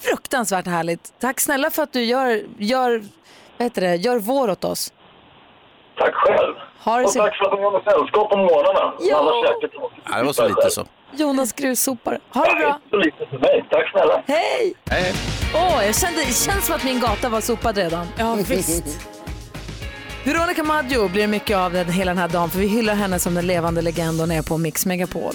fruktansvärt 0.00 0.66
härligt. 0.66 1.12
Tack 1.20 1.40
snälla 1.40 1.70
för 1.70 1.82
att 1.82 1.92
du 1.92 2.04
gör, 2.04 2.42
gör, 2.58 2.90
vad 3.58 3.64
heter 3.66 3.80
det, 3.80 3.96
gör 3.96 4.18
vår 4.18 4.50
åt 4.50 4.64
oss. 4.64 4.92
Tack 5.98 6.14
själv. 6.14 6.54
Ha 6.84 6.96
det 6.98 7.04
och 7.04 7.10
så- 7.10 7.18
tack 7.18 7.36
för 7.38 7.44
att 7.44 7.58
ni 7.58 7.64
har 7.64 7.80
sällskap 7.92 8.30
på 8.30 8.36
morgnarna. 8.36 8.94
Ja. 9.00 9.42
Ja, 10.10 10.18
det 10.18 10.24
var 10.24 10.32
så 10.32 10.48
lite 10.48 10.70
så. 10.70 10.86
Jonas 11.14 11.52
grussopare. 11.52 12.18
Ha 12.34 12.44
det 12.44 12.54
bra. 12.60 12.80
Så 12.90 12.96
lite 12.96 13.26
för 13.30 13.38
mig. 13.38 13.64
Tack 13.70 13.90
snälla. 13.90 14.22
Hej! 14.26 14.74
Hej. 14.90 15.12
Åh, 15.54 15.86
jag 15.86 15.94
kände, 15.96 16.18
det 16.20 16.32
känns 16.32 16.66
som 16.66 16.74
att 16.74 16.84
min 16.84 17.00
gata 17.00 17.28
var 17.28 17.40
sopad 17.40 17.76
redan. 17.76 18.06
Ja, 18.18 18.34
visst. 18.48 19.00
Veronica 20.24 20.62
Maggio 20.62 21.08
blir 21.08 21.26
mycket 21.26 21.56
av 21.56 21.72
den, 21.72 21.86
hela 21.92 22.10
den 22.10 22.18
här 22.18 22.28
dagen 22.28 22.50
för 22.50 22.58
vi 22.58 22.66
hyllar 22.66 22.94
henne 22.94 23.18
som 23.18 23.34
den 23.34 23.46
levande 23.46 23.82
legend 23.82 24.20
hon 24.20 24.30
är 24.30 24.42
på 24.42 24.58
Mix 24.58 24.86
Megapol. 24.86 25.34